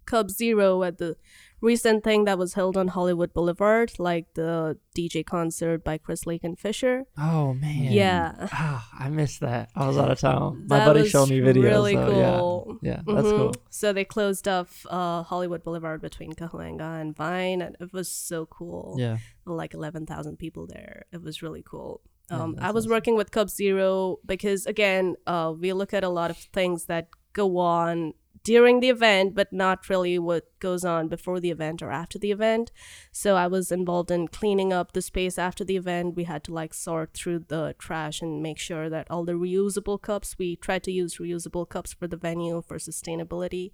Cub 0.04 0.30
Zero 0.30 0.82
at 0.82 0.98
the 0.98 1.16
recent 1.60 2.04
thing 2.04 2.24
that 2.24 2.38
was 2.38 2.54
held 2.54 2.76
on 2.76 2.88
Hollywood 2.88 3.32
Boulevard, 3.32 3.92
like 3.98 4.26
the 4.34 4.78
DJ 4.96 5.24
concert 5.24 5.82
by 5.84 5.98
Chris 5.98 6.26
Lake 6.26 6.44
and 6.44 6.58
Fisher. 6.58 7.04
Oh 7.16 7.54
man. 7.54 7.92
Yeah. 7.92 8.48
Ah, 8.52 8.88
I 8.98 9.08
missed 9.08 9.40
that. 9.40 9.70
I 9.74 9.86
was 9.86 9.98
out 9.98 10.10
of 10.10 10.18
town. 10.20 10.66
My 10.68 10.78
That 10.78 10.86
buddy 10.86 11.08
showed 11.08 11.30
me 11.30 11.40
videos. 11.40 11.62
really 11.64 11.94
so, 11.94 12.06
cool. 12.06 12.78
Yeah. 12.82 12.90
Yeah, 13.06 13.14
that's 13.14 13.28
Mhm. 13.28 13.36
cool. 13.36 13.54
So 13.70 13.92
they 13.92 14.04
closed 14.04 14.46
off 14.48 14.86
uh, 14.88 15.22
Hollywood 15.24 15.62
Boulevard 15.64 16.00
between 16.00 16.32
Cahuenga 16.32 17.00
and 17.00 17.14
Vine, 17.16 17.60
and 17.62 17.76
it 17.80 17.92
was 17.92 18.08
so 18.10 18.46
cool. 18.46 18.96
Yeah. 18.98 19.18
Like 19.44 19.74
11,000 19.74 20.38
people 20.38 20.66
there. 20.66 21.04
It 21.12 21.22
was 21.22 21.42
really 21.42 21.62
cool. 21.62 22.00
Yeah, 22.30 22.42
Um, 22.42 22.56
I 22.60 22.70
was 22.70 22.84
awesome. 22.84 22.90
working 22.96 23.16
with 23.16 23.30
Cub 23.30 23.48
Zero 23.48 24.18
because, 24.26 24.66
again, 24.66 25.16
uh, 25.26 25.54
we 25.58 25.72
look 25.72 25.94
at 25.94 26.04
a 26.04 26.08
lot 26.10 26.30
of 26.30 26.36
things 26.36 26.84
that 26.86 27.08
go 27.32 27.56
on 27.58 28.12
during 28.44 28.80
the 28.80 28.88
event, 28.88 29.34
but 29.34 29.52
not 29.52 29.88
really 29.88 30.18
what 30.18 30.44
goes 30.60 30.84
on 30.84 31.08
before 31.08 31.40
the 31.40 31.50
event 31.50 31.82
or 31.82 31.90
after 31.90 32.18
the 32.18 32.32
event. 32.32 32.70
So 33.12 33.36
I 33.36 33.46
was 33.46 33.70
involved 33.70 34.10
in 34.10 34.28
cleaning 34.28 34.72
up 34.72 34.92
the 34.92 35.02
space 35.02 35.38
after 35.38 35.64
the 35.64 35.76
event. 35.76 36.16
We 36.16 36.24
had 36.24 36.44
to 36.44 36.52
like 36.52 36.74
sort 36.74 37.14
through 37.14 37.40
the 37.48 37.74
trash 37.78 38.20
and 38.20 38.42
make 38.42 38.58
sure 38.58 38.88
that 38.90 39.06
all 39.10 39.24
the 39.24 39.32
reusable 39.32 40.00
cups, 40.00 40.36
we 40.38 40.56
tried 40.56 40.82
to 40.84 40.92
use 40.92 41.18
reusable 41.18 41.68
cups 41.68 41.92
for 41.92 42.06
the 42.06 42.16
venue 42.16 42.62
for 42.66 42.78
sustainability. 42.78 43.72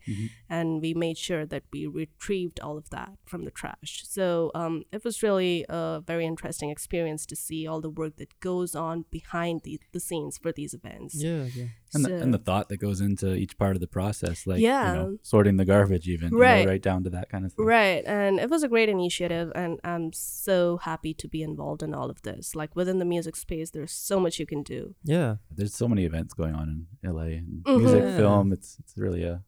And 0.48 0.80
we 0.80 0.94
made 0.94 1.18
sure 1.18 1.46
that 1.46 1.64
we 1.72 1.86
retrieved 1.86 2.60
all 2.60 2.76
of 2.76 2.90
that 2.90 3.12
from 3.26 3.44
the 3.44 3.50
trash. 3.50 4.02
So 4.06 4.50
um, 4.54 4.84
it 4.92 5.04
was 5.04 5.22
really 5.22 5.64
a 5.68 6.02
very 6.04 6.26
interesting 6.26 6.70
experience 6.70 7.26
to 7.26 7.36
see 7.36 7.66
all 7.66 7.80
the 7.80 7.90
work 7.90 8.16
that 8.16 8.38
goes 8.40 8.74
on 8.74 9.04
behind 9.10 9.62
the, 9.64 9.80
the 9.92 10.00
scenes 10.00 10.38
for 10.38 10.52
these 10.52 10.74
events. 10.74 11.14
Yeah. 11.14 11.44
Yeah. 11.54 11.66
And, 11.94 12.04
the, 12.04 12.16
and 12.22 12.34
the 12.34 12.38
thought 12.38 12.68
that 12.70 12.78
goes 12.78 13.00
into 13.00 13.34
each 13.34 13.56
part 13.58 13.76
of 13.76 13.80
the 13.80 13.86
process, 13.86 14.46
like 14.46 14.60
Yeah. 14.60 14.88
you 14.90 14.98
know, 14.98 15.18
sorting 15.22 15.56
the 15.56 15.64
garbage, 15.64 16.08
even 16.08 16.30
you 16.32 16.38
know, 16.38 16.42
Right. 16.42 16.66
right 16.66 16.82
down 16.82 17.04
to 17.04 17.10
that 17.10 17.28
kind 17.28 17.44
of 17.44 17.52
thing. 17.52 17.64
Right, 17.66 18.02
and 18.06 18.38
it 18.40 18.50
was 18.50 18.62
a 18.62 18.68
great 18.68 18.88
initiative, 18.88 19.52
and 19.54 19.78
I'm 19.84 20.12
so 20.12 20.78
happy 20.78 21.14
to 21.14 21.28
be 21.28 21.42
involved 21.42 21.82
in 21.82 21.94
all 21.94 22.10
of 22.10 22.22
this. 22.22 22.54
Like 22.54 22.74
within 22.76 22.98
the 22.98 23.04
music 23.04 23.36
space, 23.36 23.70
there's 23.70 23.92
so 23.92 24.18
much 24.20 24.38
you 24.38 24.46
can 24.46 24.62
do. 24.62 24.94
Yeah. 25.04 25.36
There's 25.50 25.74
so 25.74 25.88
many 25.88 26.04
events 26.04 26.34
going 26.34 26.54
on 26.54 26.86
in 27.02 27.10
LA 27.10 27.34
and 27.38 27.62
Mhm. 27.64 27.78
music, 27.80 28.02
Yeah. 28.02 28.16
film. 28.16 28.52
It's 28.52 28.76
it's 28.80 28.96
really 28.96 29.24
a 29.24 29.42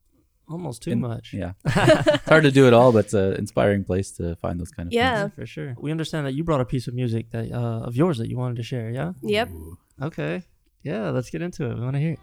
Almost 0.48 0.82
too 0.82 0.92
in- 0.92 1.00
much. 1.00 1.34
yeah. 1.34 1.52
it's 1.64 2.28
hard 2.28 2.44
to 2.44 2.52
do 2.52 2.68
it 2.68 2.72
all, 2.72 2.92
but 2.92 3.06
it's 3.06 3.14
an 3.14 3.32
inspiring 3.34 3.82
place 3.82 4.12
to 4.12 4.36
find 4.36 4.60
those 4.60 4.70
kind 4.70 4.86
of 4.88 4.92
Yeah. 4.92 5.22
Yeah, 5.22 5.28
for 5.28 5.44
sure. 5.46 5.74
We 5.80 5.90
understand 5.90 6.24
that 6.26 6.34
you 6.34 6.44
brought 6.44 6.60
a 6.60 6.64
piece 6.64 6.86
of 6.86 6.94
music 6.94 7.30
that 7.32 7.50
uh, 7.50 7.80
of 7.88 7.96
yours 7.96 8.18
that 8.18 8.28
you 8.30 8.36
wanted 8.36 8.56
to 8.58 8.62
share. 8.62 8.90
Yeah. 8.90 9.12
Yep. 9.22 9.48
Okay. 10.02 10.44
Yeah. 10.86 11.10
Let's 11.10 11.30
get 11.30 11.42
into 11.42 11.68
it. 11.68 11.74
We 11.74 11.80
want 11.80 11.94
to 11.94 12.00
hear 12.00 12.12
it. 12.12 12.20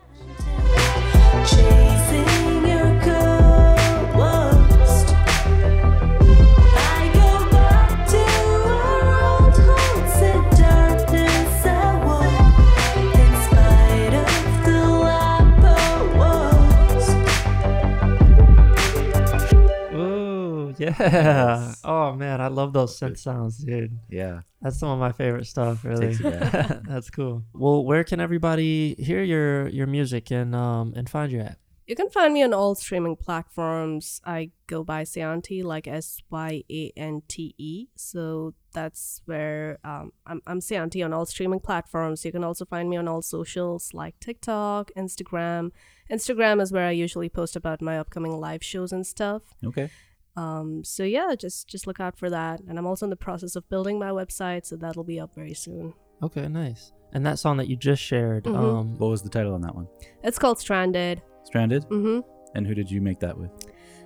Ooh, 20.90 21.04
yeah. 21.04 21.74
Oh 21.84 22.14
man, 22.14 22.42
I 22.42 22.48
love 22.48 22.74
those 22.74 23.00
synth 23.00 23.20
sounds, 23.20 23.58
dude. 23.58 23.98
Yeah. 24.10 24.42
That's 24.62 24.80
some 24.80 24.90
of 24.90 25.00
my 25.00 25.12
favorite 25.12 25.46
stuff, 25.46 25.84
really. 25.84 26.08
Takes 26.08 26.20
you 26.20 26.32
back. 26.32 26.84
That's 26.88 27.10
cool. 27.10 27.44
Well, 27.54 27.84
where 27.84 28.04
can 28.04 28.20
everybody 28.20 28.96
hear 28.96 29.22
your 29.22 29.68
your 29.68 29.88
music 29.88 30.32
and 30.32 30.56
um 30.56 30.94
and 30.96 31.10
find 31.10 31.32
you 31.32 31.42
at? 31.42 31.58
You 31.86 31.98
can 31.98 32.10
find 32.10 32.34
me 32.34 32.44
on 32.44 32.54
all 32.54 32.76
streaming 32.76 33.18
platforms. 33.18 34.22
I 34.24 34.52
go 34.68 34.86
by 34.86 35.04
Syante, 35.04 35.64
like 35.66 35.86
S 35.86 36.22
Y 36.30 36.64
A 36.72 36.94
N 36.96 37.24
T 37.28 37.54
E. 37.58 37.88
So 37.96 38.54
that's 38.72 39.22
where 39.26 39.80
um, 39.84 40.14
I'm, 40.26 40.42
I'm 40.48 40.62
Syante 40.62 41.04
on 41.04 41.12
all 41.12 41.26
streaming 41.26 41.60
platforms. 41.60 42.24
You 42.24 42.32
can 42.32 42.44
also 42.44 42.64
find 42.64 42.90
me 42.90 42.96
on 42.96 43.10
all 43.10 43.22
socials 43.22 43.94
like 43.94 44.18
TikTok, 44.22 44.92
Instagram. 44.98 45.72
Instagram 46.10 46.62
is 46.62 46.72
where 46.72 46.88
I 46.88 46.92
usually 46.92 47.28
post 47.28 47.58
about 47.58 47.82
my 47.82 48.00
upcoming 48.00 48.40
live 48.40 48.64
shows 48.64 48.94
and 48.94 49.06
stuff. 49.06 49.42
Okay. 49.66 49.90
Um, 50.36 50.84
so 50.84 51.04
yeah, 51.04 51.36
just 51.38 51.68
just 51.68 51.86
look 51.88 52.00
out 52.00 52.18
for 52.18 52.30
that. 52.30 52.60
And 52.68 52.78
I'm 52.80 52.88
also 52.88 53.06
in 53.06 53.10
the 53.12 53.16
process 53.16 53.56
of 53.56 53.68
building 53.70 54.00
my 54.00 54.10
website, 54.10 54.66
so 54.66 54.76
that'll 54.76 55.04
be 55.04 55.20
up 55.20 55.34
very 55.36 55.54
soon. 55.54 55.94
Okay, 56.24 56.48
nice. 56.48 56.92
And 57.14 57.24
that 57.26 57.38
song 57.38 57.58
that 57.58 57.68
you 57.68 57.76
just 57.76 58.02
shared, 58.02 58.46
Mhm. 58.46 58.56
um, 58.56 58.98
What 58.98 59.10
was 59.10 59.22
the 59.22 59.30
title 59.30 59.54
on 59.54 59.62
that 59.62 59.76
one? 59.76 59.88
It's 60.24 60.40
called 60.40 60.58
Stranded. 60.60 61.22
Stranded. 61.44 61.84
Mm-hmm. 61.90 62.22
And 62.56 62.66
who 62.66 62.74
did 62.74 62.90
you 62.90 63.02
make 63.02 63.20
that 63.20 63.38
with? 63.38 63.52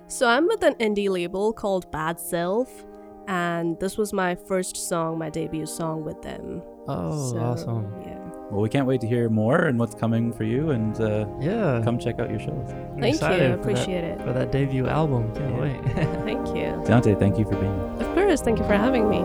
So 0.08 0.26
I'm 0.28 0.46
with 0.46 0.62
an 0.62 0.74
indie 0.74 1.08
label 1.08 1.52
called 1.52 1.90
Bad 1.90 2.18
Self, 2.20 2.84
and 3.28 3.78
this 3.80 3.96
was 3.96 4.12
my 4.12 4.34
first 4.34 4.76
song, 4.76 5.18
my 5.18 5.30
debut 5.30 5.64
song 5.66 6.04
with 6.04 6.20
them. 6.22 6.62
oh, 6.88 7.30
So, 7.32 7.38
awesome. 7.38 7.92
Yeah. 8.02 8.27
Well, 8.50 8.62
we 8.62 8.68
can't 8.70 8.86
wait 8.86 9.00
to 9.02 9.06
hear 9.06 9.28
more 9.28 9.66
and 9.66 9.78
what's 9.78 9.94
coming 9.94 10.32
for 10.32 10.44
you, 10.44 10.70
and 10.70 10.98
uh, 11.00 11.26
Yeah. 11.40 11.82
come 11.84 11.98
check 11.98 12.18
out 12.18 12.30
your 12.30 12.38
shows. 12.40 12.68
I'm 12.70 13.00
Thank 13.00 13.14
excited 13.16 13.42
you. 13.50 13.56
for 13.56 13.62
that- 13.62 13.72
Appreciate 13.72 14.04
it. 14.04 14.20
For 14.22 14.32
that 14.32 14.50
debut 14.52 14.86
album. 14.86 15.34
Can't 15.34 15.54
Yeah. 15.54 15.60
wait. 15.60 15.84
Thank 16.24 16.46
you. 16.48 16.72
Syante, 16.86 17.18
thank 17.18 17.38
you 17.38 17.44
for 17.44 17.56
being 17.56 17.74
here. 17.98 18.08
Of 18.08 18.14
course. 18.14 18.40
Thank 18.40 18.58
you 18.58 18.64
for 18.64 18.74
having 18.74 19.08
me. 19.10 19.18